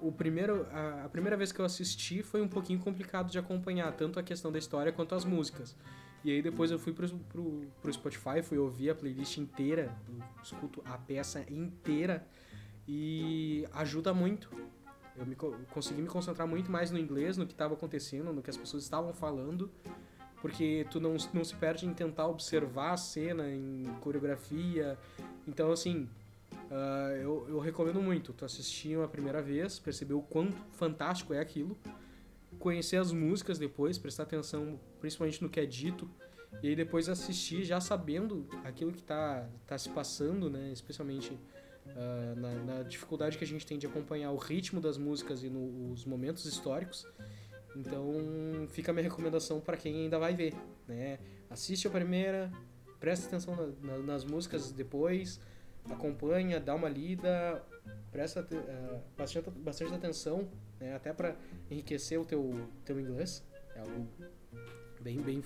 o 0.00 0.10
primeiro, 0.12 0.66
a, 0.72 1.04
a 1.04 1.08
primeira 1.08 1.36
vez 1.36 1.52
que 1.52 1.60
eu 1.60 1.64
assisti 1.64 2.22
foi 2.22 2.42
um 2.42 2.48
pouquinho 2.48 2.78
complicado 2.80 3.30
de 3.30 3.38
acompanhar, 3.38 3.92
tanto 3.92 4.18
a 4.18 4.22
questão 4.22 4.50
da 4.50 4.58
história 4.58 4.92
quanto 4.92 5.14
as 5.14 5.24
músicas. 5.24 5.76
E 6.22 6.30
aí 6.30 6.42
depois 6.42 6.70
eu 6.70 6.78
fui 6.78 6.92
pro, 6.92 7.08
pro, 7.08 7.62
pro 7.80 7.92
Spotify, 7.92 8.42
fui 8.42 8.58
ouvir 8.58 8.90
a 8.90 8.94
playlist 8.94 9.38
inteira, 9.38 9.96
escuto 10.42 10.82
a 10.84 10.98
peça 10.98 11.44
inteira 11.48 12.26
e 12.86 13.66
ajuda 13.72 14.12
muito. 14.12 14.50
Eu 15.20 15.26
me, 15.26 15.36
co- 15.36 15.54
consegui 15.70 16.00
me 16.00 16.08
concentrar 16.08 16.48
muito 16.48 16.72
mais 16.72 16.90
no 16.90 16.98
inglês, 16.98 17.36
no 17.36 17.46
que 17.46 17.52
estava 17.52 17.74
acontecendo, 17.74 18.32
no 18.32 18.40
que 18.42 18.48
as 18.48 18.56
pessoas 18.56 18.82
estavam 18.82 19.12
falando, 19.12 19.70
porque 20.40 20.86
tu 20.90 20.98
não, 20.98 21.14
não 21.34 21.44
se 21.44 21.54
perde 21.54 21.86
em 21.86 21.92
tentar 21.92 22.26
observar 22.26 22.92
a 22.92 22.96
cena, 22.96 23.46
em 23.50 23.84
coreografia. 24.00 24.98
Então, 25.46 25.70
assim, 25.70 26.08
ah, 26.70 27.12
eu, 27.20 27.46
eu 27.50 27.58
recomendo 27.58 28.00
muito 28.00 28.32
tu 28.32 28.46
assistir 28.46 28.96
uma 28.96 29.08
primeira 29.08 29.42
vez, 29.42 29.78
perceber 29.78 30.14
o 30.14 30.22
quanto 30.22 30.56
fantástico 30.72 31.34
é 31.34 31.38
aquilo, 31.38 31.76
conhecer 32.58 32.96
as 32.96 33.12
músicas 33.12 33.58
depois, 33.58 33.98
prestar 33.98 34.22
atenção 34.22 34.80
principalmente 35.00 35.42
no 35.42 35.50
que 35.50 35.60
é 35.60 35.66
dito, 35.66 36.08
e 36.62 36.68
aí 36.68 36.74
depois 36.74 37.10
assistir 37.10 37.62
já 37.62 37.78
sabendo 37.78 38.46
aquilo 38.64 38.90
que 38.90 39.02
tá, 39.02 39.46
tá 39.66 39.76
se 39.76 39.90
passando, 39.90 40.48
né? 40.48 40.72
Especialmente 40.72 41.38
ah, 41.96 42.34
na, 42.36 42.54
na 42.76 42.82
dificuldade 42.82 43.36
que 43.38 43.44
a 43.44 43.46
gente 43.46 43.66
tem 43.66 43.78
de 43.78 43.86
acompanhar 43.86 44.30
o 44.32 44.36
ritmo 44.36 44.80
das 44.80 44.96
músicas 44.98 45.42
e 45.42 45.48
no- 45.48 45.92
os 45.92 46.04
momentos 46.04 46.44
históricos. 46.44 47.06
Então 47.76 48.66
fica 48.68 48.90
a 48.90 48.94
minha 48.94 49.04
recomendação 49.04 49.60
para 49.60 49.76
quem 49.76 49.94
ainda 50.02 50.18
vai 50.18 50.34
ver, 50.34 50.54
né? 50.88 51.18
Assiste 51.48 51.86
a 51.86 51.90
primeira, 51.90 52.50
presta 52.98 53.26
atenção 53.28 53.54
na- 53.54 53.92
na- 53.96 53.98
nas 54.02 54.24
músicas 54.24 54.72
depois, 54.72 55.40
acompanha, 55.88 56.58
dá 56.58 56.74
uma 56.74 56.88
lida, 56.88 57.62
presta 58.10 58.46
eh, 58.50 59.00
bastante, 59.16 59.50
bastante 59.50 59.94
atenção, 59.94 60.48
né? 60.80 60.94
Até 60.94 61.12
para 61.12 61.36
enriquecer 61.70 62.20
o 62.20 62.24
teu, 62.24 62.68
teu 62.84 62.98
inglês. 63.00 63.44
É 63.76 63.80
algo 63.80 64.06
bem, 65.00 65.20
bem, 65.20 65.42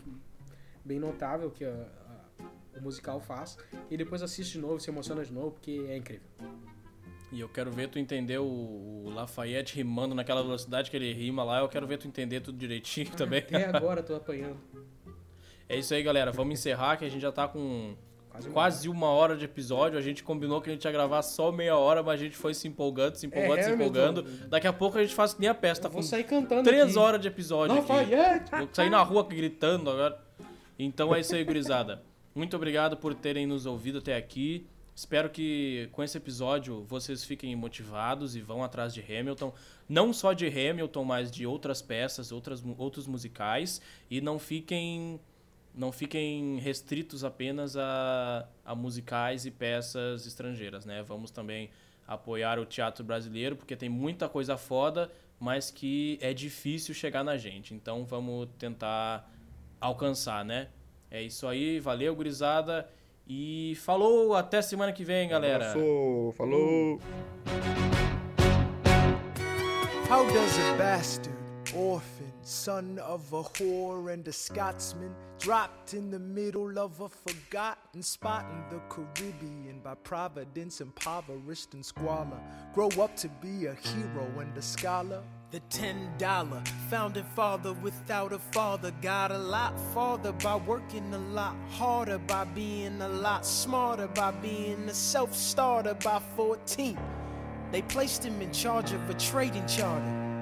bem 0.85 0.99
notável 0.99 1.51
que 1.51 1.65
a- 1.65 2.24
o 2.77 2.83
musical 2.83 3.21
faz. 3.21 3.57
E 3.91 3.97
depois 3.97 4.23
assiste 4.23 4.53
de 4.53 4.59
novo, 4.59 4.81
se 4.81 4.91
emociona 4.91 5.25
de 5.25 5.33
novo, 5.33 5.53
porque 5.53 5.85
é 5.89 5.97
incrível. 5.97 6.29
E 7.33 7.41
eu 7.41 7.49
quero 7.49 7.71
ver 7.73 7.89
tu 7.89 7.99
entender 7.99 8.39
o, 8.39 9.11
Lafayette 9.13 9.75
rimando 9.75 10.15
naquela 10.15 10.43
velocidade 10.43 10.91
que 10.91 10.97
ele 10.97 11.13
rima 11.13 11.43
lá. 11.43 11.61
Eu 11.61 11.69
quero 11.69 11.87
ver 11.87 11.99
tu 11.99 12.07
entender 12.07 12.41
tudo 12.41 12.57
direitinho 12.57 13.11
também. 13.17 13.41
Até 13.41 13.67
agora 13.67 14.03
tô 14.03 14.15
apanhando. 14.15 14.57
É 15.69 15.77
isso 15.77 15.93
aí, 15.95 16.03
galera. 16.03 16.31
Vamos 16.31 16.55
encerrar 16.55 16.97
que 16.97 17.05
a 17.05 17.09
gente 17.09 17.23
já 17.23 17.33
tá 17.33 17.49
com 17.49 17.97
Quase 18.35 18.49
uma 18.49 18.55
quase 18.55 18.89
uma 18.89 19.07
hora 19.09 19.37
de 19.37 19.45
episódio. 19.45 19.97
A 19.99 20.03
gente 20.03 20.25
combinou 20.25 20.61
que 20.61 20.69
a 20.69 20.73
gente 20.73 20.85
ia 20.85 20.91
gravar 20.91 21.23
só 21.23 21.53
meia 21.53 21.77
hora, 21.77 22.03
mas 22.03 22.21
a 22.21 22.25
gente 22.25 22.37
foi 22.37 22.53
se 22.53 22.67
empolgando, 22.67 23.15
se 23.15 23.27
empolgando, 23.27 23.59
É, 23.59 23.63
se 23.63 23.71
empolgando. 23.71 24.23
Daqui 24.49 24.67
a 24.67 24.73
pouco 24.73 24.99
a 24.99 25.03
gente 25.03 25.15
faz 25.15 25.35
que 25.35 25.41
nem 25.41 25.49
a 25.49 25.55
peça. 25.55 25.83
Tá 25.83 25.89
Eu 25.89 25.93
vou 25.93 26.03
sair 26.03 26.25
cantando 26.25 26.65
três 26.65 26.91
aqui. 26.91 26.99
horas 26.99 27.21
de 27.21 27.29
episódio 27.29 27.79
aqui. 27.79 27.93
Lafayette! 27.93 28.51
Vou 28.51 28.69
sair 28.73 28.91
na 28.91 29.03
rua 29.03 29.25
gritando 29.25 29.89
agora. 29.89 30.21
Então 30.77 31.15
é 31.15 31.21
isso 31.21 31.35
aí, 31.35 31.45
gurizada. 31.45 32.03
Muito 32.35 32.57
obrigado 32.57 32.97
por 32.97 33.15
terem 33.15 33.47
nos 33.47 33.65
ouvido 33.65 33.99
até 33.99 34.17
aqui. 34.17 34.67
Espero 34.93 35.31
que 35.31 35.89
com 35.93 36.03
esse 36.03 36.19
episódio 36.19 36.83
vocês 36.83 37.25
fiquem 37.25 37.55
motivados 37.55 38.35
e 38.35 38.41
vão 38.41 38.65
atrás 38.65 38.93
de 38.93 39.01
Hamilton. 39.01 39.55
Não 39.89 40.13
só 40.13 40.33
de 40.33 40.47
Hamilton, 40.47 41.05
mas 41.05 41.31
de 41.31 41.47
outras 41.47 41.81
peças, 41.81 42.33
outras, 42.33 42.61
outros 42.77 43.07
musicais. 43.07 43.81
E 44.11 44.21
não 44.21 44.41
fiquem, 44.41 45.21
não 45.73 45.93
fiquem 45.93 46.59
restritos 46.59 47.23
apenas 47.23 47.77
a, 47.77 48.49
a 48.65 48.75
musicais 48.75 49.47
e 49.47 49.51
peças 49.53 50.27
estrangeiras, 50.27 50.85
né? 50.85 51.05
Vamos 51.05 51.31
também 51.31 51.71
apoiar 52.05 52.59
o 52.59 52.67
teatro 52.67 53.05
brasileiro, 53.05 53.55
porque 53.55 53.77
tem 53.77 53.89
muita 53.89 54.29
coisa 54.29 54.57
foda, 54.57 55.09
mas 55.39 55.71
que 55.71 56.19
é 56.21 56.35
difícil 56.35 56.95
chegar 56.95 57.23
na 57.23 57.37
gente. 57.37 57.75
Então 57.75 58.05
vamos 58.05 58.49
tentar 58.59 59.31
alcançar, 59.81 60.45
né? 60.45 60.69
É 61.15 61.23
isso 61.23 61.47
aí, 61.47 61.79
valeu, 61.79 62.13
gurizada. 62.13 62.91
E 63.25 63.77
falou, 63.77 64.35
até 64.35 64.61
semana 64.61 64.93
que 64.93 65.05
vem, 65.05 65.29
galera. 65.29 65.71
Abraço, 65.71 66.35
falou! 66.37 67.01
How 70.11 70.27
does 70.27 70.59
a 70.59 70.77
bastard, 70.77 71.37
orphan, 71.73 72.33
son 72.43 72.99
of 72.99 73.33
a 73.33 73.45
whore 73.45 74.13
and 74.13 74.27
a 74.27 74.33
Scotsman, 74.33 75.15
dropped 75.39 75.97
in 75.97 76.11
the 76.11 76.19
middle 76.19 76.77
of 76.81 77.01
a 77.01 77.09
forgotten 77.09 78.03
spot 78.03 78.45
in 78.51 78.77
the 78.77 78.83
Caribbean 78.89 79.79
by 79.85 79.95
providence, 80.03 80.81
impoverished 80.81 81.75
and 81.75 81.85
squalor, 81.85 82.41
grow 82.75 82.89
up 83.01 83.15
to 83.19 83.29
be 83.41 83.67
a 83.67 83.75
hero 83.75 84.41
and 84.41 84.59
a 84.59 84.63
scholar? 84.63 85.23
The 85.55 85.61
ten 85.71 86.11
dollar 86.19 86.65
founding 86.91 87.23
father 87.37 87.75
without 87.75 88.33
a 88.33 88.41
father 88.41 88.91
got 89.01 89.31
a 89.31 89.39
lot 89.39 89.79
farther 89.95 90.33
by 90.33 90.57
working 90.57 91.15
a 91.15 91.19
lot 91.19 91.55
harder, 91.71 92.19
by 92.19 92.43
being 92.43 93.01
a 93.01 93.09
lot 93.09 93.47
smarter, 93.47 94.09
by 94.09 94.33
being 94.33 94.89
a 94.89 94.93
self 94.93 95.33
starter 95.33 95.95
by 96.03 96.21
14. 96.35 96.99
They 97.71 97.83
placed 97.83 98.25
him 98.25 98.43
in 98.43 98.51
charge 98.51 98.91
of 98.91 99.09
a 99.09 99.15
trading 99.15 99.69
charter. 99.69 100.24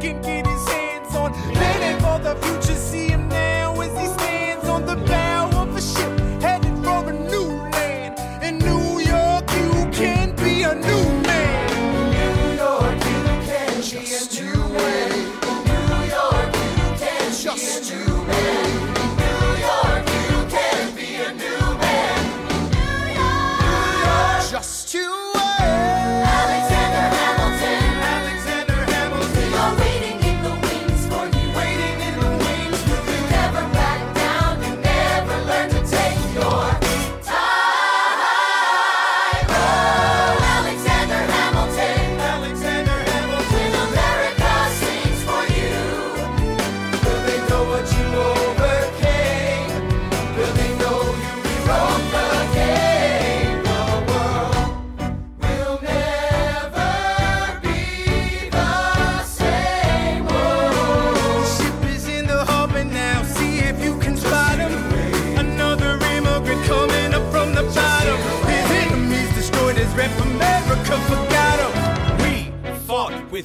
can 0.00 0.22
get 0.22 0.46
his 0.46 0.68
hands 0.68 1.14
on. 1.14 1.32
Planning 1.52 2.00
for 2.00 2.18
the 2.18 2.34
future, 2.42 2.69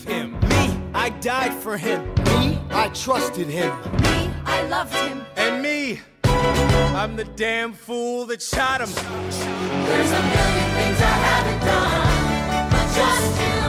him. 0.05 0.39
Me, 0.41 0.79
I 0.93 1.09
died 1.21 1.53
for 1.53 1.77
him. 1.77 2.13
Me, 2.25 2.59
I 2.69 2.89
trusted 2.93 3.47
him. 3.47 3.71
Me, 4.01 4.31
I 4.45 4.67
loved 4.67 4.93
him. 4.93 5.25
And 5.35 5.61
me, 5.61 6.01
I'm 6.23 7.15
the 7.15 7.25
damn 7.25 7.73
fool 7.73 8.25
that 8.27 8.41
shot 8.41 8.81
him. 8.81 8.89
There's 8.89 10.11
a 10.11 10.23
million 10.33 10.69
things 10.77 10.99
I 11.01 11.15
haven't 11.29 11.61
done, 11.65 12.69
but 12.71 12.87
just 12.95 13.41
you. 13.41 13.64